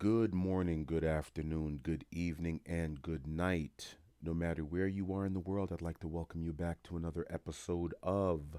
Good 0.00 0.32
morning, 0.32 0.86
good 0.86 1.04
afternoon, 1.04 1.80
good 1.82 2.06
evening, 2.10 2.62
and 2.64 3.02
good 3.02 3.26
night. 3.26 3.96
No 4.22 4.32
matter 4.32 4.64
where 4.64 4.86
you 4.86 5.12
are 5.12 5.26
in 5.26 5.34
the 5.34 5.40
world, 5.40 5.70
I'd 5.70 5.82
like 5.82 6.00
to 6.00 6.08
welcome 6.08 6.42
you 6.42 6.54
back 6.54 6.82
to 6.84 6.96
another 6.96 7.26
episode 7.28 7.92
of 8.02 8.56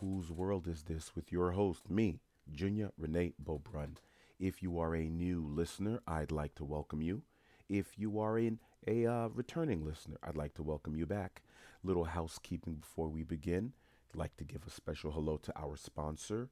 Whose 0.00 0.30
World 0.30 0.66
Is 0.66 0.84
This 0.84 1.14
with 1.14 1.30
your 1.30 1.50
host, 1.50 1.90
me, 1.90 2.20
Junior 2.50 2.90
Renee 2.96 3.34
Beaubrun. 3.44 3.96
If 4.40 4.62
you 4.62 4.78
are 4.78 4.94
a 4.94 5.10
new 5.10 5.46
listener, 5.46 6.00
I'd 6.06 6.32
like 6.32 6.54
to 6.54 6.64
welcome 6.64 7.02
you. 7.02 7.20
If 7.68 7.98
you 7.98 8.18
are 8.18 8.38
in 8.38 8.58
a 8.86 9.04
uh, 9.04 9.28
returning 9.28 9.84
listener, 9.84 10.16
I'd 10.22 10.38
like 10.38 10.54
to 10.54 10.62
welcome 10.62 10.96
you 10.96 11.04
back. 11.04 11.42
Little 11.84 12.04
housekeeping 12.04 12.76
before 12.76 13.08
we 13.10 13.24
begin. 13.24 13.74
I'd 14.10 14.18
like 14.18 14.38
to 14.38 14.44
give 14.44 14.62
a 14.66 14.70
special 14.70 15.10
hello 15.12 15.36
to 15.36 15.52
our 15.54 15.76
sponsor, 15.76 16.48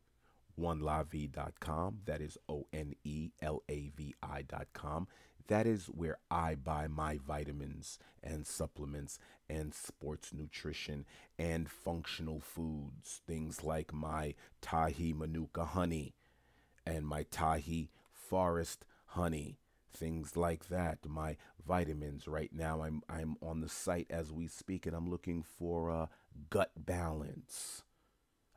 onelavi.com. 0.59 2.01
That 2.05 2.21
is 2.21 2.39
O 2.49 2.67
N 2.73 2.95
E 3.05 3.31
L 3.41 3.63
A 3.69 3.91
V 3.97 4.15
I.com. 4.23 5.09
That 5.49 5.67
is 5.67 5.87
where 5.87 6.19
I 6.31 6.57
buy 6.57 6.89
my 6.89 7.19
vitamins 7.19 7.99
and 8.23 8.47
supplements 8.47 9.19
and 9.49 9.73
sports 9.73 10.33
nutrition 10.33 11.07
and 11.39 11.71
functional 11.71 12.41
foods. 12.41 13.21
Things 13.27 13.63
like 13.63 13.93
my 13.95 14.35
Tahi 14.61 15.13
Manuka 15.13 15.65
honey 15.65 16.15
and 16.85 17.07
my 17.07 17.25
Tahi 17.31 17.91
forest 18.13 18.85
honey. 19.07 19.59
Things 19.93 20.37
like 20.37 20.69
that. 20.69 20.99
My 21.07 21.37
vitamins. 21.67 22.29
Right 22.29 22.53
now, 22.53 22.83
I'm 22.83 23.03
I'm 23.09 23.37
on 23.41 23.61
the 23.61 23.69
site 23.69 24.09
as 24.11 24.33
we 24.33 24.47
speak, 24.47 24.85
and 24.85 24.95
I'm 24.95 25.09
looking 25.09 25.43
for 25.43 25.91
uh, 25.91 26.07
gut 26.51 26.73
balance. 26.77 27.83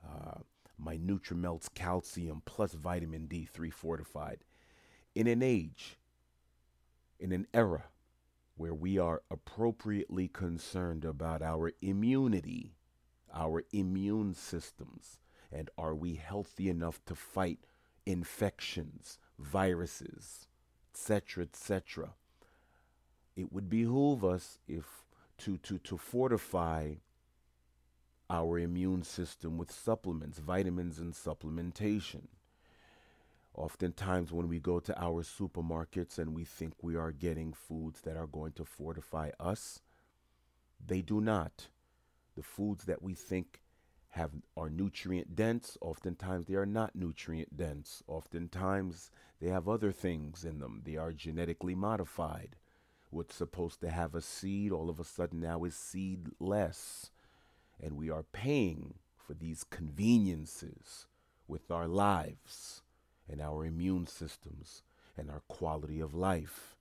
Uh, 0.03 0.39
my 0.79 0.97
Nutrimelts 0.97 1.73
calcium 1.73 2.41
plus 2.45 2.73
vitamin 2.73 3.27
D3 3.27 3.71
fortified. 3.71 4.39
In 5.13 5.27
an 5.27 5.43
age, 5.43 5.97
in 7.19 7.31
an 7.31 7.47
era 7.53 7.85
where 8.55 8.73
we 8.73 8.97
are 8.97 9.21
appropriately 9.30 10.27
concerned 10.27 11.05
about 11.05 11.41
our 11.41 11.71
immunity, 11.81 12.75
our 13.33 13.63
immune 13.71 14.33
systems, 14.33 15.19
and 15.52 15.69
are 15.77 15.95
we 15.95 16.16
healthy 16.16 16.69
enough 16.69 17.03
to 17.05 17.16
fight 17.16 17.59
infections, 18.05 19.17
viruses, 19.38 20.47
etc., 20.93 21.43
etc. 21.43 22.14
It 23.36 23.52
would 23.52 23.69
behoove 23.69 24.25
us 24.25 24.59
if 24.67 25.05
to 25.39 25.58
to 25.58 25.77
to 25.80 25.97
fortify 25.97 26.95
our 28.30 28.59
immune 28.59 29.03
system 29.03 29.58
with 29.58 29.72
supplements, 29.72 30.39
vitamins, 30.39 30.99
and 30.99 31.13
supplementation. 31.13 32.27
Oftentimes, 33.55 34.31
when 34.31 34.47
we 34.47 34.59
go 34.59 34.80
to 34.80 34.97
our 35.02 35.23
supermarkets 35.23 36.17
and 36.17 36.33
we 36.33 36.45
think 36.45 36.73
we 36.81 36.95
are 36.95 37.11
getting 37.11 37.52
foods 37.53 38.02
that 38.02 38.16
are 38.16 38.27
going 38.27 38.53
to 38.53 38.63
fortify 38.63 39.31
us, 39.39 39.81
they 40.86 41.02
do 41.02 41.19
not. 41.19 41.67
The 42.36 42.44
foods 42.44 42.86
that 42.86 43.02
we 43.02 43.16
think 43.16 43.61
have 44.09 44.31
are 44.58 44.69
nutrient 44.69 45.36
dense, 45.36 45.77
oftentimes 45.81 46.45
they 46.45 46.55
are 46.55 46.66
not 46.66 46.95
nutrient 46.95 47.55
dense. 47.58 48.02
Oftentimes 48.08 49.11
they 49.39 49.47
have 49.49 49.67
other 49.67 49.91
things 49.91 50.45
in 50.45 50.59
them. 50.59 50.81
They 50.86 50.97
are 50.97 51.11
genetically 51.11 51.75
modified. 51.75 52.55
What's 53.11 53.36
supposed 53.36 53.81
to 53.81 53.89
have 53.89 54.16
a 54.16 54.21
seed 54.21 54.71
all 54.71 54.89
of 54.89 54.99
a 54.99 55.03
sudden 55.03 55.41
now 55.41 55.64
is 55.64 55.75
seedless. 55.75 57.11
And 57.81 57.97
we 57.97 58.09
are 58.09 58.23
paying 58.23 58.95
for 59.16 59.33
these 59.33 59.63
conveniences 59.63 61.08
with 61.47 61.72
our 61.72 61.88
lives 61.88 62.81
and 63.30 63.41
our 63.41 63.66
immune 63.66 64.08
systems 64.08 64.83
and 65.17 65.30
our 65.30 65.41
quality 65.47 65.99
of 65.99 66.13
life. 66.13 66.75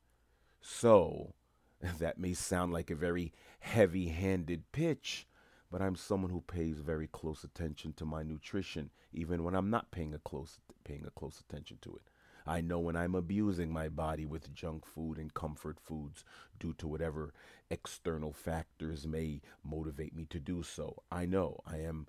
So, 0.61 1.35
that 1.99 2.19
may 2.19 2.35
sound 2.35 2.73
like 2.73 2.91
a 2.91 2.97
very 2.97 3.33
heavy 3.61 4.09
handed 4.09 4.71
pitch, 4.73 5.27
but 5.71 5.83
I'm 5.83 5.97
someone 5.97 6.31
who 6.31 6.41
pays 6.41 6.79
very 6.79 7.07
close 7.07 7.45
attention 7.45 7.93
to 7.95 8.05
my 8.05 8.23
nutrition, 8.23 8.91
even 9.13 9.45
when 9.45 9.55
I'm 9.55 9.71
not 9.71 9.91
paying 9.91 10.15
a 10.15 10.19
close, 10.19 10.59
paying 10.85 11.05
a 11.07 11.11
close 11.11 11.41
attention 11.41 11.79
to 11.83 11.97
it. 11.97 12.03
I 12.49 12.63
know 12.63 12.79
when 12.79 12.97
I'm 12.97 13.15
abusing 13.15 13.71
my 13.71 13.91
body 13.91 14.25
with 14.25 14.55
junk 14.55 14.87
food 14.87 15.19
and 15.19 15.35
comfort 15.35 15.79
foods 15.79 16.25
due 16.59 16.73
to 16.79 16.89
whatever 16.89 17.35
external 17.71 18.33
factors 18.33 19.07
may 19.07 19.43
motivate 19.63 20.17
me 20.17 20.25
to 20.31 20.41
do 20.41 20.63
so. 20.63 21.03
I 21.13 21.27
know 21.27 21.61
I 21.67 21.77
am 21.81 22.07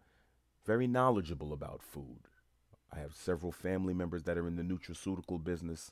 very 0.65 0.87
knowledgeable 0.87 1.51
about 1.51 1.83
food. 1.83 2.29
I 2.91 2.99
have 2.99 3.15
several 3.15 3.51
family 3.51 3.93
members 3.93 4.23
that 4.23 4.37
are 4.37 4.47
in 4.47 4.55
the 4.55 4.63
nutraceutical 4.63 5.43
business. 5.43 5.91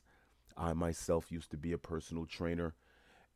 I 0.56 0.72
myself 0.72 1.30
used 1.30 1.50
to 1.50 1.58
be 1.58 1.72
a 1.72 1.78
personal 1.78 2.24
trainer, 2.24 2.74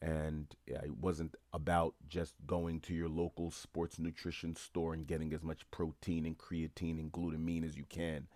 and 0.01 0.47
it 0.67 0.97
wasn't 0.97 1.37
about 1.53 1.95
just 2.09 2.35
going 2.47 2.81
to 2.81 2.95
your 2.95 3.11
local 3.11 3.51
sports 3.51 3.99
nutrition 3.99 4.57
store 4.57 4.95
and 4.95 5.07
getting 5.07 5.35
as 5.35 5.45
much 5.45 5.71
protein 5.71 6.25
and 6.25 6.39
creatine 6.39 6.99
and 6.99 7.13
glutamine 7.13 7.65
as 7.67 7.77
you 7.77 7.85
can. 7.85 8.29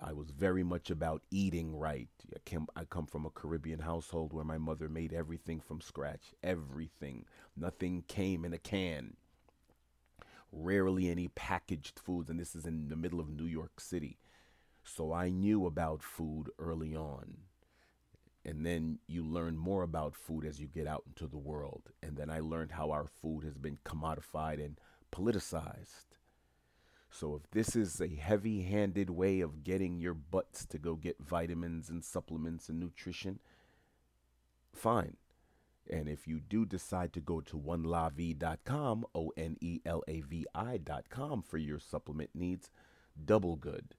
I 0.00 0.12
was 0.12 0.30
very 0.30 0.62
much 0.62 0.90
about 0.90 1.22
eating 1.30 1.76
right. 1.76 2.08
I, 2.34 2.38
came, 2.44 2.66
I 2.76 2.84
come 2.84 3.06
from 3.06 3.26
a 3.26 3.30
Caribbean 3.30 3.80
household 3.80 4.32
where 4.32 4.44
my 4.44 4.58
mother 4.58 4.88
made 4.88 5.12
everything 5.12 5.60
from 5.60 5.80
scratch. 5.80 6.34
Everything. 6.42 7.24
Nothing 7.56 8.04
came 8.06 8.44
in 8.44 8.52
a 8.52 8.58
can. 8.58 9.16
Rarely 10.52 11.08
any 11.08 11.28
packaged 11.28 11.98
foods, 11.98 12.30
and 12.30 12.38
this 12.38 12.54
is 12.54 12.64
in 12.64 12.88
the 12.88 12.96
middle 12.96 13.18
of 13.18 13.28
New 13.28 13.44
York 13.44 13.80
City. 13.80 14.18
So 14.84 15.12
I 15.12 15.30
knew 15.30 15.66
about 15.66 16.02
food 16.02 16.50
early 16.58 16.94
on. 16.94 17.38
And 18.44 18.64
then 18.64 19.00
you 19.08 19.24
learn 19.24 19.58
more 19.58 19.82
about 19.82 20.14
food 20.14 20.46
as 20.46 20.60
you 20.60 20.68
get 20.68 20.86
out 20.86 21.02
into 21.06 21.26
the 21.26 21.36
world. 21.36 21.90
And 22.02 22.16
then 22.16 22.30
I 22.30 22.40
learned 22.40 22.72
how 22.72 22.92
our 22.92 23.06
food 23.06 23.44
has 23.44 23.58
been 23.58 23.78
commodified 23.84 24.64
and 24.64 24.78
politicized. 25.12 26.17
So 27.10 27.34
if 27.36 27.50
this 27.50 27.74
is 27.74 28.00
a 28.00 28.08
heavy 28.08 28.62
handed 28.62 29.10
way 29.10 29.40
of 29.40 29.64
getting 29.64 29.98
your 29.98 30.14
butts 30.14 30.66
to 30.66 30.78
go 30.78 30.94
get 30.94 31.16
vitamins 31.20 31.88
and 31.88 32.04
supplements 32.04 32.68
and 32.68 32.78
nutrition, 32.78 33.40
fine. 34.74 35.16
And 35.90 36.08
if 36.08 36.28
you 36.28 36.38
do 36.38 36.66
decide 36.66 37.14
to 37.14 37.20
go 37.20 37.40
to 37.40 37.56
onelavi.com, 37.58 39.06
O 39.14 39.32
N 39.36 39.56
E 39.60 39.80
L 39.86 40.02
A 40.06 40.20
V 40.20 40.46
I.com 40.54 41.42
for 41.42 41.56
your 41.56 41.78
supplement 41.78 42.30
needs, 42.34 42.70
double 43.24 43.56
good. 43.56 43.94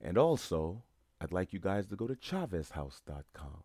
And 0.00 0.18
also, 0.18 0.82
I'd 1.20 1.32
like 1.32 1.52
you 1.52 1.60
guys 1.60 1.86
to 1.86 1.96
go 1.96 2.08
to 2.08 2.14
chavezhouse.com, 2.14 3.62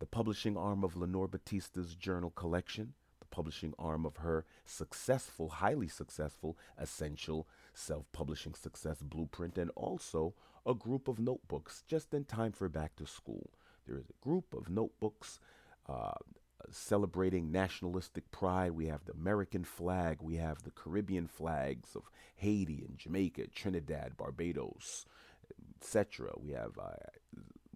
the 0.00 0.06
publishing 0.06 0.56
arm 0.56 0.82
of 0.82 0.96
Lenore 0.96 1.28
Batista's 1.28 1.94
journal 1.94 2.30
collection 2.30 2.94
publishing 3.32 3.74
arm 3.78 4.06
of 4.06 4.18
her 4.18 4.44
successful, 4.64 5.48
highly 5.48 5.88
successful, 5.88 6.56
essential 6.78 7.48
self 7.74 8.04
publishing 8.12 8.54
success 8.54 9.02
blueprint, 9.02 9.58
and 9.58 9.70
also 9.74 10.34
a 10.64 10.74
group 10.74 11.08
of 11.08 11.18
notebooks 11.18 11.82
just 11.88 12.14
in 12.14 12.24
time 12.24 12.52
for 12.52 12.68
back 12.68 12.94
to 12.94 13.06
school. 13.06 13.50
There 13.86 13.98
is 13.98 14.08
a 14.08 14.24
group 14.24 14.54
of 14.54 14.70
notebooks 14.70 15.40
uh, 15.88 16.12
celebrating 16.70 17.50
nationalistic 17.50 18.30
pride. 18.30 18.72
We 18.72 18.86
have 18.86 19.04
the 19.04 19.12
American 19.12 19.64
flag, 19.64 20.18
we 20.20 20.36
have 20.36 20.62
the 20.62 20.70
Caribbean 20.70 21.26
flags 21.26 21.96
of 21.96 22.02
Haiti 22.36 22.84
and 22.86 22.96
Jamaica, 22.96 23.48
Trinidad, 23.48 24.16
Barbados, 24.16 25.06
etc. 25.80 26.30
We 26.36 26.52
have 26.52 26.78
uh, 26.78 26.92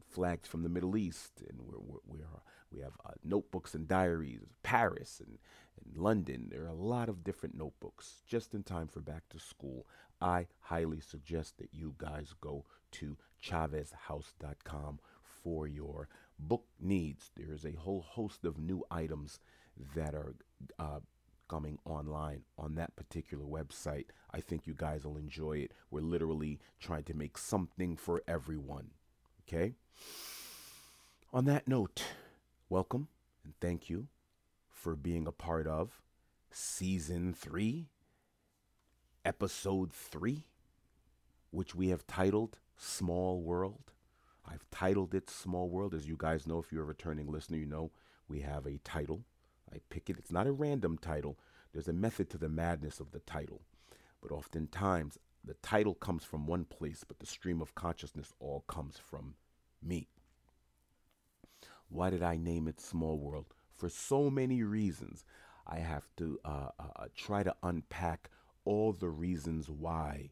flags 0.08 0.48
from 0.48 0.62
the 0.62 0.68
Middle 0.68 0.96
East, 0.96 1.42
and 1.48 1.60
we're, 1.60 1.78
we're, 1.78 2.00
we're 2.06 2.26
we 2.76 2.82
have 2.82 2.92
uh, 3.04 3.12
notebooks 3.24 3.74
and 3.74 3.88
diaries, 3.88 4.40
Paris 4.62 5.20
and, 5.24 5.38
and 5.82 5.96
London. 5.96 6.48
There 6.50 6.64
are 6.64 6.68
a 6.68 6.74
lot 6.74 7.08
of 7.08 7.24
different 7.24 7.56
notebooks 7.56 8.22
just 8.26 8.54
in 8.54 8.62
time 8.62 8.88
for 8.88 9.00
back 9.00 9.28
to 9.30 9.38
school. 9.38 9.86
I 10.20 10.46
highly 10.60 11.00
suggest 11.00 11.58
that 11.58 11.70
you 11.72 11.94
guys 11.98 12.34
go 12.40 12.64
to 12.92 13.16
chavezhouse.com 13.42 15.00
for 15.22 15.66
your 15.66 16.08
book 16.38 16.64
needs. 16.80 17.30
There 17.36 17.52
is 17.52 17.64
a 17.64 17.72
whole 17.72 18.02
host 18.02 18.44
of 18.44 18.58
new 18.58 18.84
items 18.90 19.40
that 19.94 20.14
are 20.14 20.34
uh, 20.78 21.00
coming 21.48 21.78
online 21.84 22.42
on 22.58 22.74
that 22.74 22.96
particular 22.96 23.44
website. 23.44 24.06
I 24.32 24.40
think 24.40 24.66
you 24.66 24.74
guys 24.74 25.04
will 25.04 25.16
enjoy 25.16 25.58
it. 25.58 25.72
We're 25.90 26.00
literally 26.00 26.58
trying 26.80 27.04
to 27.04 27.14
make 27.14 27.38
something 27.38 27.96
for 27.96 28.22
everyone. 28.26 28.90
Okay? 29.46 29.74
On 31.32 31.44
that 31.44 31.68
note, 31.68 32.02
welcome 32.68 33.06
and 33.44 33.54
thank 33.60 33.88
you 33.88 34.08
for 34.68 34.96
being 34.96 35.26
a 35.26 35.32
part 35.32 35.68
of 35.68 36.02
season 36.50 37.32
three, 37.32 37.86
episode 39.24 39.92
three, 39.92 40.46
which 41.52 41.76
we 41.76 41.90
have 41.90 42.06
titled 42.08 42.58
Small 42.76 43.40
World. 43.40 43.92
I've 44.44 44.68
titled 44.72 45.14
it 45.14 45.30
Small 45.30 45.68
World. 45.68 45.94
As 45.94 46.08
you 46.08 46.16
guys 46.18 46.46
know, 46.46 46.58
if 46.58 46.72
you're 46.72 46.82
a 46.82 46.86
returning 46.86 47.30
listener, 47.30 47.56
you 47.56 47.66
know 47.66 47.92
we 48.28 48.40
have 48.40 48.66
a 48.66 48.78
title. 48.78 49.24
I 49.72 49.76
pick 49.88 50.10
it, 50.10 50.18
it's 50.18 50.32
not 50.32 50.48
a 50.48 50.52
random 50.52 50.98
title. 50.98 51.38
There's 51.72 51.88
a 51.88 51.92
method 51.92 52.30
to 52.30 52.38
the 52.38 52.48
madness 52.48 52.98
of 52.98 53.12
the 53.12 53.20
title. 53.20 53.62
But 54.20 54.32
oftentimes, 54.32 55.18
the 55.44 55.54
title 55.62 55.94
comes 55.94 56.24
from 56.24 56.46
one 56.46 56.64
place, 56.64 57.04
but 57.06 57.20
the 57.20 57.26
stream 57.26 57.62
of 57.62 57.76
consciousness 57.76 58.32
all 58.40 58.64
comes 58.66 58.98
from 58.98 59.34
me. 59.80 60.08
Why 61.88 62.10
did 62.10 62.22
I 62.22 62.36
name 62.36 62.68
it 62.68 62.80
Small 62.80 63.18
World? 63.18 63.46
For 63.74 63.88
so 63.88 64.30
many 64.30 64.62
reasons. 64.62 65.24
I 65.66 65.78
have 65.78 66.08
to 66.18 66.38
uh, 66.44 66.68
uh, 66.78 66.84
uh, 66.96 67.06
try 67.16 67.42
to 67.42 67.54
unpack 67.62 68.30
all 68.64 68.92
the 68.92 69.08
reasons 69.08 69.68
why 69.68 70.30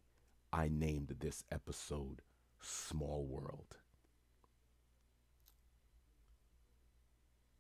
I 0.53 0.69
named 0.69 1.17
this 1.19 1.43
episode 1.51 2.23
Small 2.61 3.25
World. 3.25 3.77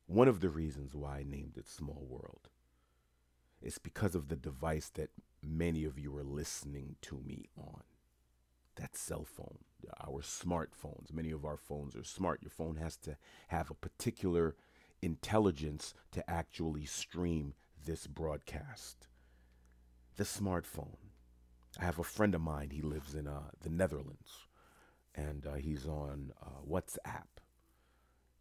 One 0.06 0.28
of 0.28 0.40
the 0.40 0.50
reasons 0.50 0.94
why 0.94 1.18
I 1.18 1.22
named 1.24 1.56
it 1.56 1.68
Small 1.68 2.06
World 2.08 2.48
is 3.60 3.78
because 3.78 4.14
of 4.14 4.28
the 4.28 4.36
device 4.36 4.90
that 4.94 5.10
many 5.42 5.84
of 5.84 5.98
you 5.98 6.16
are 6.16 6.22
listening 6.24 6.96
to 7.02 7.20
me 7.24 7.46
on. 7.56 7.82
That 8.76 8.96
cell 8.96 9.24
phone, 9.24 9.58
our 10.00 10.20
smartphones. 10.20 11.12
Many 11.12 11.30
of 11.30 11.44
our 11.44 11.56
phones 11.56 11.94
are 11.94 12.04
smart. 12.04 12.42
Your 12.42 12.50
phone 12.50 12.76
has 12.76 12.96
to 12.98 13.16
have 13.48 13.70
a 13.70 13.74
particular 13.74 14.56
intelligence 15.00 15.94
to 16.12 16.28
actually 16.28 16.84
stream 16.86 17.54
this 17.84 18.06
broadcast. 18.06 19.06
The 20.16 20.24
smartphone. 20.24 20.96
I 21.80 21.84
have 21.84 21.98
a 21.98 22.04
friend 22.04 22.34
of 22.34 22.40
mine. 22.40 22.70
He 22.70 22.82
lives 22.82 23.14
in 23.14 23.26
uh, 23.26 23.50
the 23.60 23.68
Netherlands, 23.70 24.46
and 25.14 25.46
uh, 25.46 25.54
he's 25.54 25.86
on 25.86 26.32
uh, 26.42 26.62
WhatsApp. 26.68 27.26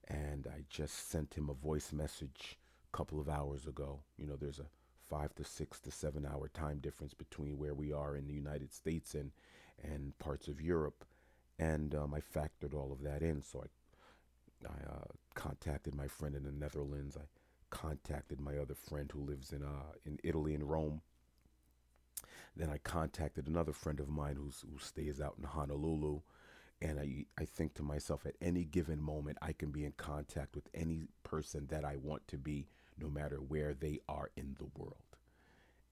And 0.08 0.48
I 0.48 0.64
just 0.70 1.10
sent 1.10 1.34
him 1.34 1.50
a 1.50 1.54
voice 1.54 1.92
message 1.92 2.60
a 2.92 2.98
couple 2.98 3.20
of 3.20 3.30
hours 3.30 3.66
ago. 3.66 4.02
You 4.18 4.28
know, 4.28 4.36
there's 4.36 4.60
a 4.60 4.68
five 5.10 5.34
to 5.36 5.44
six 5.44 5.80
to 5.82 5.92
seven 5.92 6.26
hour 6.26 6.48
time 6.48 6.80
difference 6.80 7.14
between 7.14 7.58
where 7.58 7.74
we 7.74 7.92
are 7.92 8.16
in 8.16 8.28
the 8.28 8.34
United 8.34 8.74
States 8.74 9.16
and 9.16 9.32
and 9.82 10.18
parts 10.20 10.48
of 10.48 10.62
Europe, 10.62 11.06
and 11.60 11.96
um, 11.96 12.14
I 12.14 12.20
factored 12.20 12.74
all 12.74 12.92
of 12.92 13.02
that 13.04 13.22
in. 13.22 13.42
So 13.42 13.64
I 13.64 14.68
I 14.68 14.92
uh, 14.92 15.06
contacted 15.34 15.96
my 15.96 16.08
friend 16.08 16.36
in 16.36 16.44
the 16.44 16.52
Netherlands. 16.52 17.18
I 17.18 17.26
contacted 17.70 18.40
my 18.40 18.58
other 18.58 18.76
friend 18.76 19.12
who 19.12 19.22
lives 19.22 19.52
in 19.52 19.64
uh, 19.64 19.94
in 20.06 20.20
Italy 20.24 20.54
in 20.54 20.64
Rome. 20.64 21.02
Then 22.56 22.70
I 22.70 22.78
contacted 22.78 23.48
another 23.48 23.74
friend 23.74 24.00
of 24.00 24.10
mine 24.10 24.36
who's, 24.36 24.64
who 24.72 24.78
stays 24.80 25.20
out 25.20 25.36
in 25.38 25.44
Honolulu. 25.44 26.22
And 26.82 27.00
I, 27.00 27.26
I 27.38 27.46
think 27.46 27.74
to 27.76 27.84
myself, 27.84 28.26
at 28.26 28.36
any 28.42 28.64
given 28.64 29.02
moment, 29.02 29.38
I 29.42 29.54
can 29.54 29.72
be 29.72 29.86
in 29.86 29.94
contact 29.94 30.56
with 30.56 30.70
any 30.74 31.08
person 31.24 31.68
that 31.68 31.86
I 31.86 31.96
want 31.96 32.28
to 32.28 32.38
be, 32.38 32.68
no 32.98 33.10
matter 33.10 33.38
where 33.38 33.74
they 33.74 34.00
are 34.08 34.30
in 34.36 34.56
the 34.60 34.68
world. 34.78 34.98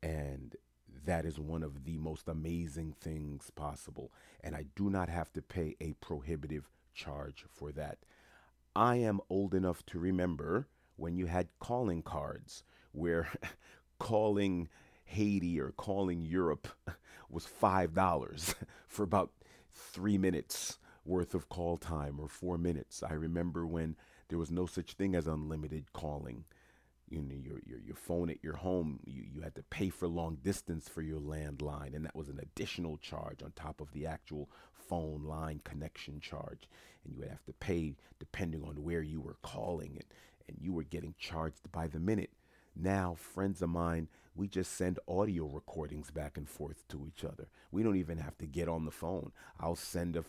And 0.03 0.55
that 1.05 1.25
is 1.25 1.39
one 1.39 1.63
of 1.63 1.83
the 1.83 1.97
most 1.97 2.27
amazing 2.27 2.95
things 2.99 3.49
possible. 3.55 4.11
And 4.43 4.55
I 4.55 4.65
do 4.75 4.89
not 4.89 5.09
have 5.09 5.31
to 5.33 5.41
pay 5.41 5.75
a 5.81 5.93
prohibitive 5.93 6.69
charge 6.93 7.45
for 7.49 7.71
that. 7.73 7.99
I 8.75 8.97
am 8.97 9.19
old 9.29 9.53
enough 9.53 9.85
to 9.87 9.99
remember 9.99 10.67
when 10.95 11.17
you 11.17 11.25
had 11.25 11.49
calling 11.59 12.01
cards 12.01 12.63
where 12.91 13.27
calling 13.99 14.69
Haiti 15.05 15.59
or 15.59 15.71
calling 15.71 16.21
Europe 16.21 16.67
was 17.29 17.45
$5 17.45 18.55
for 18.87 19.03
about 19.03 19.31
three 19.71 20.17
minutes 20.17 20.77
worth 21.03 21.33
of 21.33 21.49
call 21.49 21.77
time 21.77 22.19
or 22.19 22.27
four 22.27 22.57
minutes. 22.57 23.03
I 23.03 23.13
remember 23.13 23.65
when 23.65 23.95
there 24.29 24.37
was 24.37 24.51
no 24.51 24.65
such 24.65 24.93
thing 24.93 25.15
as 25.15 25.27
unlimited 25.27 25.91
calling. 25.93 26.45
You 27.11 27.21
know, 27.21 27.35
your, 27.35 27.59
your, 27.65 27.79
your 27.79 27.95
phone 27.95 28.29
at 28.29 28.41
your 28.41 28.55
home, 28.55 29.01
you, 29.05 29.23
you 29.35 29.41
had 29.41 29.55
to 29.55 29.63
pay 29.63 29.89
for 29.89 30.07
long 30.07 30.37
distance 30.43 30.87
for 30.87 31.01
your 31.01 31.19
landline, 31.19 31.93
and 31.93 32.05
that 32.05 32.15
was 32.15 32.29
an 32.29 32.39
additional 32.41 32.97
charge 32.97 33.43
on 33.43 33.51
top 33.51 33.81
of 33.81 33.91
the 33.91 34.05
actual 34.07 34.49
phone 34.73 35.25
line 35.25 35.59
connection 35.65 36.21
charge. 36.21 36.69
And 37.03 37.13
you 37.13 37.19
would 37.19 37.27
have 37.27 37.43
to 37.45 37.53
pay 37.53 37.97
depending 38.17 38.63
on 38.63 38.83
where 38.83 39.01
you 39.01 39.19
were 39.19 39.35
calling, 39.41 39.91
and, 39.95 40.05
and 40.47 40.57
you 40.61 40.71
were 40.71 40.83
getting 40.83 41.13
charged 41.19 41.69
by 41.71 41.87
the 41.87 41.99
minute. 41.99 42.31
Now, 42.75 43.15
friends 43.19 43.61
of 43.61 43.69
mine, 43.69 44.07
we 44.33 44.47
just 44.47 44.71
send 44.71 44.97
audio 45.05 45.45
recordings 45.47 46.11
back 46.11 46.37
and 46.37 46.47
forth 46.47 46.87
to 46.87 47.05
each 47.05 47.25
other. 47.25 47.49
We 47.71 47.83
don't 47.83 47.97
even 47.97 48.19
have 48.19 48.37
to 48.37 48.45
get 48.45 48.69
on 48.69 48.85
the 48.85 48.91
phone. 48.91 49.33
I'll 49.59 49.75
send 49.75 50.15
a 50.15 50.23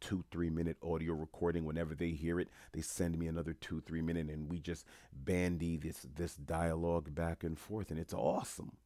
two, 0.00 0.24
three 0.30 0.50
minute 0.50 0.76
audio 0.82 1.14
recording 1.14 1.64
whenever 1.64 1.94
they 1.94 2.10
hear 2.10 2.40
it. 2.40 2.48
They 2.72 2.80
send 2.80 3.18
me 3.18 3.26
another 3.26 3.52
two, 3.52 3.80
three 3.80 4.02
minute, 4.02 4.28
and 4.28 4.50
we 4.50 4.60
just 4.60 4.86
bandy 5.12 5.76
this 5.76 6.06
this 6.14 6.36
dialogue 6.36 7.14
back 7.14 7.44
and 7.44 7.58
forth, 7.58 7.90
and 7.90 7.98
it's 7.98 8.14
awesome. 8.14 8.76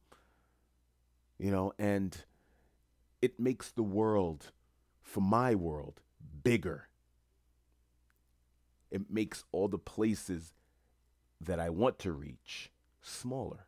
You 1.37 1.51
know, 1.51 1.73
and 1.79 2.15
it 3.21 3.39
makes 3.39 3.71
the 3.71 3.83
world, 3.83 4.51
for 5.01 5.21
my 5.21 5.55
world, 5.55 6.01
bigger. 6.43 6.87
It 8.89 9.09
makes 9.09 9.43
all 9.51 9.67
the 9.67 9.77
places 9.77 10.53
that 11.39 11.59
I 11.59 11.69
want 11.69 11.97
to 11.99 12.11
reach 12.11 12.71
smaller. 13.01 13.67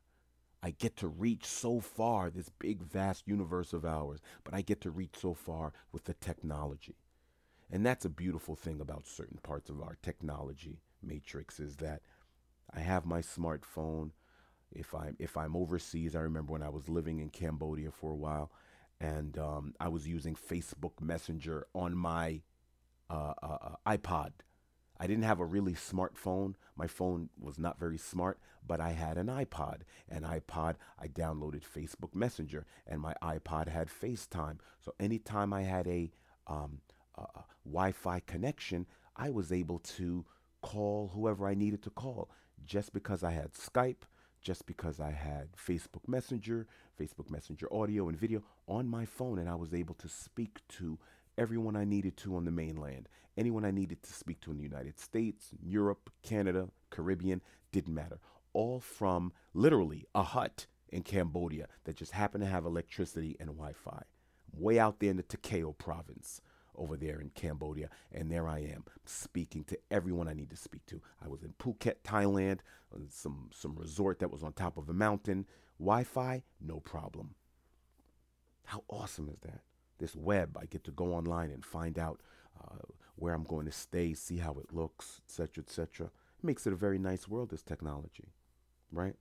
I 0.62 0.72
get 0.72 0.95
to 0.98 1.07
reach 1.07 1.45
so 1.45 1.81
far, 1.81 2.30
this 2.30 2.50
big, 2.57 2.81
vast 2.81 3.28
universe 3.28 3.74
of 3.74 3.86
ours, 3.86 4.22
but 4.44 4.54
I 4.54 4.62
get 4.62 4.80
to 4.81 4.92
reach 4.92 5.16
so 5.19 5.34
far 5.34 5.74
with 5.92 6.06
the 6.06 6.13
technology. 6.13 6.95
And 7.73 7.85
that's 7.85 8.05
a 8.05 8.09
beautiful 8.09 8.55
thing 8.55 8.79
about 8.79 9.07
certain 9.07 9.39
parts 9.43 9.69
of 9.69 9.81
our 9.81 9.97
technology 10.01 10.79
matrix 11.01 11.59
is 11.59 11.75
that 11.77 12.01
I 12.73 12.79
have 12.79 13.05
my 13.05 13.19
smartphone. 13.19 14.11
If 14.71 14.95
I'm 14.95 15.17
if 15.19 15.35
I'm 15.35 15.55
overseas, 15.55 16.15
I 16.15 16.19
remember 16.19 16.53
when 16.53 16.63
I 16.63 16.69
was 16.69 16.87
living 16.87 17.19
in 17.19 17.29
Cambodia 17.29 17.91
for 17.91 18.11
a 18.11 18.15
while, 18.15 18.51
and 19.01 19.37
um, 19.37 19.73
I 19.79 19.89
was 19.89 20.07
using 20.07 20.35
Facebook 20.35 21.01
Messenger 21.01 21.67
on 21.73 21.97
my 21.97 22.41
uh, 23.09 23.33
uh, 23.43 23.57
uh 23.61 23.97
iPod 23.97 24.31
I 24.99 25.07
didn't 25.07 25.23
have 25.23 25.41
a 25.41 25.45
really 25.45 25.73
smartphone. 25.73 26.55
My 26.77 26.87
phone 26.87 27.29
was 27.37 27.57
not 27.57 27.79
very 27.79 27.97
smart, 27.97 28.39
but 28.65 28.79
I 28.79 28.91
had 28.91 29.17
an 29.17 29.27
iPod. 29.27 29.81
An 30.07 30.23
iPod, 30.23 30.75
I 30.99 31.07
downloaded 31.07 31.63
Facebook 31.63 32.15
Messenger, 32.15 32.65
and 32.87 33.01
my 33.01 33.13
iPod 33.21 33.67
had 33.67 33.89
FaceTime. 33.89 34.59
So 34.79 34.93
anytime 35.01 35.51
I 35.51 35.63
had 35.63 35.87
a, 35.87 36.11
um, 36.47 36.79
a 37.18 37.44
Wi-Fi 37.65 38.21
connection, 38.21 38.86
I 39.15 39.30
was 39.30 39.51
able 39.51 39.80
to 39.80 40.25
call 40.62 41.12
whoever 41.13 41.48
I 41.48 41.54
needed 41.54 41.83
to 41.83 41.89
call. 41.89 42.30
Just 42.65 42.94
because 42.94 43.24
I 43.24 43.31
had 43.31 43.54
Skype, 43.54 44.04
just 44.42 44.65
because 44.65 45.00
I 45.00 45.12
had 45.12 45.50
Facebook 45.54 46.07
Messenger, 46.07 46.68
Facebook 47.00 47.30
Messenger 47.30 47.68
audio 47.74 48.07
and 48.10 48.18
video 48.18 48.44
on 48.68 48.88
my 48.88 49.06
phone, 49.06 49.39
and 49.39 49.50
I 49.50 49.56
was 49.56 49.74
able 49.74 49.95
to 49.95 50.07
speak 50.07 50.60
to 50.77 50.98
everyone 51.38 51.75
I 51.75 51.86
needed 51.86 52.18
to 52.18 52.36
on 52.36 52.45
the 52.45 52.51
mainland. 52.51 53.10
Anyone 53.38 53.66
I 53.66 53.71
needed 53.71 54.04
to 54.04 54.13
speak 54.13 54.39
to 54.42 54.51
in 54.51 54.57
the 54.57 54.63
United 54.63 55.00
States, 55.00 55.49
Europe, 55.61 56.11
Canada, 56.21 56.69
Caribbean, 56.90 57.42
didn't 57.71 57.95
matter. 57.95 58.19
All 58.54 58.80
from 58.80 59.33
literally 59.54 60.06
a 60.14 60.23
hut 60.23 60.68
in 60.90 61.02
Cambodia 61.02 61.68
that 61.85 61.95
just 61.95 62.11
happened 62.11 62.44
to 62.44 62.49
have 62.49 62.66
electricity 62.66 63.35
and 63.40 63.49
Wi 63.49 63.73
Fi. 63.73 64.04
Way 64.56 64.78
out 64.78 64.99
there 64.99 65.09
in 65.09 65.18
the 65.18 65.23
Takeo 65.23 65.71
province 65.71 66.40
over 66.75 66.97
there 66.97 67.19
in 67.19 67.30
Cambodia. 67.30 67.89
And 68.11 68.31
there 68.31 68.47
I 68.47 68.59
am 68.59 68.83
speaking 69.06 69.63
to 69.65 69.77
everyone 69.92 70.27
I 70.27 70.33
need 70.33 70.49
to 70.49 70.56
speak 70.57 70.85
to. 70.87 71.01
I 71.23 71.27
was 71.27 71.44
in 71.44 71.53
Phuket, 71.59 71.95
Thailand, 72.03 72.59
some, 73.09 73.49
some 73.53 73.75
resort 73.75 74.19
that 74.19 74.31
was 74.31 74.44
on 74.44 74.53
top 74.53 74.77
of 74.77 74.89
a 74.89 74.94
mountain. 74.94 75.45
Wi 75.80 76.03
Fi, 76.03 76.44
no 76.61 76.80
problem. 76.80 77.35
How 78.65 78.83
awesome 78.87 79.30
is 79.30 79.39
that? 79.42 79.61
This 79.99 80.15
web, 80.15 80.57
I 80.59 80.65
get 80.65 80.83
to 80.85 80.92
go 80.92 81.13
online 81.13 81.51
and 81.51 81.63
find 81.63 81.99
out 81.99 82.21
uh, 82.59 82.77
where 83.15 83.33
I'm 83.33 83.44
going 83.44 83.65
to 83.65 83.71
stay, 83.71 84.13
see 84.13 84.37
how 84.37 84.53
it 84.53 84.73
looks, 84.73 85.21
etc., 85.27 85.63
etc. 85.63 86.07
It 86.07 86.44
makes 86.44 86.65
it 86.65 86.73
a 86.73 86.77
very 86.77 86.97
nice 86.97 87.27
world, 87.27 87.51
this 87.51 87.61
technology, 87.61 88.33
right? 88.92 89.15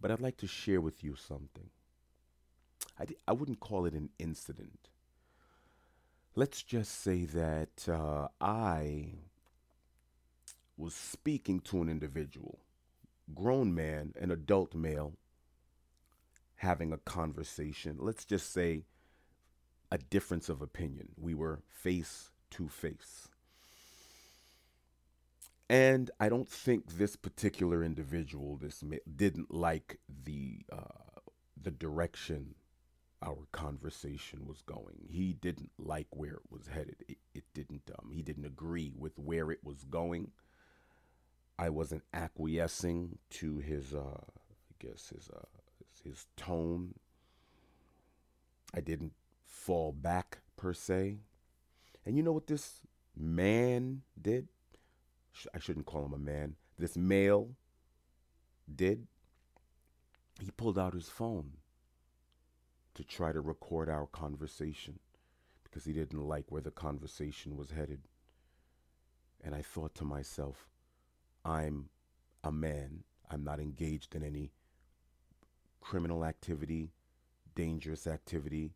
But 0.00 0.10
I'd 0.10 0.20
like 0.20 0.36
to 0.38 0.46
share 0.46 0.80
with 0.80 1.02
you 1.04 1.14
something. 1.16 1.70
I 2.98 3.04
d- 3.04 3.16
I 3.26 3.32
wouldn't 3.32 3.60
call 3.60 3.86
it 3.86 3.94
an 3.94 4.10
incident. 4.18 4.88
Let's 6.36 6.64
just 6.64 7.00
say 7.00 7.26
that 7.26 7.88
uh, 7.88 8.28
I 8.40 9.14
was 10.76 10.92
speaking 10.92 11.60
to 11.60 11.80
an 11.80 11.88
individual, 11.88 12.58
grown 13.32 13.72
man, 13.72 14.14
an 14.20 14.32
adult 14.32 14.74
male, 14.74 15.12
having 16.56 16.92
a 16.92 16.98
conversation. 16.98 17.98
Let's 18.00 18.24
just 18.24 18.52
say 18.52 18.84
a 19.92 19.98
difference 19.98 20.48
of 20.48 20.60
opinion. 20.60 21.10
We 21.16 21.34
were 21.34 21.62
face 21.70 22.32
to 22.50 22.68
face. 22.68 23.28
And 25.70 26.10
I 26.18 26.28
don't 26.28 26.48
think 26.48 26.98
this 26.98 27.14
particular 27.14 27.84
individual 27.84 28.56
this 28.56 28.82
didn't 29.16 29.54
like 29.54 29.98
the 30.24 30.64
uh, 30.70 31.20
the 31.60 31.70
direction 31.70 32.56
our 33.24 33.46
conversation 33.52 34.46
was 34.46 34.60
going. 34.62 35.06
He 35.08 35.32
didn't 35.32 35.70
like 35.78 36.08
where 36.10 36.34
it 36.34 36.50
was 36.50 36.66
headed. 36.66 36.96
It, 37.08 37.18
it 37.34 37.44
didn't. 37.54 37.90
Um, 37.98 38.10
he 38.12 38.22
didn't 38.22 38.44
agree 38.44 38.92
with 38.96 39.18
where 39.18 39.50
it 39.50 39.60
was 39.64 39.84
going. 39.84 40.30
I 41.58 41.70
wasn't 41.70 42.02
acquiescing 42.12 43.18
to 43.30 43.58
his, 43.58 43.94
uh, 43.94 44.20
I 44.20 44.86
guess 44.86 45.12
his, 45.14 45.30
uh, 45.34 45.46
his 46.04 46.26
tone. 46.36 46.94
I 48.74 48.80
didn't 48.80 49.12
fall 49.46 49.92
back 49.92 50.38
per 50.56 50.74
se. 50.74 51.18
And 52.04 52.16
you 52.16 52.22
know 52.22 52.32
what 52.32 52.48
this 52.48 52.80
man 53.16 54.02
did? 54.20 54.48
I 55.54 55.58
shouldn't 55.58 55.86
call 55.86 56.04
him 56.04 56.12
a 56.12 56.18
man, 56.18 56.56
this 56.78 56.96
male 56.96 57.50
did, 58.72 59.06
he 60.40 60.50
pulled 60.50 60.78
out 60.78 60.94
his 60.94 61.08
phone 61.08 61.52
to 62.94 63.04
try 63.04 63.32
to 63.32 63.40
record 63.40 63.88
our 63.88 64.06
conversation 64.06 64.98
because 65.64 65.84
he 65.84 65.92
didn't 65.92 66.22
like 66.26 66.46
where 66.48 66.62
the 66.62 66.70
conversation 66.70 67.56
was 67.56 67.70
headed. 67.70 68.00
And 69.42 69.54
I 69.54 69.62
thought 69.62 69.94
to 69.96 70.04
myself, 70.04 70.68
I'm 71.44 71.88
a 72.42 72.52
man. 72.52 73.04
I'm 73.30 73.44
not 73.44 73.60
engaged 73.60 74.14
in 74.14 74.22
any 74.22 74.52
criminal 75.80 76.24
activity, 76.24 76.92
dangerous 77.54 78.06
activity, 78.06 78.74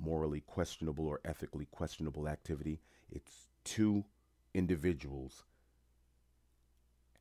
morally 0.00 0.40
questionable 0.40 1.06
or 1.06 1.20
ethically 1.24 1.66
questionable 1.70 2.28
activity. 2.28 2.80
It's 3.10 3.48
two 3.64 4.04
individuals 4.54 5.44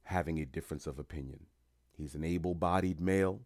having 0.04 0.40
a 0.40 0.46
difference 0.46 0.88
of 0.88 1.00
opinion. 1.00 1.46
He's 1.98 2.16
an 2.16 2.24
able 2.24 2.56
bodied 2.56 3.00
male. 3.00 3.42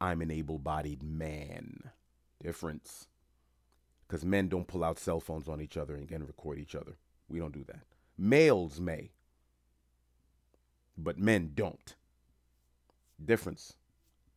I'm 0.00 0.20
an 0.20 0.30
able 0.30 0.58
bodied 0.58 1.02
man. 1.02 1.90
Difference. 2.42 3.06
Because 4.06 4.24
men 4.24 4.48
don't 4.48 4.68
pull 4.68 4.84
out 4.84 4.98
cell 4.98 5.20
phones 5.20 5.48
on 5.48 5.60
each 5.60 5.76
other 5.76 5.94
and 5.94 6.26
record 6.26 6.58
each 6.58 6.74
other. 6.74 6.96
We 7.28 7.38
don't 7.38 7.54
do 7.54 7.64
that. 7.64 7.82
Males 8.16 8.80
may, 8.80 9.10
but 10.96 11.18
men 11.18 11.52
don't. 11.54 11.96
Difference. 13.22 13.74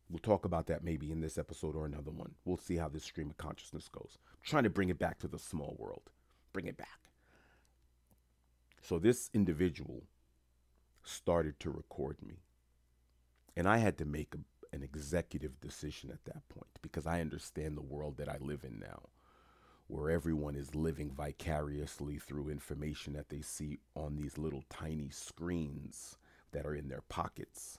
We'll 0.08 0.18
talk 0.18 0.44
about 0.44 0.66
that 0.66 0.82
maybe 0.82 1.12
in 1.12 1.20
this 1.20 1.38
episode 1.38 1.76
or 1.76 1.86
another 1.86 2.10
one. 2.10 2.34
We'll 2.44 2.58
see 2.58 2.76
how 2.76 2.88
this 2.88 3.04
stream 3.04 3.30
of 3.30 3.36
consciousness 3.36 3.88
goes. 3.88 4.18
I'm 4.32 4.38
trying 4.42 4.64
to 4.64 4.70
bring 4.70 4.88
it 4.88 4.98
back 4.98 5.18
to 5.20 5.28
the 5.28 5.38
small 5.38 5.76
world. 5.78 6.10
Bring 6.52 6.66
it 6.66 6.76
back. 6.76 7.10
So 8.82 8.98
this 8.98 9.30
individual 9.32 10.02
started 11.04 11.60
to 11.60 11.70
record 11.70 12.16
me. 12.22 12.42
And 13.56 13.68
I 13.68 13.78
had 13.78 13.98
to 13.98 14.04
make 14.04 14.34
a, 14.34 14.38
an 14.72 14.82
executive 14.82 15.60
decision 15.60 16.10
at 16.10 16.24
that 16.24 16.48
point 16.48 16.68
because 16.82 17.06
I 17.06 17.20
understand 17.20 17.76
the 17.76 17.82
world 17.82 18.16
that 18.18 18.28
I 18.28 18.36
live 18.40 18.64
in 18.64 18.78
now, 18.78 19.08
where 19.88 20.10
everyone 20.10 20.54
is 20.54 20.74
living 20.74 21.10
vicariously 21.10 22.18
through 22.18 22.50
information 22.50 23.12
that 23.14 23.28
they 23.28 23.40
see 23.40 23.78
on 23.94 24.16
these 24.16 24.38
little 24.38 24.64
tiny 24.70 25.10
screens 25.10 26.16
that 26.52 26.66
are 26.66 26.74
in 26.74 26.88
their 26.88 27.02
pockets 27.08 27.78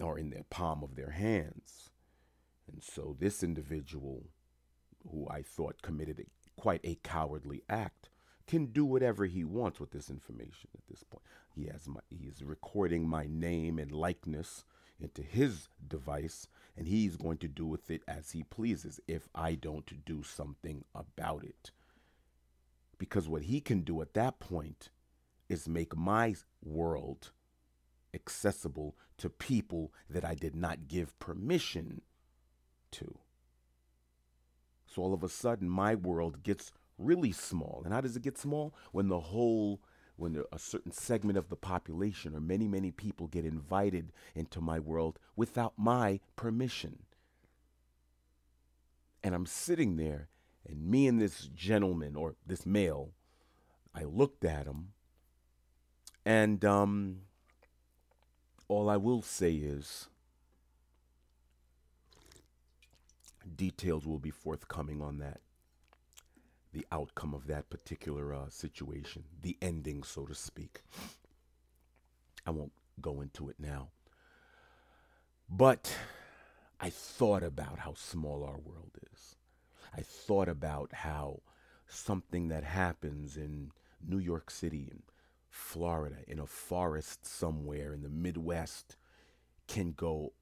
or 0.00 0.18
in 0.18 0.30
the 0.30 0.44
palm 0.50 0.82
of 0.82 0.94
their 0.96 1.10
hands. 1.10 1.90
And 2.70 2.82
so 2.82 3.16
this 3.18 3.42
individual, 3.42 4.24
who 5.10 5.26
I 5.30 5.42
thought 5.42 5.82
committed 5.82 6.20
a, 6.20 6.60
quite 6.60 6.80
a 6.84 6.98
cowardly 7.02 7.62
act, 7.68 8.10
can 8.46 8.66
do 8.66 8.84
whatever 8.84 9.24
he 9.26 9.44
wants 9.44 9.80
with 9.80 9.90
this 9.90 10.10
information 10.10 10.70
at 10.74 10.86
this 10.88 11.02
point. 11.02 11.22
He 11.54 11.66
has 11.66 11.88
my 11.88 12.00
he 12.10 12.26
is 12.26 12.42
recording 12.44 13.08
my 13.08 13.26
name 13.28 13.78
and 13.78 13.90
likeness 13.90 14.64
into 15.00 15.22
his 15.22 15.68
device 15.86 16.48
and 16.76 16.86
he's 16.86 17.16
going 17.16 17.38
to 17.38 17.48
do 17.48 17.66
with 17.66 17.90
it 17.90 18.02
as 18.06 18.32
he 18.32 18.42
pleases 18.42 19.00
if 19.06 19.28
I 19.34 19.54
don't 19.54 20.04
do 20.04 20.22
something 20.22 20.84
about 20.94 21.44
it. 21.44 21.70
Because 22.98 23.28
what 23.28 23.42
he 23.42 23.60
can 23.60 23.80
do 23.80 24.00
at 24.02 24.14
that 24.14 24.38
point 24.38 24.90
is 25.48 25.68
make 25.68 25.96
my 25.96 26.34
world 26.62 27.30
accessible 28.14 28.96
to 29.18 29.28
people 29.30 29.92
that 30.08 30.24
I 30.24 30.34
did 30.34 30.54
not 30.54 30.88
give 30.88 31.18
permission 31.18 32.02
to. 32.92 33.18
So 34.86 35.02
all 35.02 35.14
of 35.14 35.22
a 35.22 35.28
sudden, 35.28 35.68
my 35.68 35.94
world 35.94 36.42
gets 36.42 36.72
really 36.98 37.32
small. 37.32 37.82
And 37.84 37.92
how 37.92 38.00
does 38.00 38.16
it 38.16 38.22
get 38.22 38.38
small? 38.38 38.74
When 38.92 39.08
the 39.08 39.20
whole, 39.20 39.80
when 40.16 40.42
a 40.50 40.58
certain 40.58 40.92
segment 40.92 41.38
of 41.38 41.48
the 41.48 41.56
population 41.56 42.34
or 42.34 42.40
many, 42.40 42.66
many 42.66 42.90
people 42.90 43.26
get 43.26 43.44
invited 43.44 44.12
into 44.34 44.60
my 44.60 44.78
world 44.78 45.18
without 45.36 45.74
my 45.76 46.20
permission. 46.36 47.00
And 49.22 49.34
I'm 49.34 49.46
sitting 49.46 49.96
there, 49.96 50.28
and 50.66 50.86
me 50.86 51.06
and 51.06 51.20
this 51.20 51.48
gentleman 51.54 52.16
or 52.16 52.36
this 52.46 52.64
male, 52.64 53.12
I 53.94 54.04
looked 54.04 54.44
at 54.44 54.66
him, 54.66 54.92
and 56.24 56.64
um, 56.64 57.20
all 58.68 58.88
I 58.88 58.96
will 58.96 59.22
say 59.22 59.54
is 59.54 60.08
details 63.54 64.06
will 64.06 64.18
be 64.18 64.30
forthcoming 64.30 65.00
on 65.00 65.18
that 65.18 65.40
the 66.76 66.86
outcome 66.92 67.32
of 67.32 67.46
that 67.46 67.70
particular 67.70 68.34
uh, 68.34 68.50
situation, 68.50 69.24
the 69.40 69.56
ending, 69.62 70.02
so 70.02 70.26
to 70.26 70.34
speak. 70.34 70.82
I 72.46 72.50
won't 72.50 72.72
go 73.00 73.22
into 73.22 73.48
it 73.48 73.56
now. 73.58 73.88
But 75.48 75.96
I 76.78 76.90
thought 76.90 77.42
about 77.42 77.78
how 77.78 77.94
small 77.94 78.44
our 78.44 78.58
world 78.58 78.98
is. 79.10 79.36
I 79.96 80.02
thought 80.02 80.50
about 80.50 80.92
how 80.92 81.40
something 81.88 82.48
that 82.48 82.64
happens 82.64 83.38
in 83.38 83.70
New 84.06 84.18
York 84.18 84.50
City 84.50 84.88
and 84.90 85.02
Florida, 85.48 86.16
in 86.28 86.38
a 86.38 86.46
forest 86.46 87.24
somewhere 87.24 87.94
in 87.94 88.02
the 88.02 88.10
Midwest, 88.10 88.96
can 89.66 89.92
go 89.92 90.34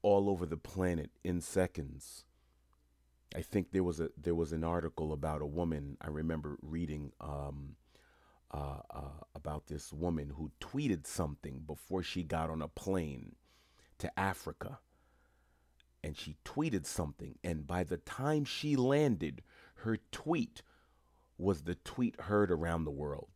all 0.00 0.30
over 0.30 0.46
the 0.46 0.56
planet 0.56 1.10
in 1.22 1.42
seconds 1.42 2.24
I 3.34 3.42
think 3.42 3.70
there 3.70 3.84
was 3.84 4.00
a 4.00 4.10
there 4.16 4.34
was 4.34 4.52
an 4.52 4.64
article 4.64 5.12
about 5.12 5.42
a 5.42 5.46
woman. 5.46 5.96
I 6.00 6.08
remember 6.08 6.58
reading 6.62 7.12
um, 7.20 7.76
uh, 8.52 8.80
uh, 8.90 9.24
about 9.34 9.66
this 9.66 9.92
woman 9.92 10.32
who 10.36 10.50
tweeted 10.60 11.06
something 11.06 11.62
before 11.66 12.02
she 12.02 12.24
got 12.24 12.50
on 12.50 12.60
a 12.60 12.68
plane 12.68 13.36
to 13.98 14.18
Africa, 14.18 14.80
and 16.02 16.16
she 16.16 16.36
tweeted 16.44 16.86
something, 16.86 17.38
and 17.44 17.66
by 17.66 17.84
the 17.84 17.98
time 17.98 18.44
she 18.44 18.74
landed, 18.74 19.42
her 19.76 19.98
tweet 20.10 20.62
was 21.38 21.62
the 21.62 21.76
tweet 21.76 22.20
heard 22.22 22.50
around 22.50 22.84
the 22.84 22.90
world. 22.90 23.28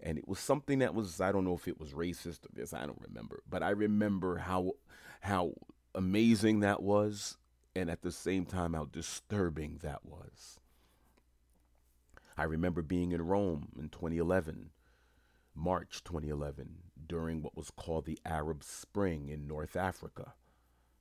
And 0.00 0.18
it 0.18 0.28
was 0.28 0.38
something 0.38 0.80
that 0.80 0.94
was 0.94 1.20
I 1.20 1.32
don't 1.32 1.44
know 1.44 1.54
if 1.54 1.68
it 1.68 1.80
was 1.80 1.92
racist 1.92 2.44
or 2.44 2.50
this 2.52 2.74
I 2.74 2.84
don't 2.84 3.00
remember, 3.00 3.42
but 3.48 3.62
I 3.62 3.70
remember 3.70 4.38
how 4.38 4.72
how 5.20 5.54
amazing 5.94 6.60
that 6.60 6.82
was 6.82 7.38
and 7.76 7.90
at 7.90 8.00
the 8.00 8.10
same 8.10 8.46
time 8.46 8.72
how 8.72 8.86
disturbing 8.86 9.78
that 9.82 10.04
was. 10.04 10.58
I 12.36 12.44
remember 12.44 12.80
being 12.80 13.12
in 13.12 13.26
Rome 13.26 13.68
in 13.78 13.90
2011, 13.90 14.70
March 15.54 16.02
2011, 16.02 16.68
during 17.06 17.42
what 17.42 17.56
was 17.56 17.70
called 17.70 18.06
the 18.06 18.18
Arab 18.24 18.64
Spring 18.64 19.28
in 19.28 19.46
North 19.46 19.76
Africa 19.76 20.32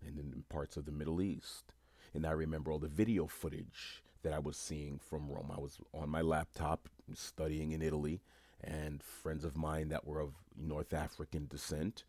and 0.05 0.19
in 0.19 0.43
parts 0.49 0.75
of 0.75 0.85
the 0.85 0.91
Middle 0.91 1.21
East. 1.21 1.73
And 2.13 2.25
I 2.25 2.31
remember 2.31 2.71
all 2.71 2.79
the 2.79 2.87
video 2.87 3.25
footage 3.25 4.03
that 4.23 4.33
I 4.33 4.39
was 4.39 4.57
seeing 4.57 4.99
from 4.99 5.29
Rome. 5.29 5.51
I 5.55 5.59
was 5.59 5.77
on 5.93 6.09
my 6.09 6.21
laptop 6.21 6.89
studying 7.13 7.71
in 7.71 7.81
Italy, 7.81 8.21
and 8.61 9.01
friends 9.01 9.45
of 9.45 9.55
mine 9.55 9.89
that 9.89 10.05
were 10.05 10.19
of 10.19 10.33
North 10.57 10.93
African 10.93 11.47
descent, 11.47 12.03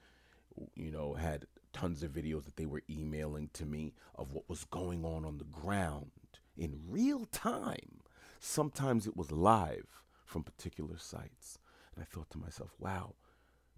you 0.74 0.90
know, 0.90 1.14
had 1.14 1.46
tons 1.76 2.02
of 2.02 2.10
videos 2.10 2.44
that 2.46 2.56
they 2.56 2.64
were 2.64 2.82
emailing 2.88 3.50
to 3.52 3.66
me 3.66 3.92
of 4.14 4.32
what 4.32 4.48
was 4.48 4.64
going 4.64 5.04
on 5.04 5.26
on 5.26 5.36
the 5.36 5.44
ground 5.44 6.10
in 6.56 6.80
real 6.88 7.26
time. 7.26 8.00
Sometimes 8.40 9.06
it 9.06 9.14
was 9.14 9.30
live 9.30 9.86
from 10.24 10.42
particular 10.42 10.96
sites. 10.96 11.58
And 11.94 12.02
I 12.02 12.06
thought 12.06 12.30
to 12.30 12.38
myself, 12.38 12.70
wow, 12.78 13.14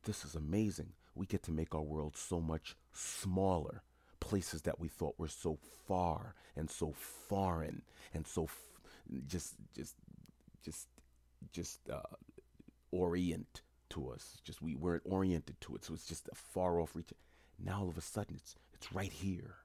this 0.05 0.25
is 0.25 0.37
amazing. 0.37 0.93
We 1.17 1.27
get 1.27 1.43
to 1.45 1.51
make 1.51 1.75
our 1.75 1.83
world 1.83 2.17
so 2.17 2.41
much 2.41 2.77
smaller. 2.93 3.83
Places 4.21 4.63
that 4.63 4.79
we 4.79 4.87
thought 4.87 5.19
were 5.19 5.27
so 5.27 5.59
far 5.89 6.35
and 6.55 6.71
so 6.71 6.93
foreign 6.93 7.83
and 8.15 8.27
so 8.27 8.45
f- 8.45 8.81
just, 9.27 9.55
just, 9.75 9.97
just, 10.65 10.87
just 11.53 11.81
uh, 11.91 12.15
orient 12.93 13.63
to 13.91 14.11
us. 14.11 14.41
Just 14.45 14.63
we 14.63 14.77
weren't 14.77 15.03
oriented 15.05 15.61
to 15.63 15.75
it. 15.75 15.85
So 15.85 15.95
it's 15.95 16.07
just 16.07 16.29
a 16.29 16.37
far 16.37 16.81
off 16.81 16.95
reach. 16.95 17.13
Now 17.59 17.81
all 17.81 17.89
of 17.89 17.99
a 17.99 18.03
sudden 18.03 18.37
it's 18.37 18.55
it's 18.73 18.93
right 18.93 19.13
here. 19.13 19.57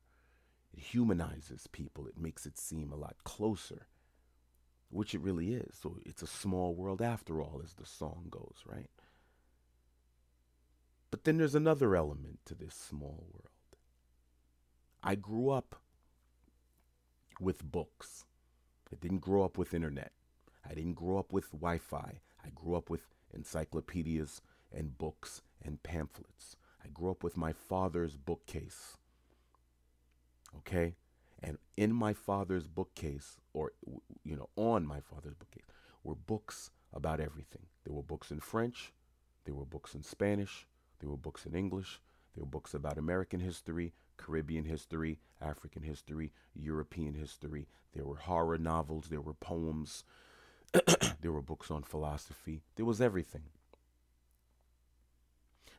It 0.73 0.79
humanizes 0.79 1.67
people. 1.67 2.07
It 2.07 2.17
makes 2.17 2.45
it 2.45 2.57
seem 2.57 2.91
a 2.91 2.95
lot 2.95 3.15
closer, 3.23 3.87
which 4.89 5.13
it 5.13 5.21
really 5.21 5.53
is. 5.53 5.75
So 5.81 5.97
it's 6.03 6.23
a 6.23 6.27
small 6.27 6.73
world 6.73 7.01
after 7.01 7.41
all, 7.41 7.61
as 7.63 7.73
the 7.73 7.85
song 7.85 8.25
goes, 8.31 8.57
right? 8.65 8.89
But 11.11 11.25
then 11.25 11.37
there's 11.37 11.53
another 11.53 11.95
element 11.95 12.39
to 12.45 12.55
this 12.55 12.73
small 12.73 13.27
world. 13.31 13.49
I 15.03 15.13
grew 15.13 15.51
up 15.51 15.75
with 17.39 17.63
books. 17.63 18.25
I 18.91 18.95
didn't 18.95 19.19
grow 19.19 19.43
up 19.43 19.57
with 19.57 19.75
internet. 19.75 20.11
I 20.67 20.73
didn't 20.73 20.93
grow 20.93 21.19
up 21.19 21.31
with 21.31 21.51
Wi 21.51 21.77
Fi. 21.77 22.21
I 22.43 22.49
grew 22.55 22.75
up 22.75 22.89
with 22.89 23.13
encyclopedias 23.31 24.41
and 24.71 24.97
books 24.97 25.43
and 25.61 25.83
pamphlets. 25.83 26.55
I 26.83 26.89
grew 26.89 27.11
up 27.11 27.23
with 27.23 27.37
my 27.37 27.53
father's 27.53 28.15
bookcase. 28.15 28.97
Okay? 30.57 30.95
And 31.41 31.57
in 31.75 31.93
my 31.93 32.13
father's 32.13 32.67
bookcase, 32.67 33.37
or, 33.53 33.73
you 34.23 34.35
know, 34.35 34.49
on 34.55 34.85
my 34.85 34.99
father's 34.99 35.35
bookcase, 35.35 35.65
were 36.03 36.15
books 36.15 36.71
about 36.93 37.19
everything. 37.19 37.63
There 37.83 37.93
were 37.93 38.03
books 38.03 38.31
in 38.31 38.39
French, 38.39 38.93
there 39.45 39.55
were 39.55 39.65
books 39.65 39.93
in 39.93 40.03
Spanish, 40.03 40.67
there 40.99 41.09
were 41.09 41.17
books 41.17 41.45
in 41.45 41.55
English, 41.55 41.99
there 42.33 42.43
were 42.43 42.49
books 42.49 42.73
about 42.73 42.97
American 42.97 43.39
history, 43.39 43.93
Caribbean 44.17 44.65
history, 44.65 45.19
African 45.41 45.83
history, 45.83 46.31
European 46.55 47.13
history. 47.13 47.67
There 47.93 48.05
were 48.05 48.15
horror 48.15 48.57
novels, 48.57 49.07
there 49.09 49.21
were 49.21 49.33
poems, 49.33 50.03
there 51.21 51.31
were 51.31 51.41
books 51.41 51.69
on 51.69 51.83
philosophy. 51.83 52.63
There 52.75 52.85
was 52.85 53.01
everything. 53.01 53.43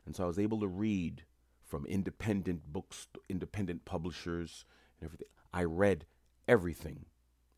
And 0.05 0.15
so 0.15 0.23
I 0.23 0.27
was 0.27 0.39
able 0.39 0.59
to 0.59 0.67
read 0.67 1.23
from 1.63 1.85
independent 1.85 2.71
books, 2.71 3.07
independent 3.29 3.85
publishers, 3.85 4.65
and 4.99 5.07
everything. 5.07 5.27
I 5.53 5.63
read 5.63 6.05
everything 6.47 7.05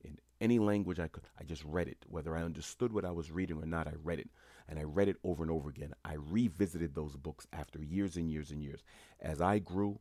in 0.03 0.17
any 0.39 0.59
language 0.59 0.99
I 0.99 1.07
could. 1.07 1.23
I 1.39 1.43
just 1.43 1.63
read 1.65 1.87
it. 1.87 2.05
Whether 2.07 2.35
I 2.35 2.43
understood 2.43 2.93
what 2.93 3.05
I 3.05 3.11
was 3.11 3.31
reading 3.31 3.61
or 3.61 3.65
not, 3.65 3.87
I 3.87 3.93
read 4.01 4.19
it. 4.19 4.29
And 4.69 4.79
I 4.79 4.83
read 4.83 5.07
it 5.07 5.17
over 5.23 5.43
and 5.43 5.51
over 5.51 5.69
again. 5.69 5.93
I 6.03 6.15
revisited 6.15 6.93
those 6.93 7.15
books 7.15 7.47
after 7.53 7.81
years 7.81 8.17
and 8.17 8.29
years 8.29 8.51
and 8.51 8.61
years. 8.61 8.81
As 9.21 9.41
I 9.41 9.59
grew, 9.59 9.99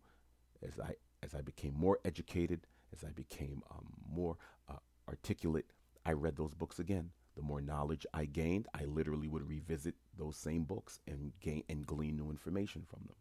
as 0.62 0.78
I 0.80 0.94
as 1.22 1.34
I 1.34 1.40
became 1.40 1.74
more 1.74 1.98
educated, 2.04 2.66
as 2.92 3.02
I 3.02 3.10
became 3.10 3.62
um, 3.70 3.86
more 4.08 4.36
uh, 4.68 4.74
articulate, 5.08 5.66
I 6.04 6.12
read 6.12 6.36
those 6.36 6.54
books 6.54 6.78
again. 6.78 7.10
The 7.36 7.42
more 7.42 7.60
knowledge 7.60 8.06
I 8.14 8.26
gained, 8.26 8.68
I 8.74 8.84
literally 8.84 9.28
would 9.28 9.48
revisit 9.48 9.94
those 10.18 10.36
same 10.36 10.64
books 10.64 11.00
and 11.06 11.32
gain 11.40 11.62
and 11.68 11.86
glean 11.86 12.16
new 12.16 12.30
information 12.30 12.82
from 12.88 13.00
them. 13.06 13.16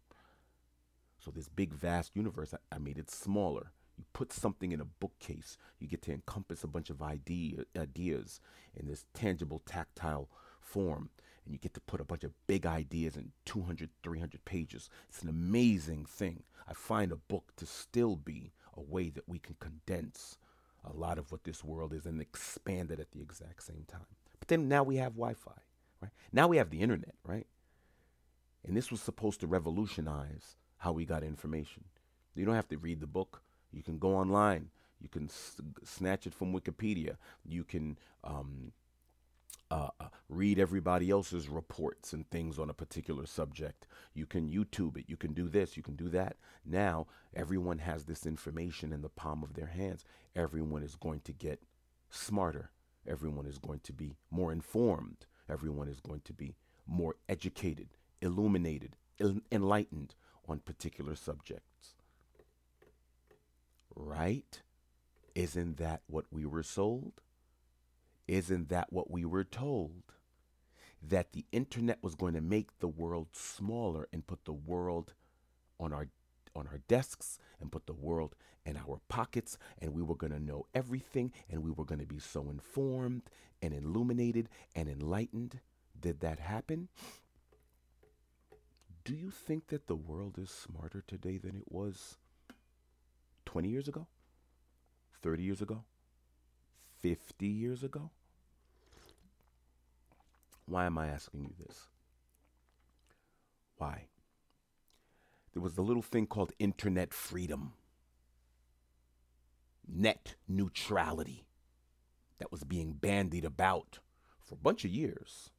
So 1.19 1.31
this 1.31 1.49
big 1.49 1.73
vast 1.73 2.15
universe, 2.15 2.53
I, 2.53 2.75
I 2.75 2.77
made 2.77 2.97
it 2.97 3.09
smaller. 3.09 3.71
You 3.97 4.03
put 4.13 4.33
something 4.33 4.71
in 4.71 4.81
a 4.81 4.85
bookcase, 4.85 5.57
you 5.79 5.87
get 5.87 6.01
to 6.03 6.11
encompass 6.11 6.63
a 6.63 6.67
bunch 6.67 6.89
of 6.89 7.01
idea, 7.01 7.63
ideas 7.77 8.41
in 8.75 8.87
this 8.87 9.05
tangible, 9.13 9.61
tactile 9.65 10.29
form. 10.59 11.09
And 11.45 11.53
you 11.53 11.59
get 11.59 11.73
to 11.75 11.81
put 11.81 12.01
a 12.01 12.05
bunch 12.05 12.23
of 12.23 12.33
big 12.47 12.65
ideas 12.65 13.15
in 13.15 13.31
200, 13.45 13.89
300 14.03 14.43
pages. 14.45 14.89
It's 15.09 15.21
an 15.21 15.29
amazing 15.29 16.05
thing. 16.05 16.43
I 16.67 16.73
find 16.73 17.11
a 17.11 17.15
book 17.17 17.53
to 17.57 17.65
still 17.65 18.15
be 18.15 18.51
a 18.75 18.81
way 18.81 19.09
that 19.11 19.29
we 19.29 19.39
can 19.39 19.55
condense 19.59 20.37
a 20.83 20.93
lot 20.93 21.17
of 21.17 21.31
what 21.31 21.43
this 21.43 21.63
world 21.63 21.93
is 21.93 22.05
and 22.05 22.21
expand 22.21 22.91
it 22.91 22.99
at 22.99 23.11
the 23.11 23.21
exact 23.21 23.63
same 23.63 23.85
time. 23.87 24.05
But 24.39 24.47
then 24.47 24.67
now 24.67 24.83
we 24.83 24.97
have 24.97 25.13
Wi 25.13 25.33
Fi, 25.33 25.51
right? 26.01 26.11
Now 26.31 26.47
we 26.47 26.57
have 26.57 26.69
the 26.69 26.81
internet, 26.81 27.15
right? 27.23 27.47
And 28.65 28.75
this 28.75 28.91
was 28.91 29.01
supposed 29.01 29.39
to 29.41 29.47
revolutionize 29.47 30.55
how 30.77 30.91
we 30.91 31.05
got 31.05 31.23
information. 31.23 31.85
You 32.35 32.45
don't 32.45 32.55
have 32.55 32.67
to 32.69 32.77
read 32.77 32.99
the 32.99 33.07
book. 33.07 33.41
You 33.71 33.83
can 33.83 33.97
go 33.97 34.15
online. 34.15 34.69
You 34.99 35.09
can 35.09 35.25
s- 35.25 35.61
snatch 35.83 36.25
it 36.25 36.33
from 36.33 36.53
Wikipedia. 36.53 37.17
You 37.45 37.63
can 37.63 37.97
um, 38.23 38.71
uh, 39.71 39.89
uh, 39.99 40.07
read 40.29 40.59
everybody 40.59 41.09
else's 41.09 41.49
reports 41.49 42.13
and 42.13 42.29
things 42.29 42.59
on 42.59 42.69
a 42.69 42.73
particular 42.73 43.25
subject. 43.25 43.87
You 44.13 44.25
can 44.25 44.49
YouTube 44.49 44.97
it. 44.97 45.05
You 45.07 45.17
can 45.17 45.33
do 45.33 45.49
this. 45.49 45.75
You 45.75 45.83
can 45.83 45.95
do 45.95 46.09
that. 46.09 46.37
Now, 46.65 47.07
everyone 47.33 47.79
has 47.79 48.05
this 48.05 48.25
information 48.25 48.93
in 48.93 49.01
the 49.01 49.09
palm 49.09 49.43
of 49.43 49.53
their 49.53 49.67
hands. 49.67 50.05
Everyone 50.35 50.83
is 50.83 50.95
going 50.95 51.21
to 51.21 51.33
get 51.33 51.61
smarter. 52.09 52.71
Everyone 53.07 53.45
is 53.45 53.57
going 53.57 53.79
to 53.81 53.93
be 53.93 54.13
more 54.31 54.51
informed. 54.51 55.25
Everyone 55.49 55.87
is 55.87 55.99
going 55.99 56.21
to 56.21 56.33
be 56.33 56.55
more 56.87 57.15
educated, 57.29 57.89
illuminated, 58.21 58.95
il- 59.19 59.41
enlightened 59.51 60.15
on 60.47 60.59
particular 60.59 61.15
subjects. 61.15 61.95
Right? 63.95 64.61
Isn't 65.33 65.77
that 65.77 66.01
what 66.07 66.25
we 66.31 66.45
were 66.45 66.63
sold? 66.63 67.21
Isn't 68.27 68.69
that 68.69 68.91
what 68.91 69.11
we 69.11 69.25
were 69.25 69.43
told? 69.43 70.03
That 71.01 71.33
the 71.33 71.45
internet 71.51 71.99
was 72.01 72.15
going 72.15 72.33
to 72.33 72.41
make 72.41 72.79
the 72.79 72.87
world 72.87 73.27
smaller 73.33 74.07
and 74.11 74.25
put 74.25 74.45
the 74.45 74.53
world 74.53 75.13
on 75.79 75.93
our 75.93 76.07
on 76.55 76.67
our 76.67 76.79
desks 76.87 77.39
and 77.59 77.71
put 77.71 77.85
the 77.85 77.93
world 77.93 78.35
in 78.65 78.77
our 78.77 78.99
pockets 79.09 79.57
and 79.81 79.93
we 79.93 80.01
were 80.01 80.15
going 80.15 80.33
to 80.33 80.39
know 80.39 80.65
everything 80.73 81.31
and 81.49 81.63
we 81.63 81.71
were 81.71 81.85
going 81.85 81.99
to 81.99 82.05
be 82.05 82.19
so 82.19 82.49
informed 82.49 83.23
and 83.61 83.73
illuminated 83.73 84.49
and 84.75 84.89
enlightened. 84.89 85.59
Did 85.99 86.19
that 86.21 86.39
happen? 86.39 86.89
Do 89.03 89.13
you 89.13 89.29
think 89.29 89.67
that 89.67 89.87
the 89.87 89.95
world 89.95 90.37
is 90.39 90.49
smarter 90.49 91.03
today 91.07 91.37
than 91.37 91.55
it 91.55 91.71
was 91.71 92.17
20 93.45 93.69
years 93.69 93.87
ago? 93.87 94.07
30 95.21 95.43
years 95.43 95.61
ago? 95.61 95.83
50 97.01 97.45
years 97.45 97.83
ago? 97.83 98.09
Why 100.67 100.85
am 100.85 100.97
I 100.97 101.07
asking 101.07 101.43
you 101.43 101.53
this? 101.59 101.87
Why? 103.77 104.07
There 105.55 105.63
was 105.63 105.77
a 105.77 105.81
little 105.81 106.03
thing 106.03 106.27
called 106.27 106.51
internet 106.59 107.13
freedom, 107.13 107.75
net 109.87 110.35
neutrality 110.49 111.47
that 112.39 112.51
was 112.51 112.65
being 112.65 112.91
bandied 112.91 113.45
about 113.45 113.99
for 114.43 114.55
a 114.55 114.57
bunch 114.57 114.83
of 114.83 114.91
years. 114.91 115.51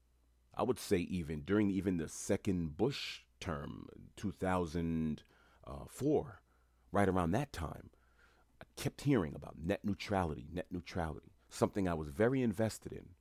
I 0.55 0.65
would 0.65 0.79
say 0.79 0.99
even 0.99 1.41
during 1.41 1.71
even 1.71 1.97
the 1.97 2.11
second 2.11 2.77
Bush 2.77 3.21
term, 3.41 3.89
2004, 4.17 6.41
right 6.93 7.09
around 7.09 7.31
that 7.31 7.55
time, 7.55 7.89
I 8.61 8.65
kept 8.77 9.01
hearing 9.01 9.35
about 9.35 9.59
net 9.59 9.83
neutrality, 9.83 10.47
net 10.53 10.67
neutrality, 10.71 11.33
something 11.49 11.89
I 11.89 11.95
was 11.95 12.09
very 12.09 12.43
invested 12.43 12.93
in, 12.93 13.15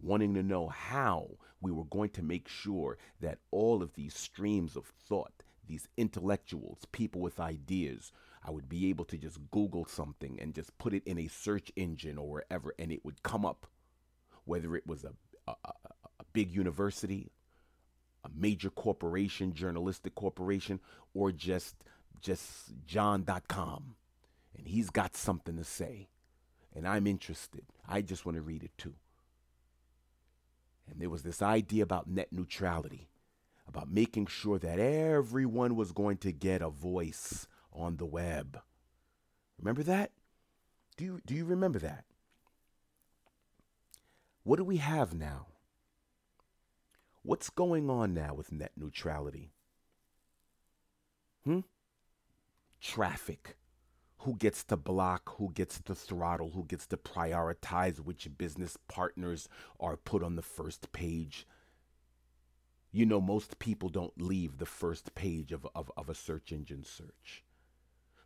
wanting 0.00 0.32
to 0.34 0.42
know 0.42 0.68
how 0.68 1.32
we 1.60 1.70
were 1.70 1.84
going 1.84 2.10
to 2.10 2.22
make 2.22 2.46
sure 2.48 2.96
that 3.20 3.40
all 3.50 3.82
of 3.82 3.92
these 3.92 4.16
streams 4.16 4.74
of 4.74 4.86
thought, 4.86 5.42
these 5.68 5.88
intellectuals, 5.96 6.86
people 6.92 7.20
with 7.20 7.38
ideas, 7.38 8.12
I 8.42 8.50
would 8.50 8.68
be 8.68 8.88
able 8.88 9.04
to 9.06 9.18
just 9.18 9.38
Google 9.50 9.84
something 9.84 10.38
and 10.40 10.54
just 10.54 10.76
put 10.78 10.94
it 10.94 11.02
in 11.06 11.18
a 11.18 11.28
search 11.28 11.70
engine 11.76 12.18
or 12.18 12.28
wherever, 12.28 12.74
and 12.78 12.90
it 12.90 13.04
would 13.04 13.22
come 13.22 13.44
up, 13.44 13.66
whether 14.44 14.74
it 14.74 14.86
was 14.86 15.04
a, 15.04 15.12
a, 15.46 15.54
a, 15.64 16.24
big 16.32 16.50
university, 16.50 17.30
a 18.24 18.28
major 18.34 18.70
corporation, 18.70 19.52
journalistic 19.52 20.14
corporation, 20.14 20.80
or 21.14 21.32
just 21.32 21.76
just 22.20 22.72
john.com 22.84 23.94
and 24.58 24.66
he's 24.66 24.90
got 24.90 25.16
something 25.16 25.56
to 25.56 25.64
say. 25.64 26.08
And 26.74 26.86
I'm 26.86 27.06
interested. 27.06 27.62
I 27.88 28.02
just 28.02 28.26
want 28.26 28.36
to 28.36 28.42
read 28.42 28.62
it 28.62 28.76
too. 28.76 28.94
And 30.90 31.00
there 31.00 31.10
was 31.10 31.22
this 31.22 31.42
idea 31.42 31.82
about 31.82 32.08
net 32.08 32.28
neutrality, 32.32 33.08
about 33.68 33.90
making 33.90 34.26
sure 34.26 34.58
that 34.58 34.78
everyone 34.78 35.76
was 35.76 35.92
going 35.92 36.16
to 36.18 36.32
get 36.32 36.62
a 36.62 36.70
voice 36.70 37.46
on 37.72 37.96
the 37.96 38.06
web. 38.06 38.60
Remember 39.58 39.82
that? 39.82 40.12
Do 40.96 41.04
you, 41.04 41.20
do 41.26 41.34
you 41.34 41.44
remember 41.44 41.78
that? 41.78 42.04
What 44.42 44.56
do 44.56 44.64
we 44.64 44.78
have 44.78 45.14
now? 45.14 45.46
What's 47.22 47.50
going 47.50 47.90
on 47.90 48.14
now 48.14 48.34
with 48.34 48.52
net 48.52 48.72
neutrality? 48.76 49.52
Hmm? 51.44 51.60
Traffic. 52.80 53.56
Who 54.22 54.34
gets 54.36 54.64
to 54.64 54.76
block? 54.76 55.36
Who 55.36 55.52
gets 55.52 55.80
to 55.82 55.94
throttle? 55.94 56.50
Who 56.50 56.64
gets 56.64 56.86
to 56.88 56.96
prioritize 56.96 58.00
which 58.00 58.28
business 58.38 58.76
partners 58.88 59.48
are 59.78 59.96
put 59.96 60.22
on 60.22 60.36
the 60.36 60.42
first 60.42 60.90
page? 60.92 61.46
You 62.98 63.06
know, 63.06 63.20
most 63.20 63.60
people 63.60 63.90
don't 63.90 64.20
leave 64.20 64.58
the 64.58 64.66
first 64.66 65.14
page 65.14 65.52
of, 65.52 65.64
of, 65.72 65.88
of 65.96 66.08
a 66.08 66.16
search 66.16 66.50
engine 66.50 66.82
search. 66.82 67.44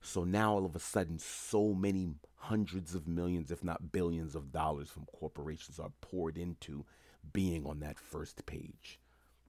So 0.01 0.25
now 0.25 0.55
all 0.55 0.65
of 0.65 0.75
a 0.75 0.79
sudden, 0.79 1.19
so 1.19 1.75
many 1.75 2.15
hundreds 2.37 2.95
of 2.95 3.07
millions, 3.07 3.51
if 3.51 3.63
not 3.63 3.93
billions 3.93 4.35
of 4.35 4.51
dollars 4.51 4.89
from 4.89 5.05
corporations 5.15 5.79
are 5.79 5.93
poured 6.01 6.39
into 6.39 6.87
being 7.35 7.67
on 7.67 7.81
that 7.81 7.99
first 7.99 8.47
page. 8.47 8.99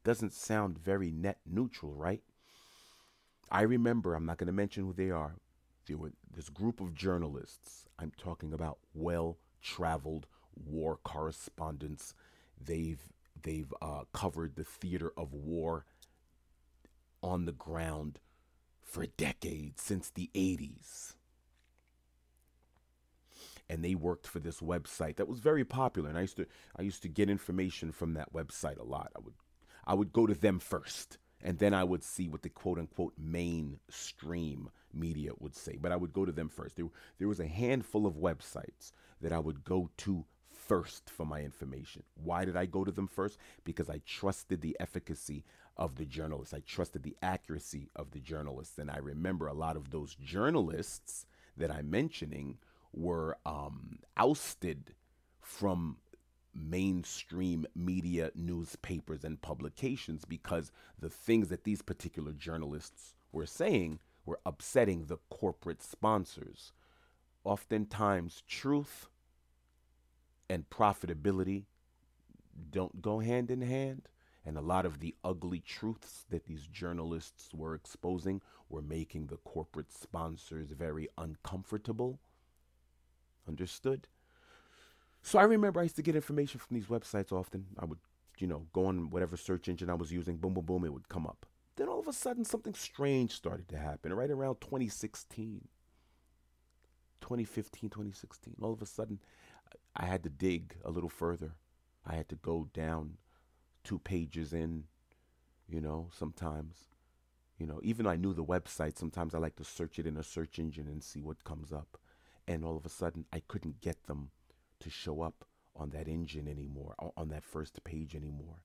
Doesn't 0.03 0.33
sound 0.33 0.77
very 0.77 1.09
net 1.09 1.37
neutral, 1.45 1.93
right? 1.93 2.21
I 3.49 3.61
remember, 3.61 4.15
I'm 4.15 4.25
not 4.25 4.39
going 4.39 4.47
to 4.47 4.51
mention 4.51 4.83
who 4.83 4.91
they 4.91 5.09
are. 5.09 5.35
There 5.87 5.95
were 5.95 6.11
this 6.35 6.49
group 6.49 6.81
of 6.81 6.95
journalists. 6.95 7.85
I'm 7.97 8.11
talking 8.17 8.51
about 8.51 8.79
well 8.93 9.37
traveled 9.61 10.27
war 10.53 10.99
correspondents. 11.01 12.13
They've 12.61 13.12
they've 13.43 13.73
uh, 13.81 14.03
covered 14.13 14.55
the 14.55 14.63
theater 14.63 15.11
of 15.17 15.33
war 15.33 15.85
on 17.21 17.45
the 17.45 17.51
ground 17.51 18.19
for 18.81 19.05
decades 19.05 19.81
since 19.81 20.09
the 20.09 20.29
80s 20.35 21.13
and 23.69 23.83
they 23.83 23.95
worked 23.95 24.27
for 24.27 24.39
this 24.39 24.59
website 24.59 25.15
that 25.15 25.27
was 25.27 25.39
very 25.39 25.63
popular 25.63 26.09
and 26.09 26.17
I 26.17 26.21
used 26.21 26.37
to 26.37 26.45
I 26.75 26.81
used 26.81 27.01
to 27.03 27.07
get 27.07 27.29
information 27.29 27.91
from 27.91 28.13
that 28.13 28.33
website 28.33 28.77
a 28.77 28.83
lot. 28.83 29.11
I 29.15 29.19
would 29.19 29.33
I 29.85 29.93
would 29.93 30.13
go 30.13 30.27
to 30.27 30.33
them 30.33 30.59
first 30.59 31.17
and 31.41 31.59
then 31.59 31.73
I 31.73 31.83
would 31.83 32.03
see 32.03 32.29
what 32.29 32.41
the 32.41 32.49
quote 32.49 32.79
unquote 32.79 33.13
mainstream 33.17 34.69
media 34.93 35.31
would 35.39 35.55
say. 35.55 35.77
But 35.79 35.91
I 35.91 35.95
would 35.95 36.13
go 36.13 36.25
to 36.25 36.31
them 36.31 36.49
first. 36.49 36.75
There, 36.75 36.87
there 37.19 37.27
was 37.27 37.39
a 37.39 37.47
handful 37.47 38.05
of 38.05 38.15
websites 38.15 38.91
that 39.21 39.33
I 39.33 39.39
would 39.39 39.63
go 39.63 39.89
to 39.97 40.25
first 40.67 41.09
for 41.09 41.25
my 41.25 41.41
information. 41.41 42.03
Why 42.15 42.45
did 42.45 42.55
I 42.55 42.65
go 42.65 42.83
to 42.83 42.91
them 42.91 43.07
first? 43.07 43.37
Because 43.63 43.89
I 43.89 44.01
trusted 44.05 44.61
the 44.61 44.75
efficacy 44.79 45.43
of 45.77 45.95
the 45.95 46.05
journalists. 46.05 46.53
I 46.53 46.59
trusted 46.59 47.03
the 47.03 47.15
accuracy 47.21 47.89
of 47.95 48.11
the 48.11 48.19
journalists. 48.19 48.77
And 48.77 48.89
I 48.89 48.97
remember 48.97 49.47
a 49.47 49.53
lot 49.53 49.75
of 49.75 49.91
those 49.91 50.15
journalists 50.15 51.25
that 51.57 51.71
I'm 51.71 51.89
mentioning 51.89 52.57
were 52.93 53.37
um, 53.45 53.99
ousted 54.17 54.93
from 55.41 55.97
mainstream 56.55 57.65
media 57.75 58.31
newspapers 58.35 59.23
and 59.23 59.41
publications 59.41 60.23
because 60.23 60.71
the 60.99 61.09
things 61.09 61.49
that 61.49 61.63
these 61.63 61.81
particular 61.81 62.31
journalists 62.31 63.15
were 63.31 63.47
saying 63.47 63.99
were 64.25 64.39
upsetting 64.45 65.05
the 65.05 65.17
corporate 65.29 65.81
sponsors. 65.81 66.71
Oftentimes, 67.43 68.43
truth 68.47 69.09
and 70.53 70.69
profitability 70.69 71.63
don't 72.69 73.01
go 73.01 73.17
hand 73.19 73.49
in 73.49 73.61
hand. 73.61 74.07
And 74.45 74.55
a 74.55 74.61
lot 74.61 74.85
of 74.85 74.99
the 74.99 75.15
ugly 75.23 75.59
truths 75.59 76.25
that 76.29 76.45
these 76.45 76.67
journalists 76.67 77.49
were 77.55 77.73
exposing 77.73 78.41
were 78.69 78.81
making 78.81 79.27
the 79.27 79.37
corporate 79.37 79.91
sponsors 79.91 80.69
very 80.69 81.07
uncomfortable. 81.17 82.19
Understood? 83.47 84.07
So 85.23 85.39
I 85.39 85.43
remember 85.43 85.79
I 85.79 85.83
used 85.83 85.95
to 85.95 86.03
get 86.03 86.15
information 86.15 86.59
from 86.59 86.75
these 86.75 86.85
websites 86.85 87.31
often. 87.31 87.65
I 87.79 87.85
would, 87.85 87.99
you 88.37 88.45
know, 88.45 88.67
go 88.73 88.85
on 88.85 89.09
whatever 89.09 89.37
search 89.37 89.69
engine 89.69 89.89
I 89.89 89.95
was 89.95 90.11
using, 90.11 90.37
boom, 90.37 90.53
boom, 90.53 90.65
boom, 90.65 90.85
it 90.85 90.93
would 90.93 91.09
come 91.09 91.25
up. 91.25 91.47
Then 91.77 91.87
all 91.87 91.99
of 91.99 92.07
a 92.07 92.13
sudden, 92.13 92.45
something 92.45 92.75
strange 92.75 93.31
started 93.31 93.69
to 93.69 93.77
happen 93.77 94.13
right 94.13 94.29
around 94.29 94.61
2016, 94.61 95.67
2015, 97.23 97.89
2016. 97.89 98.55
All 98.61 98.73
of 98.73 98.81
a 98.81 98.85
sudden, 98.85 99.19
I 99.95 100.05
had 100.05 100.23
to 100.23 100.29
dig 100.29 100.75
a 100.83 100.91
little 100.91 101.09
further. 101.09 101.53
I 102.05 102.15
had 102.15 102.27
to 102.29 102.35
go 102.35 102.67
down 102.73 103.17
two 103.83 103.97
pages 103.99 104.51
in, 104.51 104.83
you 105.69 105.79
know, 105.79 106.09
sometimes. 106.11 106.89
You 107.57 107.65
know, 107.65 107.79
even 107.81 108.03
though 108.03 108.11
I 108.11 108.17
knew 108.17 108.33
the 108.33 108.43
website, 108.43 108.97
sometimes 108.97 109.33
I 109.33 109.37
like 109.37 109.55
to 109.55 109.63
search 109.63 109.99
it 109.99 110.05
in 110.05 110.17
a 110.17 110.23
search 110.23 110.59
engine 110.59 110.87
and 110.87 111.01
see 111.01 111.21
what 111.21 111.45
comes 111.45 111.71
up. 111.71 111.97
And 112.45 112.65
all 112.65 112.75
of 112.75 112.85
a 112.85 112.89
sudden, 112.89 113.25
I 113.31 113.41
couldn't 113.47 113.79
get 113.79 114.03
them 114.03 114.31
to 114.81 114.89
show 114.89 115.21
up 115.21 115.45
on 115.77 115.91
that 115.91 116.09
engine 116.09 116.47
anymore, 116.47 116.93
on 117.15 117.29
that 117.29 117.45
first 117.45 117.81
page 117.85 118.15
anymore. 118.15 118.57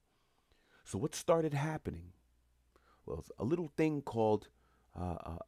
So, 0.85 0.99
what 0.99 1.15
started 1.15 1.55
happening? 1.55 2.13
Well, 3.07 3.25
a 3.39 3.45
little 3.45 3.71
thing 3.77 4.03
called 4.03 4.49
uh, 4.99 5.17
uh, 5.25 5.39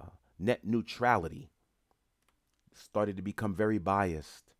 uh, 0.00 0.06
net 0.38 0.64
neutrality 0.64 1.48
started 2.74 3.16
to 3.16 3.22
become 3.22 3.54
very 3.54 3.78
biased. 3.78 4.52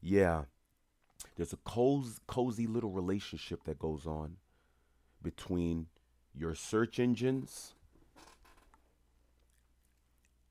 Yeah, 0.00 0.44
there's 1.36 1.52
a 1.52 1.58
cozy, 1.58 2.18
cozy 2.26 2.66
little 2.66 2.90
relationship 2.90 3.64
that 3.64 3.78
goes 3.78 4.06
on 4.06 4.36
between 5.22 5.86
your 6.34 6.54
search 6.54 6.98
engines 6.98 7.74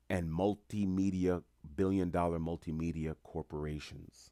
and 0.08 0.30
multimedia, 0.30 1.42
billion 1.76 2.10
dollar 2.10 2.38
multimedia 2.38 3.14
corporations. 3.22 4.30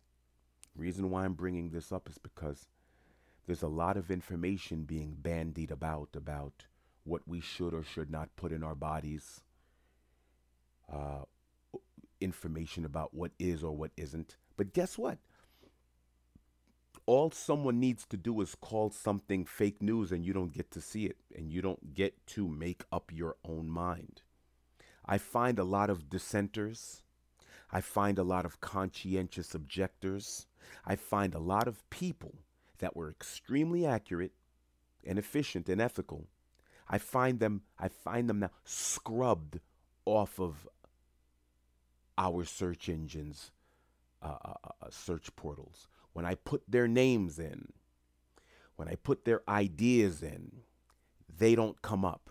Reason 0.77 1.11
why 1.11 1.25
I'm 1.25 1.35
bringing 1.35 1.71
this 1.71 1.93
up 1.93 2.09
is 2.09 2.19
because 2.19 2.67
there's 3.47 3.63
a 3.63 3.69
lot 3.69 3.97
of 3.97 4.11
information 4.11 4.85
being 4.85 5.17
bandied 5.19 5.71
about 5.71 6.11
about 6.15 6.67
what 7.05 7.27
we 7.27 7.41
should 7.41 7.75
or 7.75 7.83
should 7.83 8.11
not 8.11 8.37
put 8.37 8.53
in 8.53 8.63
our 8.63 8.75
bodies, 8.75 9.43
uh, 10.93 11.25
information 12.21 12.85
about 12.85 13.15
what 13.15 13.33
is 13.39 13.63
or 13.63 13.77
what 13.77 13.91
isn't. 13.97 14.37
But 14.57 14.73
guess 14.73 14.99
what? 14.99 15.19
all 17.11 17.33
someone 17.33 17.81
needs 17.81 18.07
to 18.07 18.17
do 18.17 18.41
is 18.41 18.55
call 18.55 18.89
something 18.89 19.45
fake 19.45 19.83
news 19.83 20.13
and 20.13 20.25
you 20.25 20.33
don't 20.33 20.53
get 20.53 20.71
to 20.71 20.81
see 20.81 21.07
it 21.07 21.17
and 21.35 21.51
you 21.51 21.61
don't 21.61 21.93
get 21.93 22.15
to 22.25 22.47
make 22.47 22.85
up 22.93 23.11
your 23.13 23.35
own 23.45 23.69
mind. 23.69 24.23
I 25.05 25.19
find 25.19 25.59
a 25.59 25.65
lot 25.65 25.91
of 25.91 26.09
dissenters. 26.09 27.03
I 27.73 27.81
find 27.81 28.17
a 28.17 28.23
lot 28.23 28.45
of 28.45 28.61
conscientious 28.61 29.57
objectors. 29.57 30.47
I 30.87 30.95
find 30.95 31.35
a 31.35 31.41
lot 31.41 31.67
of 31.67 31.89
people 31.91 32.35
that 32.79 32.95
were 32.95 33.11
extremely 33.11 33.85
accurate 33.85 34.33
and 35.05 35.19
efficient 35.19 35.69
and 35.69 35.81
ethical. 35.81 36.29
I 36.89 36.99
find 36.99 37.41
them 37.41 37.63
I 37.77 37.89
find 37.89 38.31
them 38.31 38.39
now 38.39 38.51
scrubbed 38.65 39.59
off 40.05 40.39
of 40.39 40.69
our 42.21 42.45
search 42.45 42.89
engines, 42.89 43.51
uh, 44.23 44.37
uh, 44.45 44.55
uh 44.83 44.91
search 44.91 45.35
portals 45.35 45.89
when 46.13 46.25
I 46.25 46.35
put 46.35 46.63
their 46.69 46.89
names 46.89 47.39
in, 47.39 47.73
when 48.77 48.89
I 48.89 48.95
put 48.97 49.25
their 49.25 49.43
ideas 49.49 50.23
in, 50.23 50.63
they 51.39 51.55
don't 51.55 51.81
come 51.83 52.05
up. 52.05 52.31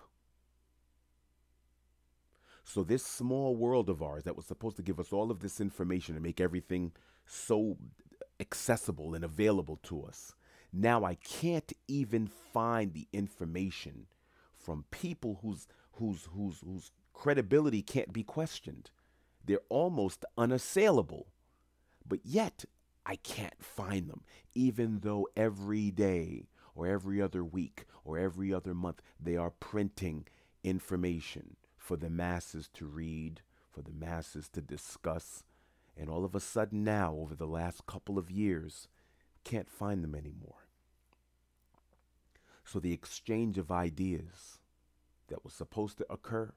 So, 2.64 2.84
this 2.84 3.04
small 3.04 3.56
world 3.56 3.88
of 3.88 4.02
ours 4.02 4.24
that 4.24 4.36
was 4.36 4.46
supposed 4.46 4.76
to 4.76 4.82
give 4.82 5.00
us 5.00 5.12
all 5.12 5.30
of 5.30 5.40
this 5.40 5.60
information 5.60 6.14
and 6.14 6.22
make 6.22 6.40
everything 6.40 6.92
so 7.26 7.76
accessible 8.38 9.14
and 9.14 9.24
available 9.24 9.78
to 9.84 10.04
us, 10.04 10.34
now 10.72 11.02
I 11.04 11.14
can't 11.14 11.72
even 11.88 12.28
find 12.28 12.92
the 12.92 13.08
information 13.12 14.06
from 14.56 14.84
people 14.90 15.40
whose, 15.42 15.66
whose, 15.92 16.28
whose, 16.32 16.60
whose 16.60 16.92
credibility 17.12 17.82
can't 17.82 18.12
be 18.12 18.22
questioned. 18.22 18.90
They're 19.44 19.60
almost 19.68 20.24
unassailable. 20.36 21.26
But 22.06 22.20
yet, 22.24 22.64
I 23.06 23.16
can't 23.16 23.64
find 23.64 24.08
them, 24.08 24.22
even 24.54 25.00
though 25.00 25.28
every 25.36 25.90
day 25.90 26.48
or 26.74 26.86
every 26.86 27.20
other 27.20 27.44
week 27.44 27.86
or 28.04 28.18
every 28.18 28.52
other 28.52 28.74
month 28.74 29.02
they 29.18 29.36
are 29.36 29.50
printing 29.50 30.26
information 30.62 31.56
for 31.76 31.96
the 31.96 32.10
masses 32.10 32.68
to 32.74 32.86
read, 32.86 33.42
for 33.70 33.82
the 33.82 33.92
masses 33.92 34.48
to 34.50 34.60
discuss. 34.60 35.42
And 35.96 36.08
all 36.08 36.24
of 36.24 36.34
a 36.34 36.40
sudden, 36.40 36.84
now, 36.84 37.14
over 37.14 37.34
the 37.34 37.46
last 37.46 37.86
couple 37.86 38.18
of 38.18 38.30
years, 38.30 38.88
can't 39.44 39.68
find 39.68 40.04
them 40.04 40.14
anymore. 40.14 40.66
So 42.64 42.78
the 42.78 42.92
exchange 42.92 43.58
of 43.58 43.72
ideas 43.72 44.60
that 45.28 45.44
was 45.44 45.52
supposed 45.52 45.98
to 45.98 46.06
occur 46.08 46.52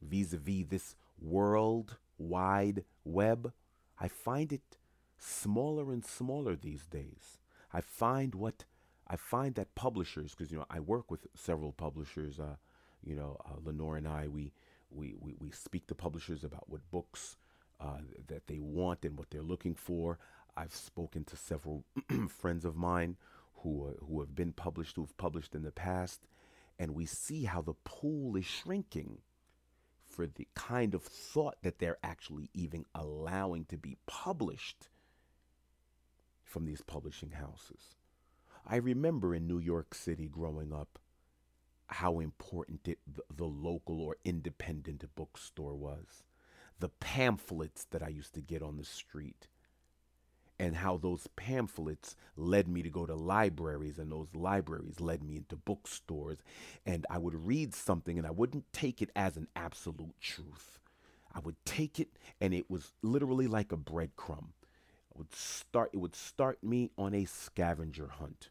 vis 0.00 0.32
a 0.32 0.38
vis 0.38 0.66
this 0.68 0.96
world 1.20 1.98
wide 2.18 2.84
web, 3.04 3.52
I 3.98 4.08
find 4.08 4.52
it 4.52 4.78
smaller 5.18 5.92
and 5.92 6.04
smaller 6.04 6.56
these 6.56 6.86
days. 6.86 7.38
I 7.72 7.80
find 7.80 8.34
what 8.34 8.64
I 9.06 9.16
find 9.16 9.54
that 9.56 9.74
publishers, 9.74 10.34
because 10.34 10.52
you 10.52 10.58
know 10.58 10.66
I 10.70 10.80
work 10.80 11.10
with 11.10 11.26
several 11.34 11.72
publishers. 11.72 12.38
Uh, 12.38 12.56
you 13.02 13.16
know, 13.16 13.38
uh, 13.44 13.56
Lenore 13.64 13.96
and 13.96 14.06
I, 14.06 14.28
we, 14.28 14.52
we 14.90 15.14
we 15.20 15.34
we 15.40 15.50
speak 15.50 15.86
to 15.88 15.94
publishers 15.94 16.44
about 16.44 16.68
what 16.68 16.90
books 16.90 17.36
uh, 17.80 17.98
that 18.28 18.46
they 18.46 18.58
want 18.60 19.04
and 19.04 19.18
what 19.18 19.30
they're 19.30 19.42
looking 19.42 19.74
for. 19.74 20.18
I've 20.56 20.74
spoken 20.74 21.24
to 21.24 21.36
several 21.36 21.84
friends 22.28 22.64
of 22.64 22.76
mine 22.76 23.16
who 23.56 23.88
uh, 23.88 24.04
who 24.04 24.20
have 24.20 24.34
been 24.34 24.52
published, 24.52 24.96
who've 24.96 25.16
published 25.16 25.54
in 25.54 25.62
the 25.62 25.72
past, 25.72 26.20
and 26.78 26.94
we 26.94 27.06
see 27.06 27.44
how 27.44 27.62
the 27.62 27.74
pool 27.84 28.36
is 28.36 28.46
shrinking 28.46 29.18
for 30.10 30.26
the 30.26 30.48
kind 30.54 30.94
of 30.94 31.02
thought 31.02 31.56
that 31.62 31.78
they're 31.78 31.98
actually 32.02 32.50
even 32.52 32.84
allowing 32.94 33.64
to 33.66 33.76
be 33.76 33.96
published 34.06 34.88
from 36.44 36.66
these 36.66 36.82
publishing 36.82 37.30
houses. 37.30 37.94
I 38.66 38.76
remember 38.76 39.34
in 39.34 39.46
New 39.46 39.58
York 39.58 39.94
City 39.94 40.28
growing 40.28 40.72
up 40.72 40.98
how 41.86 42.20
important 42.20 42.86
it, 42.86 42.98
the, 43.06 43.22
the 43.34 43.44
local 43.46 44.00
or 44.00 44.16
independent 44.24 45.04
bookstore 45.14 45.74
was. 45.74 46.22
The 46.78 46.88
pamphlets 46.88 47.84
that 47.90 48.02
I 48.02 48.08
used 48.08 48.34
to 48.34 48.40
get 48.40 48.62
on 48.62 48.76
the 48.76 48.84
street 48.84 49.48
and 50.60 50.76
how 50.76 50.98
those 50.98 51.26
pamphlets 51.36 52.14
led 52.36 52.68
me 52.68 52.82
to 52.82 52.90
go 52.90 53.06
to 53.06 53.14
libraries 53.14 53.98
and 53.98 54.12
those 54.12 54.28
libraries 54.34 55.00
led 55.00 55.22
me 55.22 55.38
into 55.38 55.56
bookstores 55.56 56.38
and 56.84 57.06
I 57.08 57.16
would 57.16 57.46
read 57.46 57.74
something 57.74 58.18
and 58.18 58.26
I 58.26 58.30
wouldn't 58.30 58.70
take 58.70 59.00
it 59.00 59.10
as 59.16 59.38
an 59.38 59.48
absolute 59.56 60.20
truth. 60.20 60.78
I 61.34 61.40
would 61.40 61.56
take 61.64 61.98
it 61.98 62.10
and 62.42 62.52
it 62.52 62.70
was 62.70 62.92
literally 63.00 63.46
like 63.46 63.72
a 63.72 63.76
breadcrumb 63.78 64.48
would 65.14 65.34
start 65.34 65.90
it 65.92 65.98
would 65.98 66.14
start 66.14 66.62
me 66.62 66.90
on 66.96 67.14
a 67.14 67.24
scavenger 67.24 68.08
hunt 68.18 68.50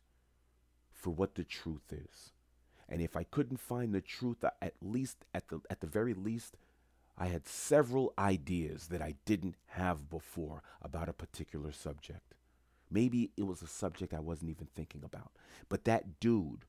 for 0.92 1.12
what 1.12 1.36
the 1.36 1.44
truth 1.44 1.92
is. 1.92 2.32
And 2.88 3.02
if 3.02 3.16
I 3.16 3.24
couldn't 3.24 3.60
find 3.60 3.94
the 3.94 4.02
truth 4.02 4.44
uh, 4.44 4.50
at 4.62 4.74
least 4.82 5.26
at 5.34 5.48
the 5.50 5.62
at 5.70 5.80
the 5.80 5.88
very 5.88 6.16
least 6.16 6.58
I 7.20 7.28
had 7.28 7.46
several 7.48 8.14
ideas 8.18 8.88
that 8.88 9.02
I 9.02 9.16
didn't 9.26 9.56
have 9.68 10.10
before 10.10 10.64
about 10.82 11.10
a 11.10 11.14
particular 11.14 11.74
subject. 11.74 12.34
Maybe 12.90 13.32
it 13.36 13.44
was 13.44 13.62
a 13.62 13.68
subject 13.68 14.14
I 14.14 14.22
wasn't 14.22 14.52
even 14.52 14.68
thinking 14.74 15.04
about. 15.04 15.32
But 15.68 15.84
that 15.84 16.22
dude 16.22 16.64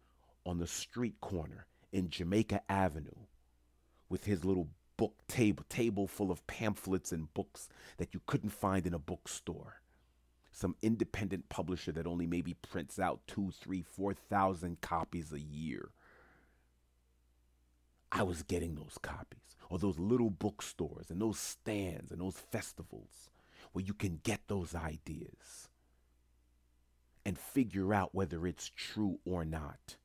on 0.45 0.59
the 0.59 0.67
street 0.67 1.21
corner 1.21 1.67
in 1.93 2.11
Jamaica 2.11 2.63
Avenue 2.69 3.27
with 4.09 4.25
his 4.25 4.45
little 4.45 4.69
book 4.97 5.15
table 5.29 5.65
table 5.69 6.07
full 6.07 6.31
of 6.31 6.47
pamphlets 6.47 7.13
and 7.13 7.33
books 7.33 7.69
that 7.97 8.13
you 8.13 8.21
couldn't 8.27 8.51
find 8.51 8.87
in 8.87 8.93
a 8.93 8.99
bookstore 8.99 9.81
some 10.53 10.77
independent 10.83 11.49
publisher 11.49 11.91
that 11.93 12.07
only 12.07 12.27
maybe 12.27 12.53
prints 12.53 12.99
out 12.99 13.21
two 13.27 13.51
three 13.51 13.81
four 13.81 14.13
thousand 14.13 14.79
copies 14.83 15.33
a 15.33 15.41
year 15.41 15.89
i 18.13 18.23
was 18.23 18.43
getting 18.43 18.75
those 18.75 18.99
copies 19.01 19.57
or 19.71 19.79
those 19.79 19.99
little 19.99 20.31
bookstores 20.31 21.11
and 21.11 21.23
those 21.23 21.39
stands 21.39 22.11
and 22.11 22.21
those 22.21 22.37
festivals 22.37 23.31
where 23.73 23.85
you 23.85 23.95
can 23.95 24.21
get 24.23 24.41
those 24.49 24.75
ideas 24.75 25.69
and 27.25 27.39
figure 27.39 27.95
out 27.95 28.15
whether 28.15 28.47
it's 28.47 28.71
true 28.77 29.21
or 29.25 29.45
not 29.45 29.97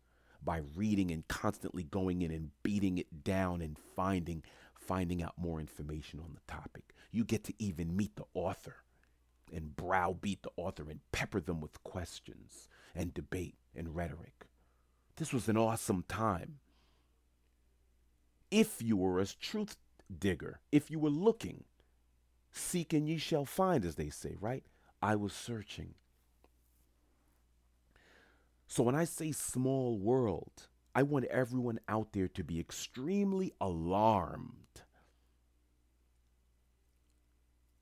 by 0.43 0.61
reading 0.75 1.09
and 1.09 1.27
constantly 1.27 1.83
going 1.83 2.21
in 2.21 2.31
and 2.31 2.51
beating 2.61 2.99
it 2.99 3.23
down 3.23 3.61
and 3.61 3.77
finding 3.95 4.43
finding 4.75 5.23
out 5.23 5.33
more 5.35 5.59
information 5.59 6.19
on 6.19 6.35
the 6.35 6.51
topic. 6.53 6.93
You 7.11 7.23
get 7.23 7.43
to 7.45 7.53
even 7.57 7.97
meet 7.97 8.15
the 8.15 8.25
author 8.35 8.83
and 9.51 9.75
browbeat 9.75 10.43
the 10.43 10.51
author 10.57 10.89
and 10.91 10.99
pepper 11.11 11.41
them 11.41 11.59
with 11.59 11.83
questions 11.83 12.69
and 12.93 13.11
debate 13.11 13.55
and 13.75 13.95
rhetoric. 13.95 14.45
This 15.15 15.33
was 15.33 15.49
an 15.49 15.57
awesome 15.57 16.03
time. 16.07 16.59
If 18.55 18.81
you 18.81 18.95
were 18.95 19.19
a 19.19 19.25
truth 19.25 19.75
digger, 20.17 20.61
if 20.71 20.89
you 20.89 20.97
were 20.97 21.09
looking, 21.09 21.65
seek 22.53 22.93
and 22.93 23.05
ye 23.05 23.17
shall 23.17 23.43
find, 23.43 23.83
as 23.83 23.95
they 23.95 24.09
say, 24.09 24.37
right? 24.39 24.63
I 25.01 25.17
was 25.17 25.33
searching. 25.33 25.95
So 28.65 28.81
when 28.81 28.95
I 28.95 29.03
say 29.03 29.33
small 29.33 29.97
world, 29.97 30.69
I 30.95 31.03
want 31.03 31.25
everyone 31.25 31.81
out 31.89 32.13
there 32.13 32.29
to 32.29 32.45
be 32.45 32.57
extremely 32.57 33.51
alarmed 33.59 34.83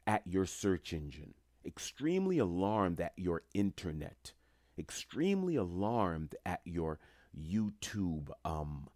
at 0.07 0.25
your 0.25 0.47
search 0.47 0.91
engine, 0.91 1.35
extremely 1.63 2.39
alarmed 2.39 2.99
at 2.99 3.13
your 3.15 3.43
internet, 3.53 4.33
extremely 4.79 5.55
alarmed 5.55 6.33
at 6.47 6.61
your 6.65 6.97
YouTube 7.39 8.31
um, 8.43 8.87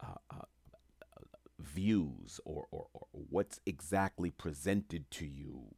uh, 0.00 0.14
uh, 0.30 0.42
views 1.60 2.40
or, 2.44 2.66
or, 2.70 2.86
or, 2.92 3.06
what's 3.30 3.60
exactly 3.66 4.30
presented 4.30 5.10
to 5.10 5.26
you 5.26 5.74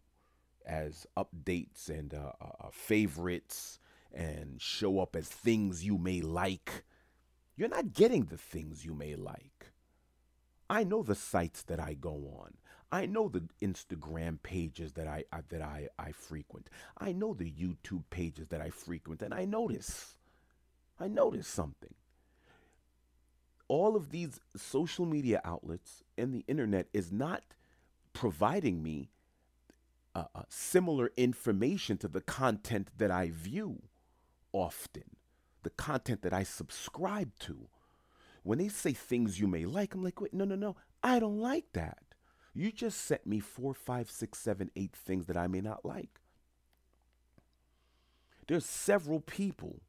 as 0.67 1.07
updates 1.17 1.89
and 1.89 2.13
uh, 2.13 2.33
uh, 2.41 2.67
uh 2.67 2.69
favorites 2.71 3.79
and 4.13 4.61
show 4.61 5.01
up 5.01 5.17
as 5.17 5.29
things 5.29 5.85
you 5.85 5.97
may 5.97 6.21
like. 6.21 6.85
You're 7.57 7.69
not 7.69 7.93
getting 7.93 8.25
the 8.25 8.37
things 8.37 8.85
you 8.85 8.95
may 8.95 9.17
like. 9.17 9.73
I 10.69 10.85
know 10.85 11.03
the 11.03 11.15
sites 11.15 11.63
that 11.63 11.81
I 11.81 11.95
go 11.95 12.11
on. 12.41 12.55
I 12.93 13.07
know 13.07 13.29
the 13.29 13.43
Instagram 13.63 14.43
pages 14.43 14.93
that 14.95 15.07
I, 15.07 15.25
I 15.33 15.41
that 15.49 15.63
I, 15.63 15.89
I 15.99 16.13
frequent. 16.13 16.69
I 16.99 17.13
know 17.13 17.35
the 17.35 17.51
YouTube 17.51 18.05
pages 18.11 18.49
that 18.49 18.61
I 18.61 18.71
frequent, 18.71 19.23
and 19.23 19.33
I 19.33 19.45
notice. 19.45 20.17
I 20.99 21.09
notice 21.09 21.47
something. 21.47 21.95
All 23.71 23.95
of 23.95 24.11
these 24.11 24.41
social 24.57 25.07
media 25.07 25.41
outlets 25.45 26.03
and 26.19 26.35
the 26.35 26.45
internet 26.49 26.89
is 26.93 27.13
not 27.13 27.45
providing 28.13 28.83
me 28.83 29.11
uh, 30.13 30.25
uh, 30.35 30.43
similar 30.49 31.13
information 31.17 31.97
to 31.99 32.09
the 32.09 32.21
content 32.21 32.89
that 32.99 33.13
I 33.13 33.31
view 33.33 33.83
often, 34.51 35.05
the 35.63 35.71
content 35.71 36.23
that 36.23 36.33
I 36.33 36.43
subscribe 36.43 37.31
to. 37.43 37.69
When 38.43 38.59
they 38.59 38.67
say 38.67 38.93
things 38.93 39.39
you 39.39 39.47
may 39.47 39.67
like, 39.67 39.95
I'm 39.95 40.03
like, 40.03 40.21
wait, 40.21 40.35
no, 40.35 40.45
no, 40.45 40.57
no, 40.57 40.75
I 41.01 41.21
don't 41.21 41.39
like 41.39 41.67
that. 41.75 42.03
You 42.53 42.73
just 42.73 43.01
sent 43.01 43.25
me 43.25 43.39
four, 43.39 43.73
five, 43.73 44.11
six, 44.11 44.41
seven, 44.41 44.73
eight 44.75 44.97
things 44.97 45.27
that 45.27 45.37
I 45.37 45.47
may 45.47 45.61
not 45.61 45.85
like. 45.85 46.19
There's 48.49 48.67
several 48.67 49.21
people 49.21 49.83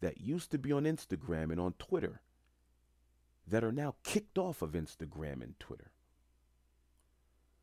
that 0.00 0.20
used 0.20 0.52
to 0.52 0.58
be 0.58 0.70
on 0.70 0.84
Instagram 0.84 1.50
and 1.50 1.58
on 1.58 1.72
Twitter 1.72 2.20
that 3.50 3.64
are 3.64 3.72
now 3.72 3.94
kicked 4.02 4.38
off 4.38 4.62
of 4.62 4.72
Instagram 4.72 5.42
and 5.42 5.58
Twitter 5.58 5.90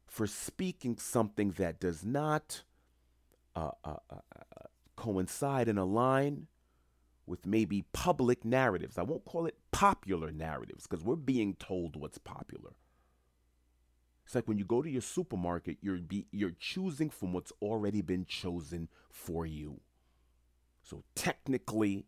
for 0.06 0.28
speaking 0.28 0.98
something 0.98 1.52
that 1.52 1.80
does 1.80 2.06
not 2.06 2.64
uh, 3.56 3.72
uh, 3.84 3.96
uh, 4.10 4.16
uh 4.16 4.66
coincide 4.96 5.68
and 5.68 5.78
align 5.78 6.48
with 7.28 7.46
maybe 7.46 7.84
public 7.94 8.46
narratives. 8.46 8.98
I 8.98 9.04
won't 9.04 9.26
call 9.26 9.46
it 9.46 9.58
popular 9.72 10.32
narratives 10.32 10.88
because 10.88 11.06
we're 11.06 11.16
being 11.16 11.56
told 11.56 11.96
what's 11.96 12.18
popular. 12.18 12.72
It's 14.26 14.36
like 14.36 14.48
when 14.48 14.58
you 14.58 14.66
go 14.66 14.82
to 14.82 14.90
your 14.90 15.02
supermarket, 15.02 15.78
you're 15.82 15.98
be, 15.98 16.26
you're 16.32 16.56
choosing 16.60 17.10
from 17.10 17.34
what's 17.34 17.52
already 17.62 18.02
been 18.02 18.26
chosen 18.26 18.90
for 19.10 19.46
you. 19.46 19.80
So 20.82 21.04
technically, 21.16 22.06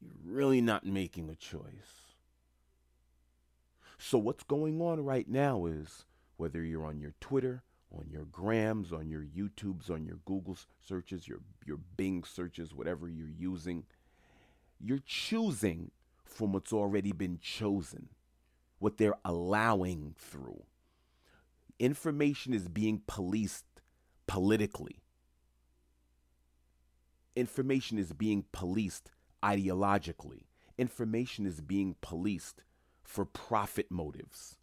you're 0.00 0.34
really 0.34 0.60
not 0.60 0.86
making 0.86 1.28
a 1.28 1.34
choice. 1.34 2.03
So 3.98 4.18
what's 4.18 4.44
going 4.44 4.80
on 4.80 5.04
right 5.04 5.28
now 5.28 5.66
is 5.66 6.04
whether 6.36 6.62
you're 6.62 6.86
on 6.86 7.00
your 7.00 7.14
Twitter, 7.20 7.62
on 7.92 8.08
your 8.10 8.24
grams, 8.24 8.92
on 8.92 9.08
your 9.08 9.22
YouTubes, 9.22 9.90
on 9.90 10.04
your 10.04 10.18
Google 10.24 10.56
searches, 10.80 11.28
your, 11.28 11.40
your 11.64 11.78
Bing 11.96 12.24
searches, 12.24 12.74
whatever 12.74 13.08
you're 13.08 13.28
using. 13.28 13.84
You're 14.80 15.02
choosing 15.06 15.90
from 16.24 16.52
what's 16.52 16.72
already 16.72 17.12
been 17.12 17.38
chosen, 17.40 18.08
what 18.78 18.98
they're 18.98 19.18
allowing 19.24 20.14
through. 20.18 20.64
Information 21.78 22.52
is 22.52 22.68
being 22.68 23.02
policed 23.06 23.64
politically. 24.26 24.98
Information 27.36 27.98
is 27.98 28.12
being 28.12 28.44
policed 28.52 29.10
ideologically. 29.42 30.44
Information 30.78 31.46
is 31.46 31.60
being 31.60 31.96
policed 32.00 32.62
for 33.04 33.24
profit 33.24 33.90
motives. 33.90 34.56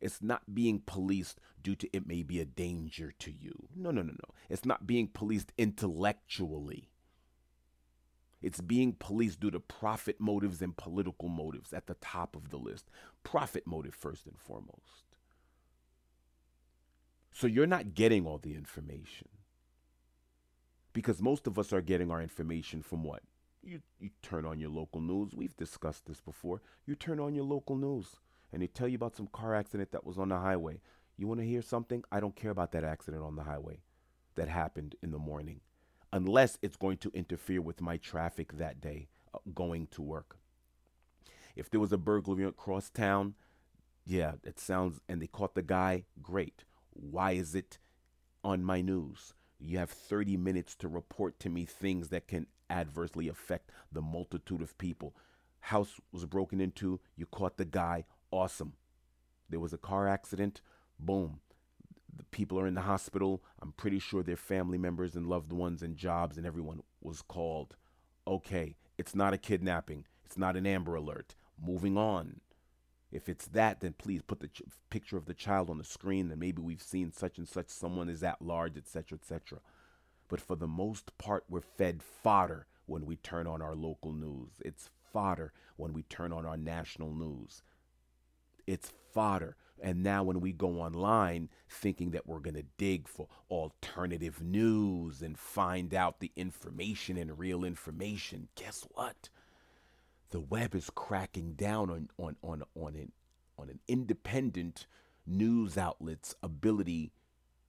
It's 0.00 0.22
not 0.22 0.54
being 0.54 0.82
policed 0.84 1.40
due 1.62 1.74
to 1.76 1.88
it 1.96 2.06
may 2.06 2.22
be 2.22 2.40
a 2.40 2.44
danger 2.44 3.12
to 3.18 3.32
you. 3.32 3.68
No, 3.74 3.90
no, 3.90 4.02
no, 4.02 4.12
no. 4.12 4.34
It's 4.48 4.64
not 4.64 4.86
being 4.86 5.08
policed 5.08 5.52
intellectually. 5.56 6.90
It's 8.42 8.60
being 8.60 8.92
policed 8.92 9.40
due 9.40 9.50
to 9.50 9.60
profit 9.60 10.20
motives 10.20 10.60
and 10.60 10.76
political 10.76 11.28
motives 11.28 11.72
at 11.72 11.86
the 11.86 11.94
top 11.94 12.36
of 12.36 12.50
the 12.50 12.58
list. 12.58 12.90
Profit 13.24 13.66
motive, 13.66 13.94
first 13.94 14.26
and 14.26 14.38
foremost. 14.38 15.06
So 17.32 17.46
you're 17.46 17.66
not 17.66 17.94
getting 17.94 18.26
all 18.26 18.38
the 18.38 18.54
information. 18.54 19.28
Because 20.92 21.20
most 21.20 21.46
of 21.46 21.58
us 21.58 21.72
are 21.72 21.82
getting 21.82 22.10
our 22.10 22.22
information 22.22 22.82
from 22.82 23.02
what? 23.02 23.22
You, 23.66 23.80
you 23.98 24.10
turn 24.22 24.46
on 24.46 24.60
your 24.60 24.70
local 24.70 25.00
news. 25.00 25.34
We've 25.34 25.56
discussed 25.56 26.06
this 26.06 26.20
before. 26.20 26.62
You 26.86 26.94
turn 26.94 27.18
on 27.18 27.34
your 27.34 27.44
local 27.44 27.74
news 27.74 28.20
and 28.52 28.62
they 28.62 28.68
tell 28.68 28.86
you 28.86 28.94
about 28.94 29.16
some 29.16 29.26
car 29.26 29.56
accident 29.56 29.90
that 29.90 30.06
was 30.06 30.18
on 30.18 30.28
the 30.28 30.38
highway. 30.38 30.80
You 31.16 31.26
want 31.26 31.40
to 31.40 31.46
hear 31.46 31.62
something? 31.62 32.04
I 32.12 32.20
don't 32.20 32.36
care 32.36 32.52
about 32.52 32.70
that 32.72 32.84
accident 32.84 33.24
on 33.24 33.34
the 33.34 33.42
highway 33.42 33.80
that 34.36 34.48
happened 34.48 34.94
in 35.02 35.10
the 35.10 35.18
morning, 35.18 35.60
unless 36.12 36.58
it's 36.62 36.76
going 36.76 36.98
to 36.98 37.10
interfere 37.12 37.60
with 37.60 37.80
my 37.80 37.96
traffic 37.96 38.56
that 38.56 38.80
day 38.80 39.08
uh, 39.34 39.38
going 39.54 39.88
to 39.88 40.02
work. 40.02 40.38
If 41.56 41.70
there 41.70 41.80
was 41.80 41.92
a 41.92 41.98
burglary 41.98 42.44
across 42.44 42.88
town, 42.90 43.34
yeah, 44.04 44.34
it 44.44 44.60
sounds, 44.60 45.00
and 45.08 45.20
they 45.20 45.26
caught 45.26 45.54
the 45.56 45.62
guy, 45.62 46.04
great. 46.22 46.64
Why 46.92 47.32
is 47.32 47.54
it 47.54 47.78
on 48.44 48.62
my 48.62 48.80
news? 48.80 49.34
You 49.58 49.78
have 49.78 49.90
30 49.90 50.36
minutes 50.36 50.74
to 50.76 50.88
report 50.88 51.38
to 51.40 51.48
me 51.48 51.64
things 51.64 52.08
that 52.08 52.28
can 52.28 52.46
adversely 52.68 53.28
affect 53.28 53.70
the 53.90 54.02
multitude 54.02 54.60
of 54.60 54.76
people. 54.78 55.14
House 55.60 56.00
was 56.12 56.26
broken 56.26 56.60
into, 56.60 57.00
you 57.16 57.26
caught 57.26 57.56
the 57.56 57.64
guy, 57.64 58.04
awesome. 58.30 58.74
There 59.48 59.60
was 59.60 59.72
a 59.72 59.78
car 59.78 60.06
accident, 60.08 60.60
boom. 60.98 61.40
The 62.14 62.24
people 62.24 62.58
are 62.58 62.66
in 62.66 62.74
the 62.74 62.82
hospital. 62.82 63.42
I'm 63.60 63.72
pretty 63.72 63.98
sure 63.98 64.22
their 64.22 64.36
family 64.36 64.78
members 64.78 65.14
and 65.14 65.26
loved 65.26 65.52
ones 65.52 65.82
and 65.82 65.96
jobs 65.96 66.36
and 66.36 66.46
everyone 66.46 66.82
was 67.00 67.22
called. 67.22 67.76
Okay, 68.26 68.76
it's 68.98 69.14
not 69.14 69.34
a 69.34 69.38
kidnapping. 69.38 70.06
It's 70.24 70.38
not 70.38 70.56
an 70.56 70.66
Amber 70.66 70.94
Alert. 70.94 71.34
Moving 71.62 71.96
on. 71.96 72.40
If 73.16 73.28
it's 73.28 73.46
that, 73.48 73.80
then 73.80 73.94
please 73.98 74.22
put 74.22 74.40
the 74.40 74.48
ch- 74.48 74.62
picture 74.90 75.16
of 75.16 75.26
the 75.26 75.34
child 75.34 75.70
on 75.70 75.78
the 75.78 75.84
screen. 75.84 76.28
Then 76.28 76.38
maybe 76.38 76.62
we've 76.62 76.82
seen 76.82 77.12
such 77.12 77.38
and 77.38 77.48
such. 77.48 77.68
Someone 77.68 78.08
is 78.08 78.22
at 78.22 78.42
large, 78.42 78.76
etc., 78.76 79.18
etc. 79.18 79.60
But 80.28 80.40
for 80.40 80.56
the 80.56 80.68
most 80.68 81.16
part, 81.18 81.44
we're 81.48 81.60
fed 81.60 82.02
fodder 82.02 82.66
when 82.86 83.06
we 83.06 83.16
turn 83.16 83.46
on 83.46 83.62
our 83.62 83.74
local 83.74 84.12
news. 84.12 84.60
It's 84.64 84.90
fodder 85.12 85.52
when 85.76 85.92
we 85.92 86.02
turn 86.02 86.32
on 86.32 86.46
our 86.46 86.56
national 86.56 87.12
news 87.12 87.62
it's 88.66 88.92
fodder. 89.12 89.56
And 89.80 90.02
now, 90.02 90.24
when 90.24 90.40
we 90.40 90.52
go 90.52 90.80
online 90.80 91.50
thinking 91.68 92.12
that 92.12 92.26
we're 92.26 92.38
going 92.40 92.56
to 92.56 92.64
dig 92.78 93.06
for 93.08 93.28
alternative 93.50 94.42
news 94.42 95.20
and 95.20 95.38
find 95.38 95.92
out 95.92 96.20
the 96.20 96.32
information 96.34 97.18
and 97.18 97.38
real 97.38 97.62
information, 97.62 98.48
guess 98.54 98.86
what? 98.92 99.28
The 100.30 100.40
web 100.40 100.74
is 100.74 100.90
cracking 100.94 101.54
down 101.54 101.90
on, 101.90 102.08
on, 102.18 102.36
on, 102.42 102.62
on 102.74 102.96
it 102.96 103.12
on 103.58 103.70
an 103.70 103.80
independent 103.88 104.86
news 105.26 105.76
outlet's 105.78 106.34
ability 106.42 107.12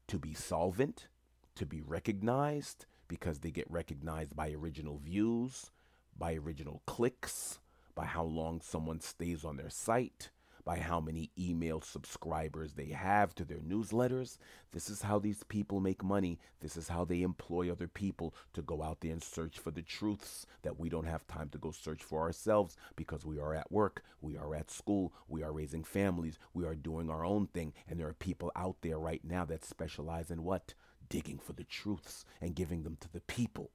to 0.07 0.19
be 0.19 0.33
solvent, 0.33 1.07
to 1.55 1.65
be 1.65 1.81
recognized, 1.81 2.85
because 3.07 3.39
they 3.39 3.51
get 3.51 3.69
recognized 3.69 4.35
by 4.35 4.51
original 4.51 4.97
views, 4.97 5.71
by 6.17 6.35
original 6.35 6.81
clicks, 6.85 7.59
by 7.95 8.05
how 8.05 8.23
long 8.23 8.61
someone 8.61 8.99
stays 8.99 9.43
on 9.43 9.57
their 9.57 9.69
site, 9.69 10.29
by 10.67 10.79
how 10.79 10.99
many 10.99 11.31
email 11.39 11.79
subscribers 11.79 12.73
they 12.73 12.89
have 12.89 13.33
to 13.33 13.45
their 13.45 13.59
newsletters. 13.59 14.37
This 14.73 14.89
is 14.89 15.01
how 15.01 15.17
these 15.17 15.43
people 15.43 15.79
make 15.79 16.03
money. 16.03 16.39
This 16.59 16.75
is 16.75 16.89
how 16.89 17.05
they 17.05 17.21
employ 17.21 17.71
other 17.71 17.87
people 17.87 18.35
to 18.51 18.61
go 18.61 18.83
out 18.83 18.99
there 18.99 19.13
and 19.13 19.23
search 19.23 19.59
for 19.59 19.71
the 19.71 19.81
truths 19.81 20.45
that 20.63 20.77
we 20.77 20.89
don't 20.89 21.07
have 21.07 21.25
time 21.25 21.47
to 21.51 21.57
go 21.57 21.71
search 21.71 22.03
for 22.03 22.19
ourselves 22.19 22.75
because 22.97 23.25
we 23.25 23.39
are 23.39 23.55
at 23.55 23.71
work, 23.71 24.03
we 24.19 24.35
are 24.35 24.53
at 24.55 24.69
school, 24.69 25.13
we 25.29 25.41
are 25.41 25.53
raising 25.53 25.85
families, 25.85 26.37
we 26.53 26.65
are 26.65 26.75
doing 26.75 27.09
our 27.09 27.23
own 27.23 27.47
thing. 27.47 27.71
And 27.87 27.97
there 27.97 28.09
are 28.09 28.13
people 28.13 28.51
out 28.53 28.75
there 28.81 28.99
right 28.99 29.21
now 29.23 29.45
that 29.45 29.63
specialize 29.63 30.29
in 30.29 30.43
what? 30.43 30.73
Digging 31.07 31.39
for 31.39 31.53
the 31.53 31.63
truths 31.63 32.25
and 32.41 32.53
giving 32.53 32.83
them 32.83 32.97
to 32.99 33.09
the 33.09 33.21
people. 33.21 33.71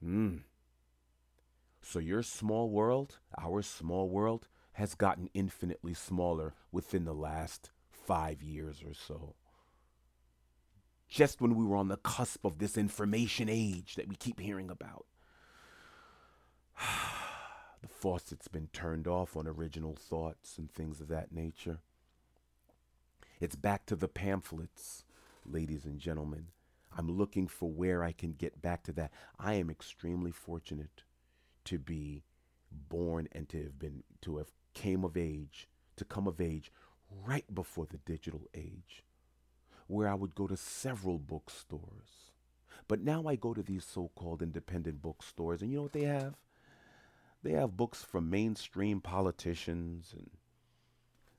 Hmm. 0.00 0.36
So, 1.82 1.98
your 1.98 2.22
small 2.22 2.70
world, 2.70 3.18
our 3.36 3.62
small 3.62 4.08
world, 4.08 4.46
has 4.76 4.94
gotten 4.94 5.30
infinitely 5.32 5.94
smaller 5.94 6.52
within 6.70 7.06
the 7.06 7.14
last 7.14 7.70
five 7.90 8.42
years 8.42 8.82
or 8.84 8.92
so. 8.92 9.34
Just 11.08 11.40
when 11.40 11.54
we 11.54 11.64
were 11.64 11.76
on 11.76 11.88
the 11.88 11.96
cusp 11.96 12.44
of 12.44 12.58
this 12.58 12.76
information 12.76 13.48
age 13.48 13.94
that 13.94 14.06
we 14.06 14.16
keep 14.16 14.38
hearing 14.38 14.68
about, 14.68 15.06
the 17.80 17.88
faucet's 17.88 18.48
been 18.48 18.68
turned 18.70 19.08
off 19.08 19.34
on 19.34 19.46
original 19.46 19.96
thoughts 19.96 20.58
and 20.58 20.70
things 20.70 21.00
of 21.00 21.08
that 21.08 21.32
nature. 21.32 21.78
It's 23.40 23.56
back 23.56 23.86
to 23.86 23.96
the 23.96 24.08
pamphlets, 24.08 25.04
ladies 25.46 25.86
and 25.86 25.98
gentlemen. 25.98 26.48
I'm 26.98 27.10
looking 27.10 27.48
for 27.48 27.70
where 27.70 28.04
I 28.04 28.12
can 28.12 28.32
get 28.32 28.60
back 28.60 28.82
to 28.84 28.92
that. 28.92 29.10
I 29.38 29.54
am 29.54 29.70
extremely 29.70 30.32
fortunate 30.32 31.02
to 31.64 31.78
be 31.78 32.24
born 32.70 33.28
and 33.32 33.48
to 33.50 33.58
have 33.62 33.78
been 33.78 34.02
to 34.22 34.38
have 34.38 34.52
came 34.74 35.04
of 35.04 35.16
age, 35.16 35.68
to 35.96 36.04
come 36.04 36.26
of 36.26 36.40
age 36.40 36.70
right 37.24 37.52
before 37.54 37.86
the 37.86 37.98
digital 37.98 38.42
age, 38.54 39.04
where 39.86 40.08
I 40.08 40.14
would 40.14 40.34
go 40.34 40.46
to 40.46 40.56
several 40.56 41.18
bookstores. 41.18 42.32
But 42.88 43.00
now 43.00 43.26
I 43.26 43.36
go 43.36 43.54
to 43.54 43.62
these 43.62 43.84
so 43.84 44.10
called 44.14 44.42
independent 44.42 45.02
bookstores, 45.02 45.62
and 45.62 45.70
you 45.70 45.78
know 45.78 45.82
what 45.84 45.92
they 45.92 46.04
have? 46.04 46.34
They 47.42 47.52
have 47.52 47.76
books 47.76 48.02
from 48.02 48.30
mainstream 48.30 49.00
politicians 49.00 50.12
and 50.16 50.30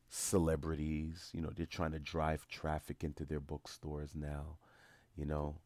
celebrities. 0.09 1.29
You 1.33 1.41
know, 1.41 1.51
they're 1.55 1.65
trying 1.65 1.91
to 1.91 1.99
drive 1.99 2.47
traffic 2.47 3.03
into 3.03 3.25
their 3.25 3.39
bookstores 3.39 4.15
now, 4.15 4.57
you 5.15 5.25
know. 5.25 5.57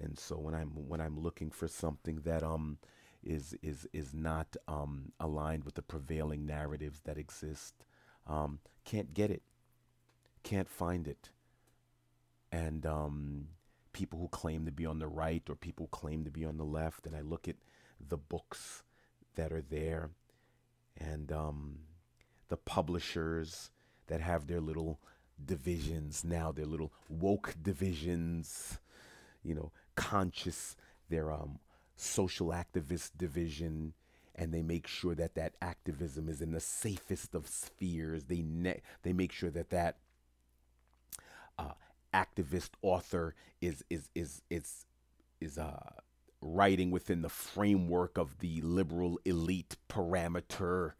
And 0.00 0.18
so 0.18 0.36
when 0.38 0.54
I'm 0.54 0.70
when 0.70 1.00
I'm 1.00 1.20
looking 1.20 1.50
for 1.50 1.68
something 1.68 2.22
that 2.24 2.42
um 2.42 2.78
is 3.22 3.54
is 3.62 3.86
is 3.92 4.14
not 4.14 4.56
um, 4.68 5.12
aligned 5.20 5.64
with 5.64 5.74
the 5.74 5.82
prevailing 5.82 6.46
narratives 6.46 7.00
that 7.04 7.18
exist. 7.18 7.74
Um, 8.26 8.60
can't 8.84 9.14
get 9.14 9.30
it, 9.30 9.42
can't 10.42 10.68
find 10.68 11.08
it, 11.08 11.30
and 12.50 12.86
um, 12.86 13.48
people 13.92 14.18
who 14.18 14.28
claim 14.28 14.64
to 14.66 14.72
be 14.72 14.86
on 14.86 14.98
the 14.98 15.08
right 15.08 15.42
or 15.48 15.54
people 15.54 15.86
who 15.86 15.98
claim 15.98 16.24
to 16.24 16.30
be 16.30 16.44
on 16.44 16.56
the 16.56 16.64
left, 16.64 17.06
and 17.06 17.16
I 17.16 17.20
look 17.20 17.48
at 17.48 17.56
the 18.00 18.16
books 18.16 18.82
that 19.34 19.52
are 19.52 19.62
there, 19.62 20.10
and 20.96 21.32
um, 21.32 21.78
the 22.48 22.56
publishers 22.56 23.70
that 24.06 24.20
have 24.20 24.46
their 24.46 24.60
little 24.60 25.00
divisions 25.44 26.24
now, 26.24 26.52
their 26.52 26.66
little 26.66 26.92
woke 27.08 27.54
divisions, 27.60 28.78
you 29.42 29.54
know, 29.54 29.72
conscious, 29.96 30.76
their 31.08 31.32
um 31.32 31.58
social 31.96 32.48
activist 32.48 33.12
division 33.16 33.94
and 34.34 34.52
they 34.52 34.62
make 34.62 34.86
sure 34.86 35.14
that 35.14 35.34
that 35.34 35.54
activism 35.60 36.28
is 36.28 36.40
in 36.40 36.52
the 36.52 36.60
safest 36.60 37.34
of 37.34 37.46
spheres. 37.46 38.24
They 38.24 38.42
ne- 38.42 38.80
they 39.02 39.12
make 39.12 39.32
sure 39.32 39.50
that 39.50 39.70
that 39.70 39.98
uh, 41.58 41.72
activist 42.14 42.70
author 42.80 43.34
is 43.60 43.84
is 43.90 44.08
is 44.14 44.42
is 44.48 44.86
is 45.40 45.58
uh, 45.58 45.90
writing 46.40 46.90
within 46.90 47.22
the 47.22 47.28
framework 47.28 48.16
of 48.16 48.38
the 48.38 48.60
liberal 48.62 49.20
elite 49.24 49.76
parameter. 49.88 50.92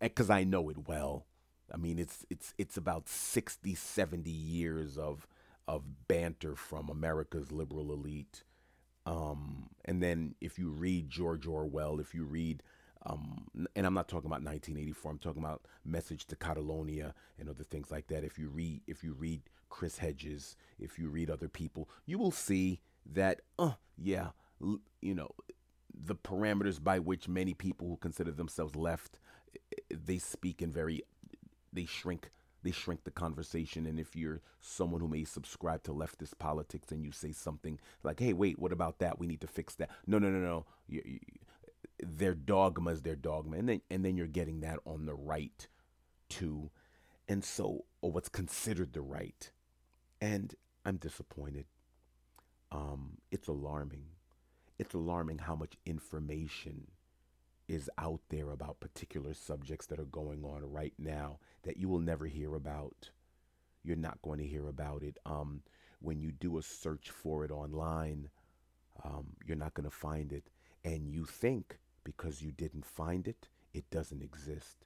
Because 0.00 0.30
I 0.30 0.44
know 0.44 0.68
it 0.68 0.88
well. 0.88 1.26
I 1.72 1.78
mean, 1.78 1.98
it's 1.98 2.26
it's 2.28 2.52
it's 2.58 2.76
about 2.76 3.08
60, 3.08 3.74
70 3.74 4.30
years 4.30 4.98
of 4.98 5.26
of 5.66 6.06
banter 6.08 6.54
from 6.54 6.90
America's 6.90 7.50
liberal 7.50 7.92
elite 7.92 8.42
um, 9.06 9.68
and 9.84 10.02
then 10.02 10.34
if 10.40 10.58
you 10.58 10.70
read 10.70 11.08
George 11.08 11.46
Orwell, 11.46 12.00
if 12.00 12.14
you 12.14 12.24
read, 12.24 12.62
um, 13.04 13.48
and 13.74 13.86
I'm 13.86 13.94
not 13.94 14.08
talking 14.08 14.26
about 14.28 14.42
1984, 14.44 15.10
I'm 15.10 15.18
talking 15.18 15.42
about 15.42 15.62
Homage 15.84 16.24
to 16.26 16.36
Catalonia 16.36 17.14
and 17.38 17.48
other 17.48 17.64
things 17.64 17.90
like 17.90 18.06
that. 18.08 18.22
If 18.24 18.38
you 18.38 18.48
read, 18.48 18.82
if 18.86 19.02
you 19.02 19.14
read 19.14 19.42
Chris 19.70 19.98
Hedges, 19.98 20.56
if 20.78 20.98
you 20.98 21.08
read 21.08 21.30
other 21.30 21.48
people, 21.48 21.88
you 22.06 22.18
will 22.18 22.30
see 22.30 22.80
that, 23.12 23.40
uh, 23.58 23.72
yeah, 23.98 24.28
l- 24.62 24.80
you 25.00 25.14
know, 25.14 25.30
the 25.92 26.14
parameters 26.14 26.82
by 26.82 26.98
which 26.98 27.28
many 27.28 27.54
people 27.54 27.88
who 27.88 27.96
consider 27.96 28.30
themselves 28.30 28.76
left, 28.76 29.18
they 29.90 30.18
speak 30.18 30.62
in 30.62 30.72
very, 30.72 31.02
they 31.72 31.86
shrink 31.86 32.30
they 32.62 32.70
shrink 32.70 33.04
the 33.04 33.10
conversation. 33.10 33.86
And 33.86 33.98
if 33.98 34.14
you're 34.14 34.40
someone 34.60 35.00
who 35.00 35.08
may 35.08 35.24
subscribe 35.24 35.82
to 35.84 35.92
leftist 35.92 36.38
politics 36.38 36.92
and 36.92 37.04
you 37.04 37.12
say 37.12 37.32
something 37.32 37.78
like, 38.02 38.20
hey, 38.20 38.32
wait, 38.32 38.58
what 38.58 38.72
about 38.72 38.98
that? 38.98 39.18
We 39.18 39.26
need 39.26 39.40
to 39.40 39.46
fix 39.46 39.74
that. 39.76 39.90
No, 40.06 40.18
no, 40.18 40.30
no, 40.30 40.38
no. 40.38 40.66
You, 40.86 41.02
you, 41.04 41.18
their 42.02 42.34
dogma 42.34 42.90
is 42.90 43.02
their 43.02 43.16
dogma. 43.16 43.56
And 43.56 43.68
then, 43.68 43.80
and 43.90 44.04
then 44.04 44.16
you're 44.16 44.26
getting 44.26 44.60
that 44.60 44.78
on 44.86 45.06
the 45.06 45.14
right 45.14 45.66
too. 46.28 46.70
And 47.28 47.44
so, 47.44 47.84
or 48.00 48.12
what's 48.12 48.28
considered 48.28 48.92
the 48.92 49.00
right. 49.00 49.50
And 50.20 50.54
I'm 50.84 50.96
disappointed. 50.96 51.66
Um, 52.70 53.18
it's 53.30 53.48
alarming. 53.48 54.04
It's 54.78 54.94
alarming 54.94 55.38
how 55.38 55.54
much 55.54 55.74
information 55.84 56.88
is 57.68 57.88
out 57.98 58.20
there 58.28 58.50
about 58.50 58.80
particular 58.80 59.34
subjects 59.34 59.86
that 59.86 59.98
are 59.98 60.04
going 60.04 60.44
on 60.44 60.62
right 60.70 60.94
now 60.98 61.38
that 61.62 61.76
you 61.76 61.88
will 61.88 62.00
never 62.00 62.26
hear 62.26 62.54
about. 62.54 63.10
You're 63.84 63.96
not 63.96 64.22
going 64.22 64.38
to 64.38 64.46
hear 64.46 64.68
about 64.68 65.02
it. 65.02 65.18
Um, 65.24 65.62
when 66.00 66.20
you 66.20 66.32
do 66.32 66.58
a 66.58 66.62
search 66.62 67.10
for 67.10 67.44
it 67.44 67.50
online, 67.50 68.28
um, 69.04 69.28
you're 69.44 69.56
not 69.56 69.74
going 69.74 69.88
to 69.88 69.94
find 69.94 70.32
it. 70.32 70.44
And 70.84 71.08
you 71.08 71.24
think 71.24 71.78
because 72.04 72.42
you 72.42 72.52
didn't 72.52 72.84
find 72.84 73.28
it, 73.28 73.48
it 73.72 73.88
doesn't 73.90 74.22
exist. 74.22 74.84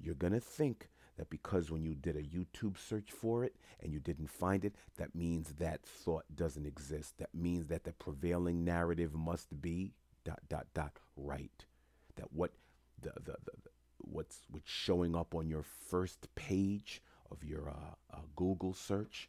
You're 0.00 0.14
going 0.14 0.32
to 0.32 0.40
think 0.40 0.88
that 1.16 1.30
because 1.30 1.70
when 1.70 1.84
you 1.84 1.94
did 1.94 2.16
a 2.16 2.22
YouTube 2.22 2.76
search 2.78 3.12
for 3.12 3.44
it 3.44 3.54
and 3.80 3.92
you 3.92 4.00
didn't 4.00 4.30
find 4.30 4.64
it, 4.64 4.74
that 4.96 5.14
means 5.14 5.54
that 5.58 5.82
thought 5.82 6.24
doesn't 6.34 6.66
exist. 6.66 7.18
That 7.18 7.34
means 7.34 7.68
that 7.68 7.84
the 7.84 7.92
prevailing 7.92 8.64
narrative 8.64 9.14
must 9.14 9.60
be 9.62 9.92
dot 10.24 10.40
dot 10.48 10.66
dot 10.74 10.98
right 11.16 11.66
that 12.16 12.32
what 12.32 12.52
the, 13.00 13.12
the, 13.16 13.36
the, 13.44 13.52
what's 13.98 14.40
what's 14.50 14.70
showing 14.70 15.14
up 15.14 15.34
on 15.34 15.48
your 15.48 15.62
first 15.62 16.28
page 16.34 17.02
of 17.30 17.44
your 17.44 17.68
uh, 17.68 17.94
uh, 18.12 18.20
Google 18.36 18.74
search 18.74 19.28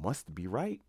must 0.00 0.34
be 0.34 0.46
right. 0.46 0.80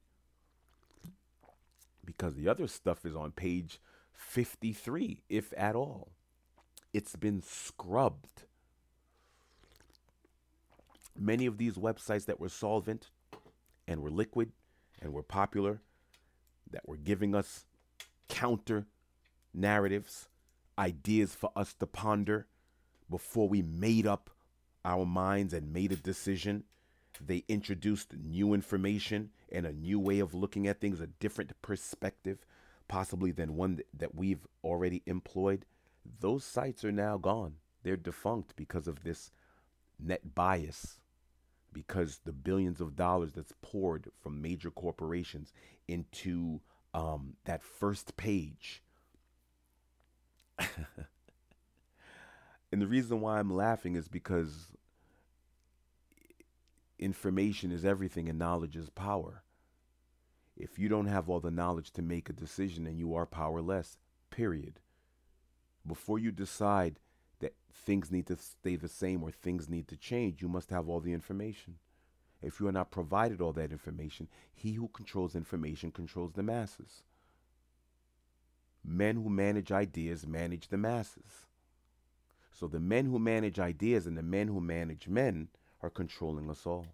Because 2.04 2.36
the 2.36 2.48
other 2.48 2.68
stuff 2.68 3.06
is 3.06 3.16
on 3.16 3.32
page 3.32 3.80
53 4.14 5.22
if 5.30 5.54
at 5.56 5.76
all. 5.76 6.12
It's 6.94 7.16
been 7.16 7.42
scrubbed. 7.42 8.44
Many 11.18 11.46
of 11.46 11.58
these 11.58 11.76
websites 11.76 12.26
that 12.26 12.40
were 12.40 12.50
solvent 12.50 13.10
and 13.88 14.02
were 14.02 14.10
liquid 14.10 14.52
and 15.02 15.14
were 15.14 15.24
popular 15.24 15.82
that 16.70 16.88
were 16.88 16.98
giving 16.98 17.36
us 17.36 17.66
counter 18.28 18.88
narratives 19.54 20.30
ideas 20.78 21.36
for 21.36 21.52
us 21.56 21.74
to 21.76 21.88
ponder 21.88 22.48
before 23.10 23.48
we 23.48 23.62
made 23.62 24.08
up 24.08 24.30
our 24.86 25.06
minds 25.06 25.54
and 25.54 25.74
made 25.74 25.92
a 25.92 25.96
decision. 25.98 26.64
They 27.20 27.44
introduced 27.48 28.16
new 28.18 28.54
information 28.54 29.30
and 29.52 29.66
a 29.66 29.74
new 29.74 30.00
way 30.00 30.20
of 30.20 30.34
looking 30.34 30.68
at 30.68 30.80
things, 30.80 31.02
a 31.02 31.08
different 31.08 31.52
perspective, 31.62 32.46
possibly 32.88 33.32
than 33.32 33.58
one 33.58 33.82
that 33.94 34.16
we've 34.16 34.48
already 34.64 35.04
employed. 35.06 35.66
Those 36.20 36.44
sites 36.44 36.84
are 36.84 36.92
now 36.92 37.18
gone. 37.18 37.56
They're 37.84 37.98
defunct 37.98 38.56
because 38.56 38.88
of 38.88 39.04
this 39.04 39.32
net 40.00 40.34
bias, 40.34 41.00
because 41.74 42.22
the 42.24 42.32
billions 42.32 42.82
of 42.82 42.96
dollars 42.96 43.34
that's 43.34 43.54
poured 43.62 44.10
from 44.22 44.42
major 44.42 44.72
corporations 44.72 45.54
into 45.88 46.62
um, 46.94 47.34
that 47.46 47.64
first 47.64 48.18
page 48.18 48.82
and 52.72 52.82
the 52.82 52.88
reason 52.88 53.22
why 53.22 53.40
I'm 53.40 53.54
laughing 53.54 53.96
is 53.96 54.08
because 54.08 54.72
information 57.00 57.72
is 57.72 57.84
everything 57.84 58.30
and 58.30 58.40
knowledge 58.40 58.76
is 58.76 58.90
power. 58.90 59.44
If 60.56 60.78
you 60.78 60.90
don't 60.90 61.08
have 61.08 61.30
all 61.30 61.40
the 61.40 61.52
knowledge 61.52 61.92
to 61.94 62.02
make 62.02 62.30
a 62.30 62.34
decision, 62.34 62.84
then 62.84 62.98
you 62.98 63.16
are 63.16 63.26
powerless, 63.26 63.98
period. 64.30 64.80
Before 65.86 66.20
you 66.20 66.32
decide 66.32 67.00
that 67.40 67.56
things 67.74 68.12
need 68.12 68.28
to 68.28 68.38
stay 68.38 68.76
the 68.76 68.88
same 68.88 69.24
or 69.24 69.32
things 69.32 69.68
need 69.68 69.88
to 69.88 69.98
change, 69.98 70.42
you 70.42 70.48
must 70.48 70.70
have 70.70 70.88
all 70.88 71.00
the 71.00 71.14
information. 71.14 71.78
If 72.42 72.60
you 72.60 72.68
are 72.68 72.72
not 72.72 72.92
provided 72.92 73.42
all 73.42 73.54
that 73.54 73.72
information, 73.72 74.28
he 74.54 74.74
who 74.74 74.90
controls 74.90 75.36
information 75.36 75.92
controls 75.92 76.34
the 76.34 76.44
masses. 76.44 77.04
Men 78.84 79.18
who 79.18 79.30
manage 79.30 79.72
ideas 79.72 80.26
manage 80.26 80.68
the 80.70 80.78
masses. 80.78 81.48
So 82.52 82.68
the 82.68 82.80
men 82.80 83.06
who 83.06 83.20
manage 83.20 83.60
ideas 83.60 84.06
and 84.06 84.18
the 84.18 84.24
men 84.24 84.48
who 84.48 84.62
manage 84.62 85.08
men 85.08 85.50
are 85.82 85.90
controlling 85.90 86.50
us 86.50 86.66
all. 86.66 86.88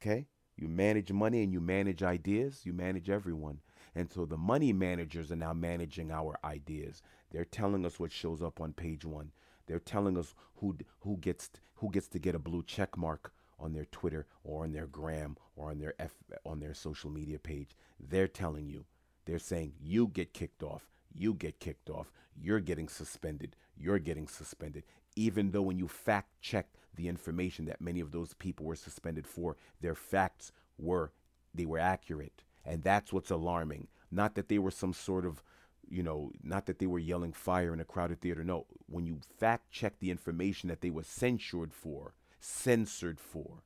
Okay? 0.00 0.26
You 0.56 0.68
manage 0.68 1.10
money 1.12 1.42
and 1.42 1.52
you 1.52 1.60
manage 1.60 2.02
ideas, 2.02 2.60
you 2.64 2.72
manage 2.72 3.10
everyone. 3.10 3.60
And 3.94 4.10
so 4.10 4.24
the 4.24 4.36
money 4.36 4.72
managers 4.72 5.30
are 5.32 5.36
now 5.36 5.52
managing 5.52 6.10
our 6.10 6.38
ideas. 6.44 7.02
They're 7.30 7.44
telling 7.44 7.84
us 7.86 7.98
what 7.98 8.12
shows 8.12 8.42
up 8.42 8.60
on 8.60 8.72
page 8.72 9.04
1. 9.04 9.30
They're 9.66 9.78
telling 9.78 10.18
us 10.18 10.34
who 10.56 10.76
who 11.00 11.16
gets 11.16 11.50
who 11.76 11.90
gets 11.90 12.08
to 12.08 12.18
get 12.18 12.34
a 12.34 12.38
blue 12.38 12.62
check 12.62 12.96
mark 12.96 13.32
on 13.58 13.72
their 13.72 13.86
Twitter 13.86 14.26
or 14.42 14.64
on 14.64 14.72
their 14.72 14.86
gram 14.86 15.36
or 15.56 15.70
on 15.70 15.78
their 15.78 15.94
F, 15.98 16.12
on 16.44 16.60
their 16.60 16.74
social 16.74 17.10
media 17.10 17.38
page. 17.38 17.76
They're 17.98 18.28
telling 18.28 18.68
you. 18.68 18.84
They're 19.24 19.38
saying 19.38 19.74
you 19.80 20.08
get 20.08 20.34
kicked 20.34 20.62
off. 20.62 20.88
You 21.14 21.34
get 21.34 21.60
kicked 21.60 21.90
off. 21.90 22.12
You're 22.36 22.60
getting 22.60 22.88
suspended. 22.88 23.56
You're 23.76 23.98
getting 23.98 24.28
suspended. 24.28 24.84
Even 25.16 25.50
though 25.52 25.62
when 25.62 25.78
you 25.78 25.88
fact 25.88 26.30
check 26.40 26.66
the 26.96 27.08
information 27.08 27.64
that 27.66 27.80
many 27.80 28.00
of 28.00 28.12
those 28.12 28.34
people 28.34 28.66
were 28.66 28.76
suspended 28.76 29.26
for, 29.26 29.56
their 29.80 29.94
facts 29.94 30.52
were 30.78 31.12
they 31.54 31.66
were 31.66 31.78
accurate. 31.78 32.42
And 32.64 32.82
that's 32.82 33.12
what's 33.12 33.30
alarming. 33.30 33.88
Not 34.10 34.34
that 34.34 34.48
they 34.48 34.58
were 34.58 34.70
some 34.70 34.92
sort 34.92 35.24
of 35.24 35.42
you 35.88 36.02
know, 36.02 36.32
not 36.42 36.66
that 36.66 36.78
they 36.78 36.86
were 36.86 36.98
yelling 36.98 37.32
fire 37.32 37.72
in 37.72 37.80
a 37.80 37.84
crowded 37.84 38.20
theater. 38.20 38.44
No, 38.44 38.66
when 38.86 39.06
you 39.06 39.20
fact 39.38 39.70
check 39.70 39.98
the 39.98 40.10
information 40.10 40.68
that 40.68 40.80
they 40.80 40.90
were 40.90 41.02
censured 41.02 41.72
for, 41.72 42.14
censored 42.40 43.20
for, 43.20 43.62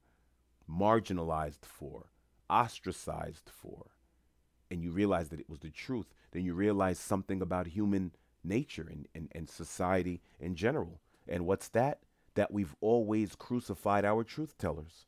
marginalized 0.68 1.64
for, 1.64 2.10
ostracized 2.50 3.50
for, 3.50 3.86
and 4.70 4.82
you 4.82 4.90
realize 4.90 5.28
that 5.30 5.40
it 5.40 5.48
was 5.48 5.60
the 5.60 5.70
truth, 5.70 6.06
then 6.32 6.44
you 6.44 6.54
realize 6.54 6.98
something 6.98 7.40
about 7.40 7.68
human 7.68 8.12
nature 8.44 8.86
and, 8.90 9.06
and, 9.14 9.28
and 9.32 9.48
society 9.48 10.20
in 10.38 10.54
general. 10.54 11.00
And 11.26 11.46
what's 11.46 11.68
that? 11.68 12.00
That 12.34 12.52
we've 12.52 12.74
always 12.80 13.34
crucified 13.34 14.04
our 14.04 14.24
truth 14.24 14.56
tellers. 14.58 15.06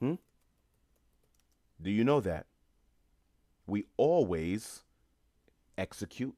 Hmm? 0.00 0.14
Do 1.80 1.90
you 1.90 2.04
know 2.04 2.20
that? 2.20 2.46
We 3.66 3.84
always 3.96 4.84
execute, 5.76 6.34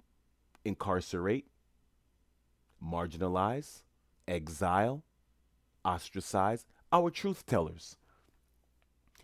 incarcerate, 0.65 1.47
marginalize, 2.83 3.83
exile, 4.27 5.05
ostracize 5.85 6.67
our 6.93 7.11
truth 7.11 7.47
tellers. 7.47 7.97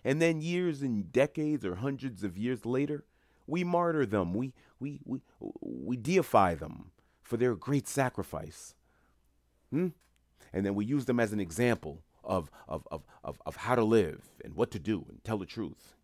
And 0.06 0.22
then 0.22 0.40
years 0.40 0.82
and 0.82 1.10
decades 1.10 1.64
or 1.64 1.74
hundreds 1.74 2.22
of 2.22 2.38
years 2.38 2.64
later, 2.64 3.04
we 3.48 3.64
martyr 3.64 4.06
them. 4.06 4.34
We, 4.34 4.54
we, 4.78 5.00
we, 5.04 5.20
we 5.60 5.96
deify 5.96 6.54
them 6.54 6.92
for 7.24 7.36
their 7.36 7.56
great 7.56 7.88
sacrifice. 7.88 8.76
Hmm? 9.72 9.88
And 10.52 10.64
then 10.64 10.76
we 10.76 10.84
use 10.84 11.06
them 11.06 11.18
as 11.18 11.32
an 11.32 11.40
example 11.40 12.04
of, 12.22 12.52
of, 12.68 12.86
of, 12.92 13.02
of, 13.24 13.42
of 13.44 13.56
how 13.56 13.74
to 13.74 13.82
live 13.82 14.22
and 14.44 14.54
what 14.54 14.70
to 14.70 14.78
do 14.78 15.04
and 15.08 15.24
tell 15.24 15.38
the 15.38 15.44
truth. 15.44 15.96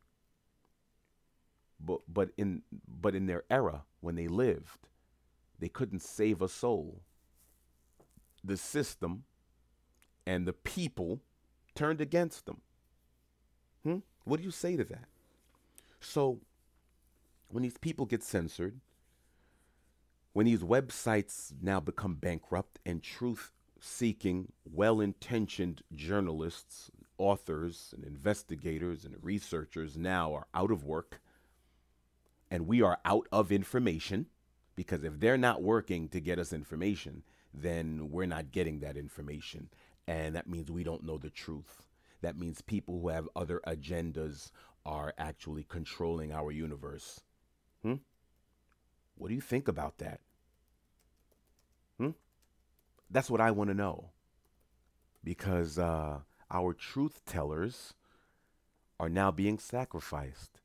But, 1.79 2.01
but, 2.09 2.31
in, 2.37 2.63
but 2.89 3.15
in 3.15 3.27
their 3.27 3.45
era, 3.49 3.85
when 4.01 4.17
they 4.17 4.27
lived, 4.27 4.89
they 5.61 5.69
couldn't 5.69 6.03
save 6.03 6.43
a 6.43 6.49
soul. 6.49 7.03
The 8.43 8.57
system 8.57 9.23
and 10.27 10.45
the 10.45 10.53
people 10.53 11.21
turned 11.77 12.01
against 12.01 12.47
them. 12.47 12.63
What 14.25 14.39
do 14.39 14.45
you 14.45 14.51
say 14.51 14.77
to 14.77 14.85
that? 14.85 15.07
So, 16.01 16.41
when 17.49 17.63
these 17.63 17.79
people 17.79 18.07
get 18.07 18.23
censored, 18.23 18.81
when 20.33 20.47
these 20.47 20.63
websites 20.63 21.53
now 21.61 21.81
become 21.81 22.15
bankrupt 22.15 22.79
and 22.87 23.03
truth 23.03 23.53
seeking, 23.79 24.53
well 24.65 25.01
intentioned 25.01 25.83
journalists, 25.95 26.91
authors, 27.19 27.93
and 27.95 28.05
investigators 28.05 29.05
and 29.05 29.17
researchers 29.23 29.97
now 29.97 30.33
are 30.35 30.47
out 30.55 30.71
of 30.71 30.85
work, 30.85 31.21
and 32.51 32.67
we 32.67 32.81
are 32.81 32.99
out 33.05 33.27
of 33.33 33.53
information 33.53 34.27
because 34.77 35.05
if 35.05 35.21
they're 35.21 35.37
not 35.37 35.63
working 35.63 36.09
to 36.09 36.21
get 36.21 36.39
us 36.39 36.53
information, 36.53 37.23
then 37.53 38.11
we're 38.11 38.27
not 38.27 38.53
getting 38.53 38.81
that 38.81 38.97
information. 38.97 39.69
And 40.07 40.35
that 40.35 40.49
means 40.49 40.71
we 40.71 40.85
don't 40.85 41.05
know 41.05 41.19
the 41.19 41.31
truth. 41.31 41.87
That 42.23 42.39
means 42.39 42.63
people 42.63 43.01
who 43.01 43.09
have 43.09 43.29
other 43.37 43.61
agendas 43.67 44.51
are 44.87 45.13
actually 45.19 45.65
controlling 45.65 46.33
our 46.33 46.51
universe. 46.51 47.21
Hmm? 47.83 47.97
What 49.17 49.29
do 49.29 49.35
you 49.35 49.41
think 49.41 49.69
about 49.69 49.99
that? 49.99 50.21
Hmm? 51.99 52.11
That's 53.11 53.31
what 53.31 53.41
I 53.41 53.51
want 53.51 53.69
to 53.69 53.75
know. 53.75 54.11
Because 55.23 55.79
uh, 55.79 56.21
our 56.51 56.73
truth 56.73 57.23
tellers 57.27 57.95
are 58.99 59.09
now 59.09 59.31
being 59.31 59.59
sacrificed. 59.59 60.61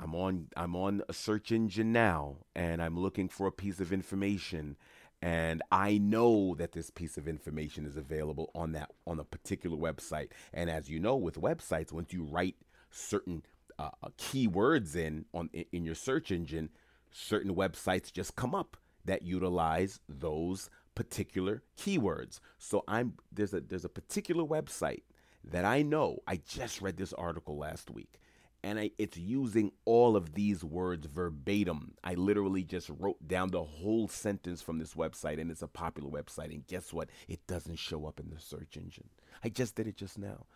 I'm 0.00 0.14
on 0.14 0.48
I'm 0.56 0.74
on 0.74 1.02
a 1.08 1.12
search 1.12 1.52
engine 1.52 1.92
now 1.92 2.38
and 2.54 2.82
I'm 2.82 2.98
looking 2.98 3.28
for 3.28 3.46
a 3.46 3.52
piece 3.52 3.78
of 3.78 3.92
information 3.92 4.76
and 5.24 5.62
I 5.72 5.96
know 5.96 6.54
that 6.56 6.72
this 6.72 6.90
piece 6.90 7.16
of 7.16 7.26
information 7.26 7.86
is 7.86 7.96
available 7.96 8.50
on 8.54 8.72
that 8.72 8.90
on 9.06 9.18
a 9.18 9.24
particular 9.24 9.74
website. 9.74 10.28
And 10.52 10.68
as 10.68 10.90
you 10.90 11.00
know 11.00 11.16
with 11.16 11.40
websites 11.40 11.92
once 11.92 12.12
you 12.12 12.24
write 12.24 12.56
certain 12.90 13.42
uh, 13.78 13.88
keywords 14.18 14.94
in 14.94 15.24
on 15.32 15.48
in 15.72 15.86
your 15.86 15.94
search 15.94 16.30
engine, 16.30 16.68
certain 17.10 17.54
websites 17.54 18.12
just 18.12 18.36
come 18.36 18.54
up 18.54 18.76
that 19.06 19.22
utilize 19.22 19.98
those 20.06 20.68
particular 20.94 21.62
keywords. 21.78 22.38
So 22.58 22.84
I'm 22.86 23.14
there's 23.32 23.54
a 23.54 23.62
there's 23.62 23.86
a 23.86 23.88
particular 23.88 24.44
website 24.44 25.04
that 25.42 25.64
I 25.64 25.80
know. 25.80 26.18
I 26.26 26.36
just 26.46 26.82
read 26.82 26.98
this 26.98 27.14
article 27.14 27.56
last 27.56 27.90
week 27.90 28.20
and 28.64 28.78
I, 28.78 28.90
it's 28.96 29.18
using 29.18 29.72
all 29.84 30.16
of 30.16 30.32
these 30.32 30.64
words 30.64 31.06
verbatim. 31.06 31.92
I 32.02 32.14
literally 32.14 32.64
just 32.64 32.88
wrote 32.88 33.28
down 33.28 33.50
the 33.50 33.62
whole 33.62 34.08
sentence 34.08 34.62
from 34.62 34.78
this 34.78 34.94
website, 34.94 35.38
and 35.38 35.50
it's 35.50 35.60
a 35.60 35.68
popular 35.68 36.08
website. 36.08 36.46
And 36.46 36.66
guess 36.66 36.90
what? 36.90 37.10
It 37.28 37.46
doesn't 37.46 37.78
show 37.78 38.06
up 38.06 38.18
in 38.18 38.30
the 38.30 38.40
search 38.40 38.78
engine. 38.78 39.10
I 39.44 39.50
just 39.50 39.74
did 39.74 39.86
it 39.86 39.98
just 39.98 40.18
now, 40.18 40.46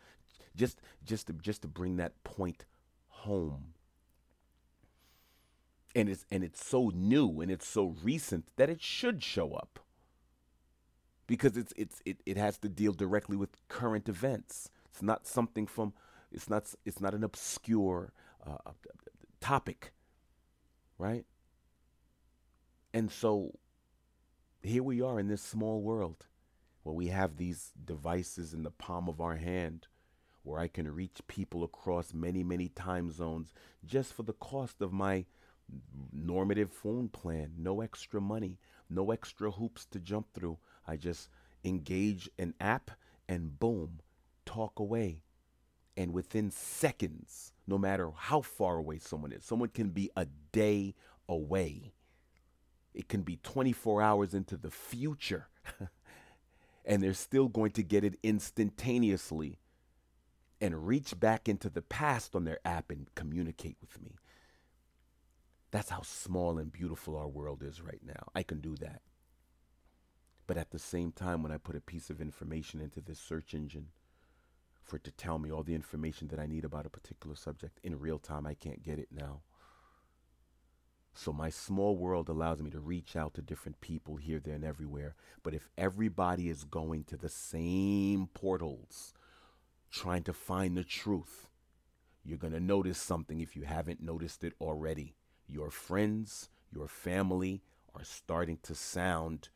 just 0.57 0.81
just 1.05 1.27
to, 1.27 1.35
just 1.35 1.61
to 1.63 1.69
bring 1.69 1.97
that 1.97 2.25
point 2.25 2.65
home. 3.09 3.75
And 5.95 6.09
it's 6.09 6.25
and 6.31 6.43
it's 6.43 6.65
so 6.65 6.91
new 6.95 7.43
and 7.43 7.51
it's 7.51 7.69
so 7.69 7.95
recent 8.03 8.47
that 8.57 8.71
it 8.71 8.81
should 8.81 9.23
show 9.23 9.53
up 9.53 9.81
because 11.27 11.59
it's 11.59 11.75
it's 11.77 12.01
it, 12.07 12.23
it 12.25 12.39
has 12.39 12.57
to 12.59 12.71
deal 12.71 12.93
directly 12.93 13.37
with 13.37 13.69
current 13.69 14.09
events. 14.09 14.71
It's 14.91 15.03
not 15.03 15.27
something 15.27 15.67
from 15.67 15.93
it's 16.31 16.49
not 16.49 16.73
it's 16.85 17.01
not 17.01 17.15
an 17.15 17.25
obscure 17.25 18.13
uh, 18.47 18.57
uh, 18.67 18.73
topic, 19.41 19.93
right? 20.99 21.25
And 22.93 23.11
so 23.11 23.59
here 24.63 24.83
we 24.83 25.01
are 25.01 25.21
in 25.21 25.29
this 25.29 25.43
small 25.43 25.81
world 25.81 26.27
where 26.83 26.95
we 26.95 27.09
have 27.09 27.37
these 27.37 27.73
devices 27.85 28.55
in 28.55 28.63
the 28.63 28.71
palm 28.71 29.09
of 29.09 29.21
our 29.21 29.37
hand 29.37 29.87
where 30.43 30.61
I 30.61 30.69
can 30.69 30.95
reach 30.95 31.21
people 31.29 31.63
across 31.63 32.15
many, 32.15 32.43
many 32.43 32.69
time 32.69 33.11
zones 33.11 33.53
just 33.85 34.15
for 34.15 34.23
the 34.23 34.33
cost 34.33 34.81
of 34.81 34.93
my 34.93 35.27
normative 36.13 36.73
phone 36.73 37.09
plan. 37.09 37.53
No 37.59 37.81
extra 37.83 38.21
money, 38.21 38.59
no 38.89 39.11
extra 39.11 39.51
hoops 39.51 39.85
to 39.87 39.99
jump 39.99 40.33
through. 40.33 40.59
I 40.87 40.97
just 40.97 41.29
engage 41.65 42.31
an 42.39 42.55
app 42.61 42.93
and 43.29 43.59
boom, 43.59 44.01
talk 44.47 44.79
away 44.79 45.21
and 45.99 46.13
within 46.13 46.49
seconds, 46.53 47.53
no 47.67 47.77
matter 47.77 48.13
how 48.15 48.41
far 48.41 48.77
away 48.77 49.01
someone 49.01 49.33
is, 49.33 49.45
someone 49.45 49.69
can 49.69 49.89
be 49.89 50.09
a 50.17 50.27
day 50.53 50.95
away. 51.29 51.93
It 52.95 53.09
can 53.09 53.23
be 53.23 53.41
24 53.43 54.01
hours 54.01 54.33
into 54.33 54.57
the 54.57 54.71
future, 54.71 55.49
and 56.85 57.03
they're 57.03 57.15
still 57.15 57.49
going 57.49 57.73
to 57.73 57.83
get 57.83 58.05
it 58.05 58.17
instantaneously 58.23 59.59
and 60.61 60.87
reach 60.87 61.19
back 61.19 61.49
into 61.49 61.69
the 61.69 61.83
past 61.83 62.37
on 62.37 62.45
their 62.45 62.61
app 62.65 62.93
and 62.93 63.13
communicate 63.17 63.77
with 63.81 64.01
me. 64.01 64.15
That's 65.73 65.91
how 65.91 66.03
small 66.03 66.59
and 66.59 66.71
beautiful 66.71 67.17
our 67.17 67.29
world 67.29 67.65
is 67.65 67.83
right 67.83 68.01
now. 68.05 68.29
I 68.37 68.45
can 68.45 68.61
do 68.61 68.77
that. 68.77 69.03
But 70.47 70.59
at 70.59 70.71
the 70.71 70.79
same 70.79 71.11
time, 71.11 71.43
when 71.43 71.51
I 71.51 71.59
put 71.59 71.77
a 71.77 71.81
piece 71.81 72.09
of 72.09 72.21
information 72.21 72.81
into 72.81 73.01
this 73.01 73.19
search 73.19 73.53
engine 73.53 73.89
for 74.89 74.97
it 74.97 75.05
to 75.05 75.13
tell 75.13 75.39
me 75.39 75.53
all 75.53 75.63
the 75.63 75.75
information 75.75 76.29
that 76.29 76.41
I 76.41 76.47
need 76.47 76.65
about 76.65 76.87
a 76.87 76.91
particular 76.91 77.37
subject 77.37 77.79
in 77.85 78.01
real 78.01 78.19
time, 78.19 78.47
I 78.47 78.55
can't 78.55 78.83
get 78.83 78.99
it 78.99 79.09
now. 79.13 79.43
So 81.15 81.33
my 81.33 81.51
small 81.51 81.97
world 81.97 82.29
allows 82.29 82.63
me 82.63 82.71
to 82.71 82.81
reach 82.81 83.15
out 83.15 83.35
to 83.35 83.43
different 83.43 83.81
people 83.81 84.17
here, 84.17 84.41
there, 84.41 84.55
and 84.55 84.65
everywhere. 84.65 85.15
But 85.43 85.53
if 85.53 85.69
everybody 85.77 86.49
is 86.49 86.65
going 86.65 87.05
to 87.05 87.17
the 87.17 87.29
same 87.29 88.29
portals, 88.33 89.13
trying 89.91 90.23
to 90.25 90.33
find 90.33 90.77
the 90.77 90.85
truth, 90.85 91.49
you're 92.25 92.39
going 92.39 92.53
to 92.53 92.61
notice 92.61 92.99
something 92.99 93.41
if 93.41 93.57
you 93.57 93.65
haven't 93.65 94.01
noticed 94.01 94.43
it 94.45 94.55
already. 94.61 95.17
Your 95.47 95.71
friends, 95.71 96.49
your 96.71 96.89
family 96.89 97.63
are 97.95 98.05
starting 98.05 98.59
to 98.63 98.75
sound 98.75 99.49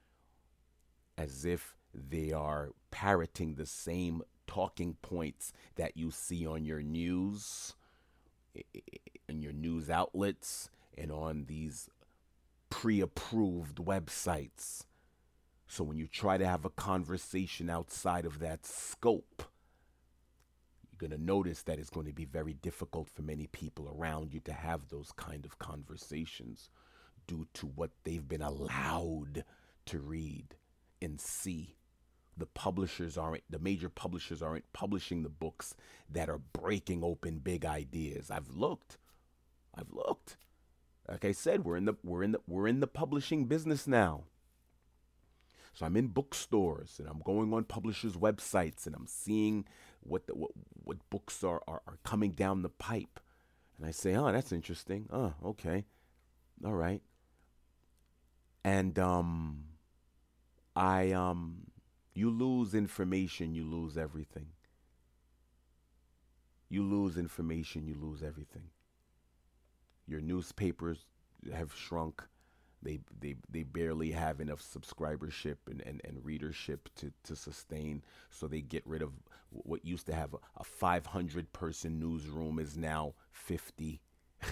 as 1.16 1.45
if 1.45 1.76
they 1.95 2.33
are 2.33 2.70
parroting 2.91 3.55
the 3.55 3.66
same 3.66 4.22
talking 4.47 4.97
points 5.03 5.53
that 5.76 5.97
you 5.97 6.11
see 6.11 6.47
on 6.47 6.64
your 6.64 6.82
news, 6.82 7.74
in 9.28 9.43
your 9.43 9.53
news 9.53 9.88
outlets, 9.90 10.70
and 10.97 11.11
on 11.11 11.45
these 11.47 11.88
pre 12.70 13.01
approved 13.01 13.76
websites. 13.76 14.84
So 15.66 15.84
when 15.84 15.97
you 15.97 16.07
try 16.07 16.36
to 16.36 16.47
have 16.47 16.64
a 16.64 16.70
conversation 16.70 17.70
outside 17.70 18.26
of 18.26 18.40
that 18.40 18.66
scope, 18.66 19.43
you're 20.90 21.09
going 21.09 21.18
to 21.18 21.24
notice 21.24 21.62
that 21.62 21.78
it's 21.78 21.90
going 21.90 22.07
to 22.07 22.12
be 22.12 22.26
very 22.26 22.53
difficult 22.53 23.09
for 23.09 23.22
many 23.22 23.47
people 23.47 23.95
around 23.97 24.34
you 24.34 24.40
to 24.40 24.53
have 24.53 24.88
those 24.88 25.12
kind 25.12 25.47
of 25.47 25.59
conversations 25.59 26.68
due 27.26 27.47
to 27.55 27.66
what 27.66 27.90
they've 28.05 28.28
been 28.28 28.43
allowed 28.43 29.45
to 29.86 29.99
read 29.99 30.57
and 31.01 31.20
see. 31.20 31.76
The 32.37 32.47
publishers 32.47 33.18
aren't, 33.18 33.45
the 33.51 33.59
major 33.59 33.89
publishers 33.89 34.43
aren't 34.43 34.72
publishing 34.72 35.22
the 35.22 35.28
books 35.28 35.74
that 36.11 36.28
are 36.28 36.39
breaking 36.39 37.05
open 37.05 37.39
big 37.39 37.64
ideas. 37.64 38.30
I've 38.30 38.49
looked. 38.49 38.99
I've 39.74 39.93
looked. 39.93 40.37
Like 41.09 41.24
I 41.24 41.33
said, 41.33 41.64
we're 41.64 41.76
in 41.76 41.85
the 41.85 41.95
we're 42.03 42.22
in 42.22 42.33
the 42.33 42.41
we're 42.47 42.68
in 42.68 42.80
the 42.80 42.87
publishing 42.87 43.47
business 43.47 43.87
now. 43.87 44.24
So 45.74 45.87
I'm 45.87 45.97
in 45.97 46.09
bookstores 46.09 46.97
and 46.99 47.09
I'm 47.09 47.20
going 47.20 47.53
on 47.53 47.64
publishers' 47.64 48.14
websites 48.14 48.87
and 48.87 48.95
I'm 48.95 49.07
seeing 49.07 49.64
what 50.01 50.26
the, 50.26 50.35
what, 50.35 50.51
what 50.85 51.11
books 51.11 51.43
are, 51.43 51.62
are, 51.66 51.80
are 51.87 51.99
coming 52.05 52.33
down 52.33 52.62
the 52.62 52.68
pipe. 52.68 53.20
And 53.78 53.87
I 53.87 53.91
say, 53.91 54.14
oh, 54.14 54.30
that's 54.30 54.53
interesting. 54.53 55.09
Oh, 55.11 55.33
okay. 55.45 55.85
All 56.64 56.74
right. 56.74 57.01
And 58.64 58.99
um 58.99 59.64
I 60.76 61.12
um 61.12 61.72
you 62.15 62.31
lose 62.31 62.75
information, 62.75 63.55
you 63.55 63.65
lose 63.65 63.97
everything. 63.97 64.49
You 66.69 66.83
lose 66.83 67.17
information, 67.17 67.87
you 67.87 67.95
lose 68.01 68.23
everything. 68.23 68.71
Your 70.07 70.21
newspapers 70.21 71.05
have 71.55 71.75
shrunk. 71.75 72.23
They, 72.83 73.01
they, 73.21 73.37
they 73.49 73.63
barely 73.63 74.11
have 74.11 74.41
enough 74.41 74.61
subscribership 74.61 75.57
and, 75.71 75.81
and, 75.83 76.01
and 76.05 76.25
readership 76.25 76.89
to, 76.97 77.13
to 77.25 77.37
sustain. 77.37 78.03
So 78.31 78.49
they 78.49 78.61
get 78.61 78.87
rid 78.87 79.03
of 79.03 79.13
what 79.51 79.85
used 79.85 80.07
to 80.07 80.15
have 80.15 80.35
a, 80.35 80.39
a 80.57 80.65
500 80.65 81.53
person 81.53 82.01
newsroom 82.01 82.59
is 82.59 82.77
now 82.77 83.15
50, 83.31 84.01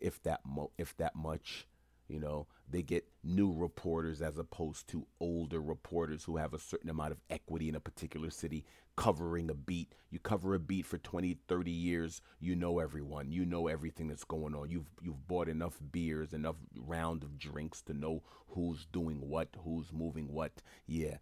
if 0.00 0.22
that 0.24 0.40
mo- 0.44 0.72
if 0.76 0.96
that 0.96 1.14
much. 1.14 1.66
You 2.08 2.20
know, 2.20 2.46
they 2.68 2.82
get 2.82 3.04
new 3.24 3.52
reporters 3.52 4.22
as 4.22 4.38
opposed 4.38 4.88
to 4.88 5.06
older 5.20 5.60
reporters 5.60 6.24
who 6.24 6.36
have 6.36 6.54
a 6.54 6.58
certain 6.58 6.90
amount 6.90 7.12
of 7.12 7.20
equity 7.30 7.68
in 7.68 7.74
a 7.74 7.80
particular 7.80 8.30
city 8.30 8.64
covering 8.96 9.50
a 9.50 9.54
beat. 9.54 9.94
You 10.10 10.18
cover 10.18 10.54
a 10.54 10.58
beat 10.58 10.86
for 10.86 10.98
20, 10.98 11.36
30 11.48 11.70
years, 11.70 12.22
you 12.40 12.56
know 12.56 12.78
everyone. 12.78 13.30
You 13.30 13.44
know 13.44 13.66
everything 13.68 14.08
that's 14.08 14.24
going 14.24 14.54
on. 14.54 14.70
You've 14.70 14.90
you've 15.02 15.26
bought 15.28 15.48
enough 15.48 15.78
beers, 15.92 16.32
enough 16.32 16.56
round 16.76 17.22
of 17.22 17.38
drinks 17.38 17.82
to 17.82 17.94
know 17.94 18.22
who's 18.48 18.86
doing 18.86 19.28
what, 19.28 19.48
who's 19.64 19.92
moving 19.92 20.32
what. 20.32 20.62
Yeah. 20.86 21.16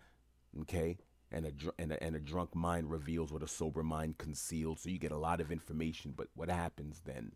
Okay? 0.60 0.98
And 1.32 1.46
a, 1.46 1.52
and 1.78 1.92
a, 1.92 2.02
and 2.02 2.14
a 2.14 2.20
drunk 2.20 2.54
mind 2.54 2.90
reveals 2.90 3.32
what 3.32 3.42
a 3.42 3.48
sober 3.48 3.82
mind 3.82 4.18
conceals. 4.18 4.82
So 4.82 4.90
you 4.90 4.98
get 4.98 5.10
a 5.10 5.16
lot 5.16 5.40
of 5.40 5.50
information, 5.50 6.14
but 6.16 6.28
what 6.34 6.48
happens 6.48 7.02
then 7.04 7.32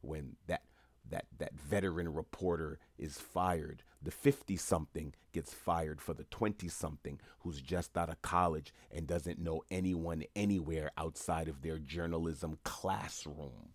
when 0.00 0.36
that 0.46 0.62
that 1.10 1.26
that 1.38 1.58
veteran 1.58 2.12
reporter 2.12 2.78
is 2.98 3.18
fired. 3.18 3.82
The 4.02 4.10
50 4.10 4.56
something 4.56 5.14
gets 5.32 5.52
fired 5.52 6.00
for 6.00 6.14
the 6.14 6.24
20 6.24 6.68
something 6.68 7.20
who's 7.40 7.60
just 7.60 7.96
out 7.96 8.08
of 8.08 8.22
college 8.22 8.72
and 8.90 9.06
doesn't 9.06 9.38
know 9.38 9.62
anyone 9.70 10.24
anywhere 10.34 10.90
outside 10.96 11.48
of 11.48 11.62
their 11.62 11.78
journalism 11.78 12.58
classroom. 12.64 13.70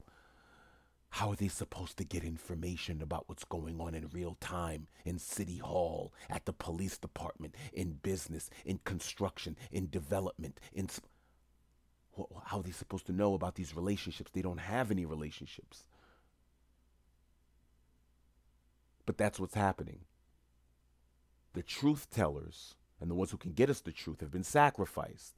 How 1.16 1.32
are 1.32 1.36
they 1.36 1.50
supposed 1.50 1.98
to 1.98 2.06
get 2.06 2.24
information 2.24 3.02
about 3.02 3.28
what's 3.28 3.44
going 3.44 3.82
on 3.82 3.94
in 3.94 4.08
real 4.14 4.38
time 4.40 4.88
in 5.04 5.20
City 5.20 5.58
Hall, 5.58 6.14
at 6.30 6.46
the 6.46 6.54
police 6.54 6.98
department, 6.98 7.56
in 7.74 8.00
business, 8.02 8.50
in 8.66 8.80
construction, 8.86 9.58
in 9.72 9.90
development, 9.90 10.60
in 10.72 10.88
sp- 10.88 11.12
how 12.46 12.60
are 12.60 12.64
they 12.64 12.72
supposed 12.72 13.06
to 13.08 13.12
know 13.12 13.34
about 13.34 13.56
these 13.56 13.76
relationships? 13.76 14.32
They 14.34 14.42
don't 14.42 14.60
have 14.60 14.92
any 14.92 15.06
relationships. 15.06 15.84
But 19.12 19.18
that's 19.18 19.42
what's 19.42 19.56
happening. 19.56 20.06
The 21.52 21.64
truth 21.64 22.10
tellers 22.10 22.76
and 23.02 23.12
the 23.12 23.14
ones 23.14 23.32
who 23.32 23.38
can 23.38 23.52
get 23.52 23.70
us 23.70 23.82
the 23.82 23.92
truth 23.92 24.22
have 24.22 24.32
been 24.32 24.42
sacrificed 24.42 25.34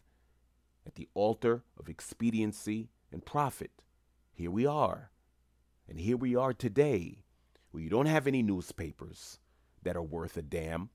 at 0.86 0.94
the 0.94 1.10
altar 1.16 1.64
of 1.80 1.90
expediency 1.90 2.92
and 3.12 3.26
profit. 3.26 3.72
Here 4.32 4.52
we 4.52 4.68
are. 4.68 5.10
And 5.90 6.00
here 6.00 6.18
we 6.18 6.36
are 6.36 6.54
today, 6.54 7.24
where 7.72 7.82
you 7.82 7.90
don't 7.90 8.06
have 8.06 8.28
any 8.28 8.44
newspapers 8.44 9.40
that 9.82 9.98
are 9.98 10.04
worth 10.04 10.38
a 10.38 10.44
damn. 10.44 10.92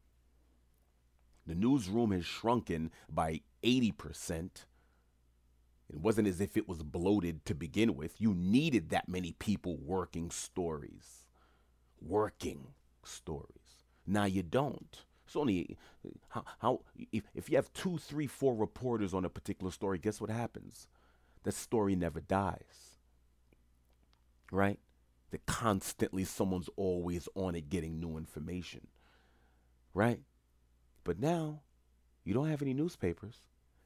The 1.48 1.56
newsroom 1.56 2.12
has 2.12 2.24
shrunken 2.24 2.92
by 3.08 3.40
80%. 3.64 4.50
It 5.90 5.98
wasn't 5.98 6.28
as 6.28 6.40
if 6.40 6.56
it 6.56 6.68
was 6.68 6.84
bloated 6.84 7.44
to 7.46 7.56
begin 7.56 7.96
with. 7.96 8.20
You 8.20 8.34
needed 8.34 8.90
that 8.90 9.08
many 9.08 9.32
people 9.32 9.76
working 9.78 10.30
stories 10.30 11.24
working 12.00 12.68
stories. 13.04 13.84
Now 14.06 14.24
you 14.24 14.42
don't. 14.42 15.04
It's 15.26 15.36
only 15.36 15.76
how, 16.30 16.44
how 16.60 16.80
if, 17.12 17.24
if 17.34 17.50
you 17.50 17.56
have 17.56 17.72
two, 17.74 17.98
three, 17.98 18.26
four 18.26 18.54
reporters 18.54 19.12
on 19.12 19.24
a 19.26 19.30
particular 19.30 19.70
story, 19.70 19.98
guess 19.98 20.20
what 20.20 20.30
happens? 20.30 20.88
That 21.42 21.54
story 21.54 21.94
never 21.94 22.20
dies. 22.20 22.98
Right? 24.50 24.78
That 25.30 25.44
constantly 25.44 26.24
someone's 26.24 26.70
always 26.76 27.28
on 27.34 27.54
it 27.54 27.68
getting 27.68 28.00
new 28.00 28.16
information. 28.16 28.86
Right? 29.92 30.22
But 31.04 31.20
now 31.20 31.60
you 32.24 32.32
don't 32.32 32.48
have 32.48 32.62
any 32.62 32.72
newspapers. 32.72 33.36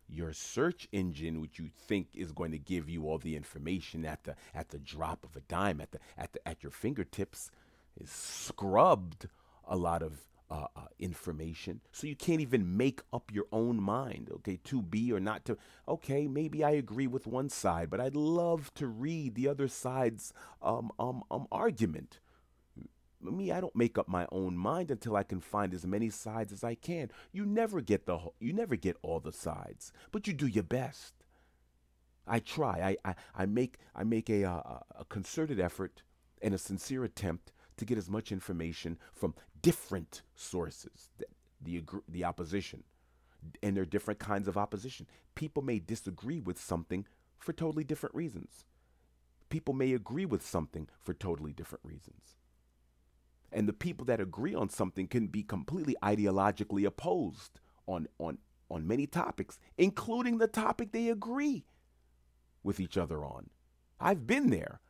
Your 0.09 0.33
search 0.33 0.89
engine, 0.93 1.41
which 1.41 1.59
you 1.59 1.71
think 1.89 2.09
is 2.15 2.33
going 2.33 2.53
to 2.53 2.59
give 2.59 2.89
you 2.89 3.09
all 3.09 3.19
the 3.19 3.35
information 3.35 4.05
at 4.05 4.25
the 4.25 4.37
at 4.55 4.69
the 4.69 4.79
drop 4.79 5.25
of 5.25 5.37
a 5.37 5.41
dime, 5.41 5.81
at 5.81 5.93
the 5.93 5.99
at 6.19 6.33
the 6.33 6.47
at 6.47 6.63
your 6.63 6.73
fingertips, 6.73 7.51
is 8.01 8.11
scrubbed 8.11 9.28
a 9.66 9.76
lot 9.76 10.03
of 10.03 10.26
uh, 10.53 10.66
uh, 10.76 10.80
information. 10.99 11.80
So 11.93 12.07
you 12.07 12.14
can't 12.14 12.43
even 12.43 12.76
make 12.76 13.01
up 13.11 13.30
your 13.32 13.47
own 13.53 13.80
mind, 13.80 14.28
okay, 14.34 14.59
to 14.64 14.82
be 14.82 15.11
or 15.11 15.18
not 15.18 15.47
to. 15.47 15.57
Okay, 15.88 16.28
maybe 16.28 16.62
I 16.62 16.72
agree 16.72 17.07
with 17.07 17.26
one 17.26 17.49
side, 17.49 17.88
but 17.88 18.01
I'd 18.01 18.14
love 18.14 18.70
to 18.74 18.86
read 18.86 19.34
the 19.34 19.49
other 19.49 19.66
side's 19.66 20.34
um, 20.61 20.90
um, 20.99 21.22
um, 21.30 21.47
argument. 21.51 22.20
Me, 23.22 23.51
I 23.51 23.61
don't 23.62 23.74
make 23.74 23.97
up 23.97 24.09
my 24.09 24.26
own 24.30 24.59
mind 24.59 24.90
until 24.90 25.16
I 25.16 25.22
can 25.22 25.40
find 25.40 25.72
as 25.72 25.86
many 25.86 26.11
sides 26.11 26.53
as 26.53 26.62
I 26.62 26.74
can. 26.74 27.11
You 27.32 27.47
never 27.47 27.80
get 27.80 28.05
the 28.05 28.18
you 28.38 28.53
never 28.53 28.76
get 28.76 28.97
all 29.01 29.20
the 29.20 29.32
sides, 29.32 29.90
but 30.11 30.26
you 30.26 30.34
do 30.34 30.47
your 30.47 30.64
best. 30.64 31.14
I 32.26 32.40
try. 32.40 32.97
I, 33.05 33.11
I, 33.11 33.14
I 33.34 33.47
make 33.47 33.78
I 33.95 34.05
make 34.05 34.28
a, 34.28 34.43
a, 34.43 34.82
a 34.99 35.05
concerted 35.07 35.61
effort 35.61 36.03
and 36.43 36.53
a 36.53 36.59
sincere 36.59 37.05
attempt 37.05 37.53
to 37.77 37.85
get 37.85 37.99
as 37.99 38.11
much 38.11 38.33
information 38.33 38.99
from 39.12 39.35
different 39.61 40.23
sources, 40.35 41.11
the, 41.18 41.27
the, 41.62 41.83
the 42.09 42.25
opposition. 42.25 42.83
And 43.62 43.77
there 43.77 43.83
are 43.83 43.87
different 43.87 44.20
kinds 44.20 44.49
of 44.49 44.57
opposition. 44.57 45.07
People 45.35 45.62
may 45.62 45.79
disagree 45.79 46.41
with 46.41 46.61
something 46.61 47.07
for 47.39 47.53
totally 47.53 47.85
different 47.85 48.14
reasons. 48.14 48.64
People 49.49 49.75
may 49.75 49.93
agree 49.93 50.25
with 50.25 50.47
something 50.47 50.89
for 51.01 51.12
totally 51.12 51.53
different 51.53 51.85
reasons. 51.85 52.37
And 53.53 53.68
the 53.68 53.75
people 53.75 54.07
that 54.07 54.20
agree 54.20 54.55
on 54.55 54.70
something 54.70 55.07
can 55.07 55.27
be 55.27 55.43
completely 55.43 55.97
ideologically 56.03 56.87
opposed 56.87 57.61
on, 57.87 58.09
on, 58.18 58.39
on 58.70 58.87
many 58.87 59.07
topics, 59.07 59.59
including 59.77 60.39
the 60.39 60.47
topic 60.47 60.93
they 60.93 61.09
agree 61.09 61.64
with 62.62 62.81
each 62.81 62.97
other 62.97 63.25
on. 63.25 63.51
I've 64.01 64.27
been 64.27 64.51
there. 64.51 64.81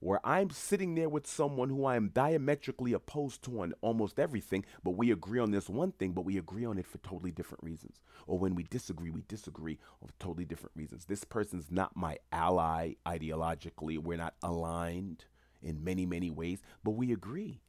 Where 0.00 0.26
I'm 0.26 0.50
sitting 0.50 0.94
there 0.94 1.10
with 1.10 1.26
someone 1.26 1.68
who 1.68 1.84
I 1.84 1.96
am 1.96 2.08
diametrically 2.08 2.94
opposed 2.94 3.42
to 3.44 3.60
on 3.60 3.74
almost 3.82 4.18
everything, 4.18 4.64
but 4.82 4.92
we 4.92 5.10
agree 5.10 5.38
on 5.38 5.50
this 5.50 5.68
one 5.68 5.92
thing, 5.92 6.12
but 6.12 6.24
we 6.24 6.38
agree 6.38 6.64
on 6.64 6.78
it 6.78 6.86
for 6.86 6.98
totally 6.98 7.30
different 7.30 7.62
reasons. 7.62 8.00
Or 8.26 8.38
when 8.38 8.54
we 8.54 8.62
disagree, 8.64 9.10
we 9.10 9.22
disagree 9.28 9.78
for 10.00 10.08
totally 10.18 10.46
different 10.46 10.74
reasons. 10.74 11.04
This 11.04 11.24
person's 11.24 11.70
not 11.70 11.96
my 11.96 12.16
ally 12.32 12.94
ideologically. 13.06 13.98
We're 13.98 14.16
not 14.16 14.34
aligned 14.42 15.26
in 15.62 15.84
many, 15.84 16.06
many 16.06 16.30
ways, 16.30 16.62
but 16.82 16.92
we 16.92 17.12
agree. 17.12 17.60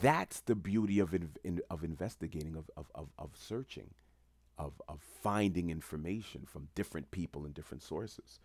That's 0.00 0.40
the 0.40 0.54
beauty 0.54 1.00
of, 1.00 1.12
in, 1.12 1.30
in, 1.42 1.60
of 1.68 1.82
investigating, 1.82 2.56
of, 2.56 2.70
of, 2.76 2.86
of, 2.94 3.08
of 3.18 3.30
searching, 3.34 3.90
of, 4.56 4.80
of 4.88 5.00
finding 5.20 5.68
information 5.68 6.44
from 6.46 6.68
different 6.76 7.10
people 7.10 7.44
and 7.44 7.52
different 7.52 7.82
sources 7.82 8.38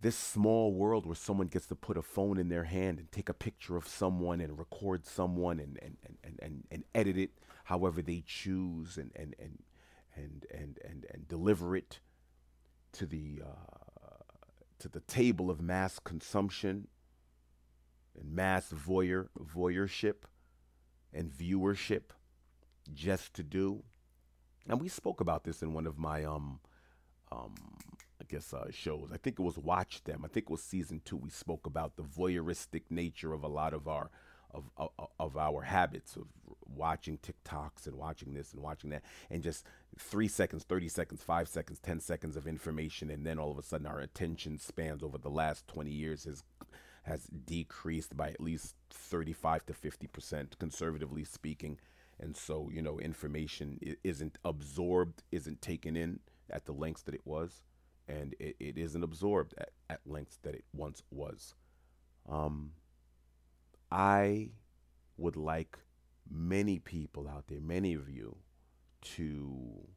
this 0.00 0.16
small 0.16 0.72
world 0.72 1.04
where 1.04 1.14
someone 1.14 1.46
gets 1.46 1.66
to 1.66 1.74
put 1.74 1.98
a 1.98 2.02
phone 2.02 2.38
in 2.38 2.48
their 2.48 2.64
hand 2.64 2.98
and 2.98 3.12
take 3.12 3.28
a 3.28 3.34
picture 3.34 3.76
of 3.76 3.86
someone 3.86 4.40
and 4.40 4.58
record 4.58 5.06
someone 5.06 5.58
and, 5.58 5.78
and, 5.82 5.96
and, 6.24 6.38
and, 6.40 6.64
and, 6.70 6.84
edit 6.94 7.18
it 7.18 7.30
however 7.64 8.00
they 8.00 8.22
choose 8.26 8.96
and, 8.96 9.10
and, 9.14 9.34
and, 9.38 9.62
and, 10.16 10.46
and, 10.52 10.78
and, 10.84 11.06
and 11.12 11.28
deliver 11.28 11.76
it 11.76 12.00
to 12.92 13.04
the, 13.04 13.42
uh, 13.44 14.24
to 14.78 14.88
the 14.88 15.00
table 15.00 15.50
of 15.50 15.60
mass 15.60 15.98
consumption 15.98 16.88
and 18.18 18.32
mass 18.32 18.72
voyeur, 18.72 19.28
voyeurship 19.38 20.24
and 21.12 21.30
viewership 21.30 22.12
just 22.92 23.34
to 23.34 23.42
do. 23.42 23.82
And 24.66 24.80
we 24.80 24.88
spoke 24.88 25.20
about 25.20 25.44
this 25.44 25.62
in 25.62 25.74
one 25.74 25.86
of 25.86 25.98
my 25.98 26.24
um, 26.24 26.60
um, 27.30 27.54
I 28.20 28.24
guess 28.28 28.52
uh, 28.52 28.70
shows. 28.70 29.10
I 29.12 29.16
think 29.16 29.38
it 29.38 29.42
was 29.42 29.56
Watch 29.56 30.04
Them. 30.04 30.22
I 30.24 30.28
think 30.28 30.46
it 30.46 30.50
was 30.50 30.62
season 30.62 31.00
two. 31.04 31.16
We 31.16 31.30
spoke 31.30 31.66
about 31.66 31.96
the 31.96 32.02
voyeuristic 32.02 32.82
nature 32.90 33.32
of 33.32 33.42
a 33.42 33.48
lot 33.48 33.72
of 33.72 33.88
our 33.88 34.10
of, 34.52 34.64
of, 34.76 34.90
of 35.18 35.36
our 35.36 35.62
habits 35.62 36.16
of 36.16 36.26
watching 36.66 37.18
TikToks 37.18 37.86
and 37.86 37.94
watching 37.94 38.34
this 38.34 38.52
and 38.52 38.60
watching 38.60 38.90
that, 38.90 39.04
and 39.30 39.42
just 39.42 39.64
three 39.96 40.28
seconds, 40.28 40.64
thirty 40.64 40.88
seconds, 40.88 41.22
five 41.22 41.48
seconds, 41.48 41.78
ten 41.78 42.00
seconds 42.00 42.36
of 42.36 42.46
information, 42.46 43.10
and 43.10 43.24
then 43.24 43.38
all 43.38 43.50
of 43.50 43.58
a 43.58 43.62
sudden 43.62 43.86
our 43.86 44.00
attention 44.00 44.58
spans 44.58 45.02
over 45.02 45.18
the 45.18 45.30
last 45.30 45.66
twenty 45.66 45.92
years 45.92 46.24
has 46.24 46.44
has 47.04 47.24
decreased 47.46 48.16
by 48.16 48.28
at 48.28 48.40
least 48.40 48.74
thirty 48.90 49.32
five 49.32 49.64
to 49.66 49.72
fifty 49.72 50.06
percent, 50.06 50.58
conservatively 50.58 51.24
speaking. 51.24 51.78
And 52.18 52.36
so, 52.36 52.68
you 52.70 52.82
know, 52.82 52.98
information 52.98 53.78
isn't 54.04 54.36
absorbed, 54.44 55.22
isn't 55.32 55.62
taken 55.62 55.96
in 55.96 56.20
at 56.50 56.66
the 56.66 56.72
lengths 56.72 57.02
that 57.04 57.14
it 57.14 57.24
was 57.24 57.62
and 58.10 58.34
it, 58.38 58.56
it 58.58 58.78
isn't 58.78 59.04
absorbed 59.04 59.54
at, 59.58 59.70
at 59.88 60.00
lengths 60.04 60.38
that 60.42 60.54
it 60.54 60.64
once 60.74 61.02
was. 61.10 61.54
Um, 62.28 62.72
I 63.90 64.50
would 65.16 65.36
like 65.36 65.78
many 66.28 66.78
people 66.78 67.28
out 67.28 67.44
there, 67.48 67.60
many 67.60 67.94
of 67.94 68.08
you, 68.08 68.36
to 69.02 69.88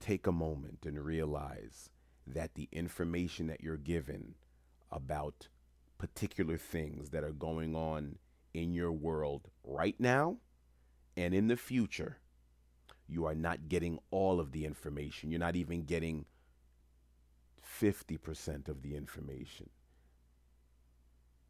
take 0.00 0.26
a 0.26 0.32
moment 0.32 0.84
and 0.86 1.04
realize 1.04 1.90
that 2.26 2.54
the 2.54 2.68
information 2.72 3.48
that 3.48 3.62
you're 3.62 3.76
given 3.76 4.34
about 4.90 5.48
particular 5.98 6.56
things 6.56 7.10
that 7.10 7.24
are 7.24 7.32
going 7.32 7.74
on 7.74 8.18
in 8.52 8.72
your 8.72 8.92
world 8.92 9.48
right 9.64 9.96
now 9.98 10.36
and 11.16 11.34
in 11.34 11.48
the 11.48 11.56
future, 11.56 12.18
you 13.08 13.24
are 13.26 13.34
not 13.34 13.68
getting 13.68 13.98
all 14.10 14.40
of 14.40 14.52
the 14.52 14.64
information. 14.64 15.30
You're 15.30 15.40
not 15.40 15.56
even 15.56 15.84
getting 15.84 16.24
50% 17.64 18.68
of 18.68 18.82
the 18.82 18.96
information. 18.96 19.70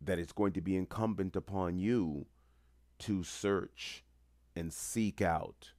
That 0.01 0.19
it's 0.19 0.33
going 0.33 0.53
to 0.53 0.61
be 0.61 0.77
incumbent 0.77 1.37
upon 1.37 1.79
you 1.79 2.27
to 3.01 3.23
search 3.23 4.05
and 4.55 4.73
seek 4.73 5.21
out 5.21 5.73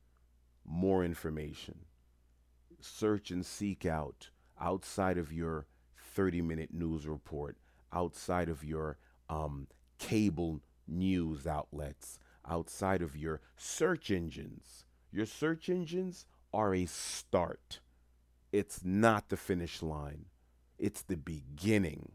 more 0.65 1.03
information. 1.03 1.85
Search 2.79 3.31
and 3.31 3.45
seek 3.45 3.85
out 3.85 4.29
outside 4.59 5.17
of 5.17 5.31
your 5.31 5.67
30 5.97 6.41
minute 6.41 6.73
news 6.73 7.07
report, 7.07 7.57
outside 7.93 8.49
of 8.49 8.63
your 8.63 8.97
um, 9.29 9.67
cable 9.97 10.61
news 10.87 11.47
outlets, 11.47 12.19
outside 12.47 13.01
of 13.01 13.15
your 13.15 13.41
search 13.57 14.11
engines. 14.11 14.85
Your 15.11 15.25
search 15.25 15.69
engines 15.69 16.25
are 16.53 16.73
a 16.73 16.85
start, 16.85 17.79
it's 18.55 18.85
not 18.85 19.27
the 19.27 19.35
finish 19.35 19.81
line. 19.81 20.25
It's 20.79 21.01
the 21.01 21.17
beginning 21.17 22.13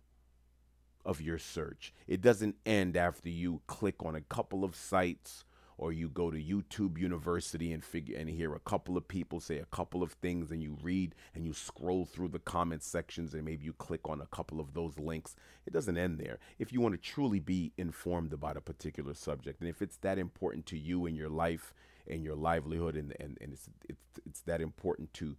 of 1.04 1.20
your 1.20 1.38
search. 1.38 1.92
It 2.06 2.22
doesn't 2.22 2.56
end 2.64 2.96
after 2.96 3.28
you 3.28 3.60
click 3.66 3.96
on 4.02 4.14
a 4.14 4.22
couple 4.22 4.64
of 4.64 4.74
sites 4.74 5.44
or 5.76 5.92
you 5.92 6.08
go 6.08 6.30
to 6.30 6.38
YouTube 6.38 6.98
University 6.98 7.74
and 7.74 7.84
figure 7.84 8.16
and 8.18 8.28
hear 8.30 8.54
a 8.54 8.60
couple 8.60 8.96
of 8.96 9.06
people 9.06 9.38
say 9.38 9.58
a 9.58 9.66
couple 9.66 10.02
of 10.02 10.12
things 10.12 10.50
and 10.50 10.62
you 10.62 10.78
read 10.82 11.14
and 11.34 11.44
you 11.44 11.52
scroll 11.52 12.06
through 12.06 12.28
the 12.28 12.38
comment 12.38 12.82
sections 12.82 13.34
and 13.34 13.44
maybe 13.44 13.66
you 13.66 13.74
click 13.74 14.08
on 14.08 14.22
a 14.22 14.26
couple 14.26 14.60
of 14.60 14.72
those 14.72 14.98
links. 14.98 15.36
It 15.66 15.74
doesn't 15.74 15.98
end 15.98 16.18
there. 16.18 16.38
If 16.58 16.72
you 16.72 16.80
want 16.80 16.94
to 16.94 17.00
truly 17.00 17.40
be 17.40 17.72
informed 17.76 18.32
about 18.32 18.56
a 18.56 18.62
particular 18.62 19.12
subject 19.12 19.60
and 19.60 19.68
if 19.68 19.82
it's 19.82 19.98
that 19.98 20.18
important 20.18 20.64
to 20.66 20.78
you 20.78 21.04
in 21.04 21.16
your 21.16 21.30
life 21.30 21.74
and 22.08 22.24
your 22.24 22.34
livelihood 22.34 22.96
and, 22.96 23.14
and, 23.20 23.36
and 23.42 23.52
it's, 23.52 23.68
it's, 23.90 24.20
it's 24.24 24.40
that 24.42 24.62
important 24.62 25.12
to 25.14 25.36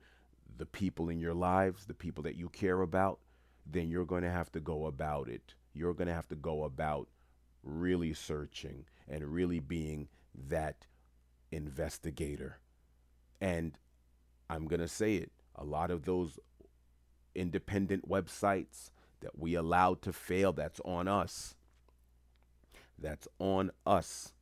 the 0.58 0.66
people 0.66 1.10
in 1.10 1.20
your 1.20 1.34
lives, 1.34 1.86
the 1.86 1.94
people 1.94 2.24
that 2.24 2.36
you 2.36 2.50
care 2.50 2.82
about, 2.82 3.20
then 3.66 3.90
you're 3.90 4.06
going 4.06 4.24
to 4.24 4.32
have 4.32 4.52
to 4.52 4.60
go 4.60 4.86
about 4.86 5.30
it. 5.30 5.54
You're 5.74 5.94
going 5.94 6.08
to 6.08 6.14
have 6.14 6.28
to 6.30 6.36
go 6.36 6.64
about 6.64 7.08
really 7.64 8.14
searching 8.14 8.86
and 9.08 9.34
really 9.34 9.60
being 9.60 10.08
that 10.50 10.88
investigator. 11.52 12.58
And 13.40 13.78
I'm 14.50 14.68
going 14.68 14.82
to 14.82 14.88
say 14.88 15.16
it 15.16 15.32
a 15.56 15.64
lot 15.64 15.92
of 15.92 16.06
those 16.06 16.40
independent 17.36 18.08
websites 18.10 18.90
that 19.22 19.38
we 19.38 19.56
allowed 19.56 20.02
to 20.02 20.14
fail, 20.14 20.52
that's 20.54 20.82
on 20.84 21.08
us. 21.08 21.56
That's 22.98 23.28
on 23.40 23.72
us. 23.86 24.34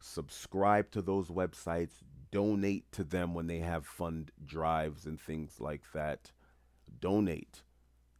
Subscribe 0.00 0.90
to 0.92 1.02
those 1.02 1.28
websites 1.28 2.02
donate 2.36 2.92
to 2.92 3.02
them 3.02 3.32
when 3.32 3.46
they 3.46 3.60
have 3.60 3.86
fund 3.86 4.30
drives 4.44 5.06
and 5.06 5.18
things 5.18 5.58
like 5.58 5.80
that. 5.94 6.32
Donate. 7.00 7.62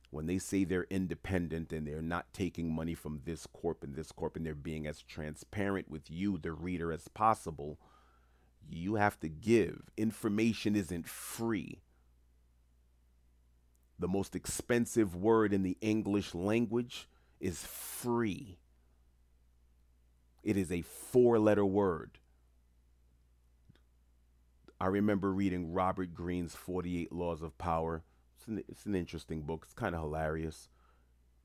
When 0.09 0.25
they 0.25 0.39
say 0.39 0.65
they're 0.65 0.87
independent 0.89 1.71
and 1.71 1.87
they're 1.87 2.01
not 2.01 2.33
taking 2.33 2.75
money 2.75 2.95
from 2.95 3.21
this 3.27 3.47
corp 3.47 3.85
and 3.85 3.95
this 3.95 4.13
corp 4.13 4.35
and 4.35 4.47
they're 4.47 4.55
being 4.55 4.87
as 4.87 5.03
transparent 5.03 5.91
with 5.91 6.11
you, 6.11 6.39
the 6.39 6.53
reader, 6.53 6.93
as 6.93 7.09
possible, 7.09 7.79
you 8.67 8.95
have 8.95 9.21
to 9.21 9.29
give. 9.29 9.91
Information 9.99 10.75
isn't 10.77 11.07
free. 11.07 11.83
The 13.99 14.09
most 14.09 14.35
expensive 14.35 15.15
word 15.15 15.53
in 15.53 15.63
the 15.63 15.77
English 15.83 16.35
language 16.35 17.07
is 17.39 17.67
free. 17.67 18.57
It 20.43 20.57
is 20.57 20.73
a 20.73 20.81
four 20.81 21.39
letter 21.39 21.67
word. 21.67 22.19
I 24.81 24.87
remember 24.87 25.33
reading 25.33 25.73
Robert 25.73 26.13
Greene's 26.13 26.55
48 26.55 27.11
Laws 27.13 27.43
of 27.43 27.57
Power. 27.57 28.03
It's 28.37 28.47
an, 28.47 28.63
it's 28.69 28.85
an 28.85 28.95
interesting 28.95 29.43
book. 29.43 29.63
It's 29.65 29.75
kind 29.75 29.95
of 29.95 30.03
hilarious. 30.03 30.69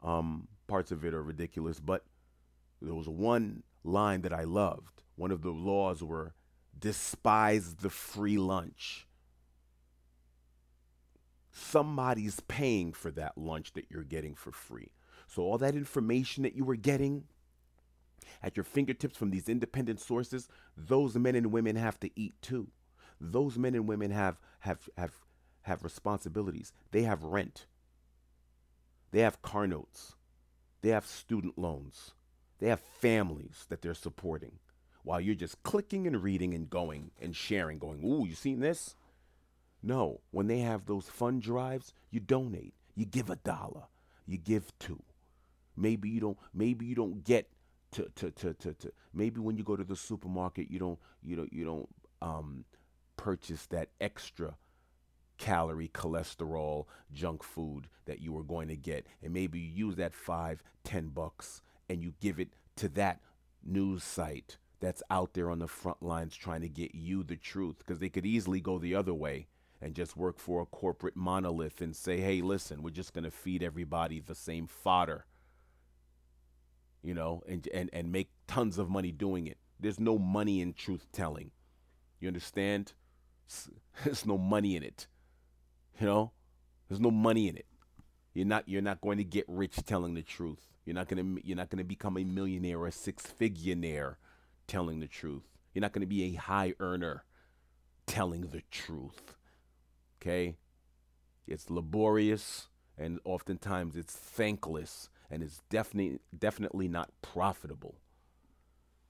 Um, 0.04 0.48
parts 0.68 0.92
of 0.92 1.06
it 1.06 1.14
are 1.14 1.24
ridiculous, 1.24 1.80
but 1.80 2.04
there 2.82 2.94
was 2.94 3.08
one 3.08 3.64
line 3.84 4.22
that 4.22 4.34
I 4.34 4.44
loved. 4.44 5.04
One 5.16 5.32
of 5.32 5.44
the 5.44 5.52
laws 5.52 6.04
were 6.04 6.34
despise 6.78 7.76
the 7.76 7.90
free 7.90 8.38
lunch. 8.38 9.08
Somebody's 11.54 12.40
paying 12.42 12.92
for 12.92 13.12
that 13.12 13.38
lunch 13.38 13.74
that 13.74 13.86
you're 13.90 14.04
getting 14.04 14.36
for 14.36 14.52
free. 14.52 14.92
So, 15.28 15.44
all 15.44 15.58
that 15.60 15.76
information 15.76 16.44
that 16.44 16.56
you 16.56 16.66
were 16.66 16.76
getting 16.76 17.26
at 18.42 18.58
your 18.58 18.64
fingertips 18.64 19.18
from 19.18 19.30
these 19.30 19.48
independent 19.48 20.00
sources, 20.02 20.50
those 20.76 21.16
men 21.16 21.36
and 21.36 21.52
women 21.52 21.76
have 21.76 22.00
to 22.02 22.10
eat 22.20 22.34
too 22.42 22.68
those 23.22 23.58
men 23.58 23.76
and 23.76 23.88
women 23.88 24.12
have 24.12 24.40
have 24.60 24.90
have 24.98 25.14
have 25.64 25.84
responsibilities. 25.84 26.74
They 26.92 27.04
have 27.04 27.24
rent. 27.24 27.68
They 29.12 29.20
have 29.20 29.42
car 29.42 29.68
notes. 29.68 30.16
They 30.82 30.90
have 30.90 31.06
student 31.06 31.58
loans. 31.58 32.12
They 32.60 32.68
have 32.70 32.80
families 32.80 33.66
that 33.70 33.82
they're 33.82 33.94
supporting. 33.94 34.60
While 35.04 35.22
you're 35.22 35.36
just 35.36 35.62
clicking 35.64 36.08
and 36.08 36.22
reading 36.22 36.54
and 36.54 36.70
going 36.70 37.12
and 37.20 37.36
sharing, 37.36 37.80
going, 37.80 38.04
"Ooh, 38.04 38.26
you 38.26 38.36
seen 38.36 38.60
this?" 38.60 38.96
No, 39.84 40.22
when 40.32 40.48
they 40.48 40.60
have 40.60 40.86
those 40.86 41.10
fund 41.10 41.42
drives, 41.42 41.94
you 42.12 42.20
donate. 42.20 42.74
You 42.96 43.06
give 43.06 43.30
a 43.30 43.36
dollar. 43.36 43.84
You 44.28 44.38
give 44.38 44.78
two. 44.80 45.02
Maybe 45.76 46.10
you 46.10 46.20
don't. 46.20 46.38
Maybe 46.54 46.86
you 46.86 46.96
don't 46.96 47.24
get 47.24 47.50
to 47.92 48.10
to 48.16 48.32
to 48.32 48.54
to, 48.54 48.74
to 48.74 48.92
maybe 49.14 49.40
when 49.40 49.58
you 49.58 49.64
go 49.64 49.76
to 49.76 49.84
the 49.84 49.96
supermarket, 49.96 50.70
you 50.70 50.80
don't 50.80 51.00
you 51.24 51.36
don't 51.36 51.52
you 51.52 51.66
don't 51.66 51.90
um 52.22 52.66
purchase 53.22 53.68
that 53.68 53.90
extra 54.02 54.56
calorie, 55.38 55.92
cholesterol, 55.94 56.86
junk 57.14 57.44
food 57.44 57.88
that 58.06 58.20
you 58.20 58.34
were 58.34 58.44
going 58.44 58.68
to 58.68 58.76
get. 58.76 59.06
And 59.22 59.32
maybe 59.32 59.60
you 59.60 59.88
use 59.88 59.96
that 59.98 60.16
five, 60.16 60.64
ten 60.84 61.10
bucks 61.10 61.62
and 61.88 62.02
you 62.02 62.14
give 62.20 62.40
it 62.40 62.50
to 62.78 62.90
that 62.90 63.20
news 63.64 64.04
site 64.04 64.58
that's 64.80 65.04
out 65.12 65.36
there 65.36 65.52
on 65.52 65.60
the 65.60 65.68
front 65.68 66.02
lines 66.02 66.36
trying 66.36 66.62
to 66.62 66.68
get 66.68 66.96
you 66.96 67.24
the 67.24 67.36
truth 67.36 67.78
because 67.78 68.00
they 68.00 68.10
could 68.10 68.26
easily 68.26 68.60
go 68.60 68.80
the 68.80 68.96
other 68.96 69.14
way 69.14 69.46
and 69.80 69.94
just 69.94 70.18
work 70.18 70.40
for 70.40 70.60
a 70.60 70.66
corporate 70.66 71.16
monolith 71.16 71.80
and 71.80 71.96
say, 71.96 72.20
hey, 72.20 72.42
listen, 72.42 72.82
we're 72.82 72.90
just 72.90 73.14
going 73.14 73.24
to 73.24 73.32
feed 73.32 73.62
everybody 73.62 74.20
the 74.20 74.34
same 74.34 74.66
fodder, 74.66 75.26
you 77.04 77.14
know, 77.14 77.44
and, 77.48 77.68
and, 77.72 77.92
and 77.94 78.12
make 78.12 78.32
tons 78.48 78.80
of 78.80 78.90
money 78.90 79.12
doing 79.12 79.46
it. 79.46 79.58
There's 79.80 80.00
no 80.00 80.18
money 80.18 80.60
in 80.60 80.74
truth 80.74 81.06
telling. 81.12 81.52
You 82.20 82.28
understand? 82.28 82.94
There's 84.04 84.26
no 84.26 84.38
money 84.38 84.76
in 84.76 84.84
it. 84.84 85.08
You 86.00 86.08
know, 86.08 86.32
there's 86.90 87.00
no 87.00 87.12
money 87.12 87.48
in 87.48 87.56
it. 87.56 87.68
You're 88.34 88.46
not 88.46 88.68
you're 88.68 88.82
not 88.82 89.02
going 89.02 89.18
to 89.18 89.24
get 89.24 89.46
rich 89.48 89.78
telling 89.86 90.14
the 90.16 90.22
truth. 90.22 90.68
You're 90.86 90.96
not 90.96 91.08
gonna 91.08 91.36
you're 91.44 91.58
not 91.58 91.70
gonna 91.70 91.84
become 91.84 92.18
a 92.18 92.24
millionaire 92.24 92.80
or 92.80 92.88
a 92.88 92.92
six 92.92 93.26
figurenaire 93.28 94.18
telling 94.68 95.00
the 95.00 95.08
truth. 95.08 95.44
You're 95.74 95.82
not 95.82 95.92
gonna 95.92 96.08
be 96.08 96.24
a 96.24 96.34
high 96.34 96.74
earner 96.80 97.24
telling 98.08 98.48
the 98.48 98.64
truth. 98.72 99.36
Okay? 100.22 100.58
It's 101.48 101.70
laborious 101.70 102.68
and 102.98 103.20
oftentimes 103.24 103.96
it's 103.96 104.16
thankless 104.16 105.10
and 105.30 105.44
it's 105.44 105.62
definitely 105.70 106.20
definitely 106.38 106.88
not 106.88 107.12
profitable. 107.22 107.96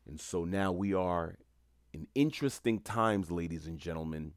And 0.07 0.19
so 0.19 0.45
now 0.45 0.71
we 0.71 0.93
are 0.93 1.37
in 1.93 2.07
interesting 2.15 2.79
times, 2.79 3.31
ladies 3.31 3.67
and 3.67 3.77
gentlemen, 3.77 4.33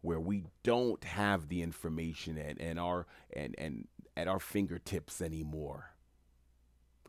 where 0.00 0.20
we 0.20 0.44
don't 0.62 1.02
have 1.04 1.48
the 1.48 1.62
information 1.62 2.38
and, 2.38 2.60
and 2.60 2.78
our 2.78 3.06
and, 3.34 3.54
and 3.58 3.88
at 4.16 4.28
our 4.28 4.38
fingertips 4.38 5.20
anymore. 5.20 5.90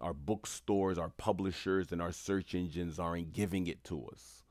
Our 0.01 0.13
bookstores, 0.13 0.97
our 0.97 1.09
publishers, 1.09 1.91
and 1.91 2.01
our 2.01 2.11
search 2.11 2.53
engines 2.53 2.99
aren't 2.99 3.33
giving 3.33 3.67
it 3.67 3.83
to 3.85 4.05
us. 4.07 4.43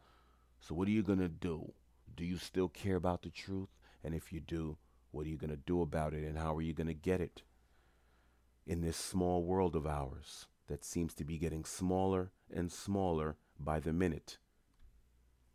So 0.61 0.75
what 0.75 0.89
are 0.89 0.93
you 0.93 1.03
gonna 1.03 1.29
do? 1.29 1.73
Do 2.17 2.25
you 2.25 2.39
still 2.39 2.69
care 2.69 2.97
about 2.97 3.23
the 3.23 3.31
truth? 3.31 3.69
And 4.03 4.15
if 4.15 4.33
you 4.33 4.41
do, 4.41 4.79
what 5.11 5.27
are 5.27 5.29
you 5.29 5.37
gonna 5.37 5.57
do 5.57 5.83
about 5.83 6.15
it 6.15 6.25
and 6.25 6.39
how 6.39 6.57
are 6.57 6.63
you 6.63 6.73
gonna 6.73 6.95
get 6.95 7.21
it? 7.21 7.43
In 8.67 8.81
this 8.81 8.97
small 8.97 9.45
world 9.45 9.77
of 9.77 9.87
ours 9.87 10.47
that 10.69 10.85
seems 10.85 11.15
to 11.15 11.25
be 11.25 11.39
getting 11.39 11.65
smaller 11.65 12.33
and 12.53 12.73
smaller 12.73 13.37
by 13.59 13.81
the 13.81 13.93
minute 13.93 14.39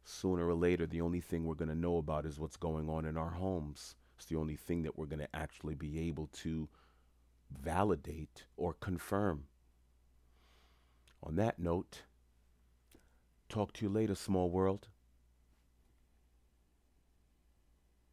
sooner 0.03 0.47
or 0.47 0.53
later, 0.53 0.85
the 0.85 1.01
only 1.01 1.21
thing 1.21 1.45
we're 1.45 1.55
going 1.55 1.69
to 1.69 1.75
know 1.75 1.97
about 1.97 2.25
is 2.25 2.39
what's 2.39 2.57
going 2.57 2.89
on 2.89 3.05
in 3.05 3.17
our 3.17 3.31
homes. 3.31 3.95
It's 4.17 4.25
the 4.25 4.35
only 4.35 4.55
thing 4.55 4.83
that 4.83 4.97
we're 4.97 5.05
going 5.05 5.19
to 5.19 5.35
actually 5.35 5.75
be 5.75 6.07
able 6.07 6.27
to 6.43 6.67
validate 7.61 8.45
or 8.57 8.73
confirm. 8.73 9.45
On 11.23 11.35
that 11.35 11.59
note, 11.59 12.03
talk 13.49 13.73
to 13.73 13.85
you 13.85 13.91
later, 13.91 14.15
small 14.15 14.49
world. 14.49 14.87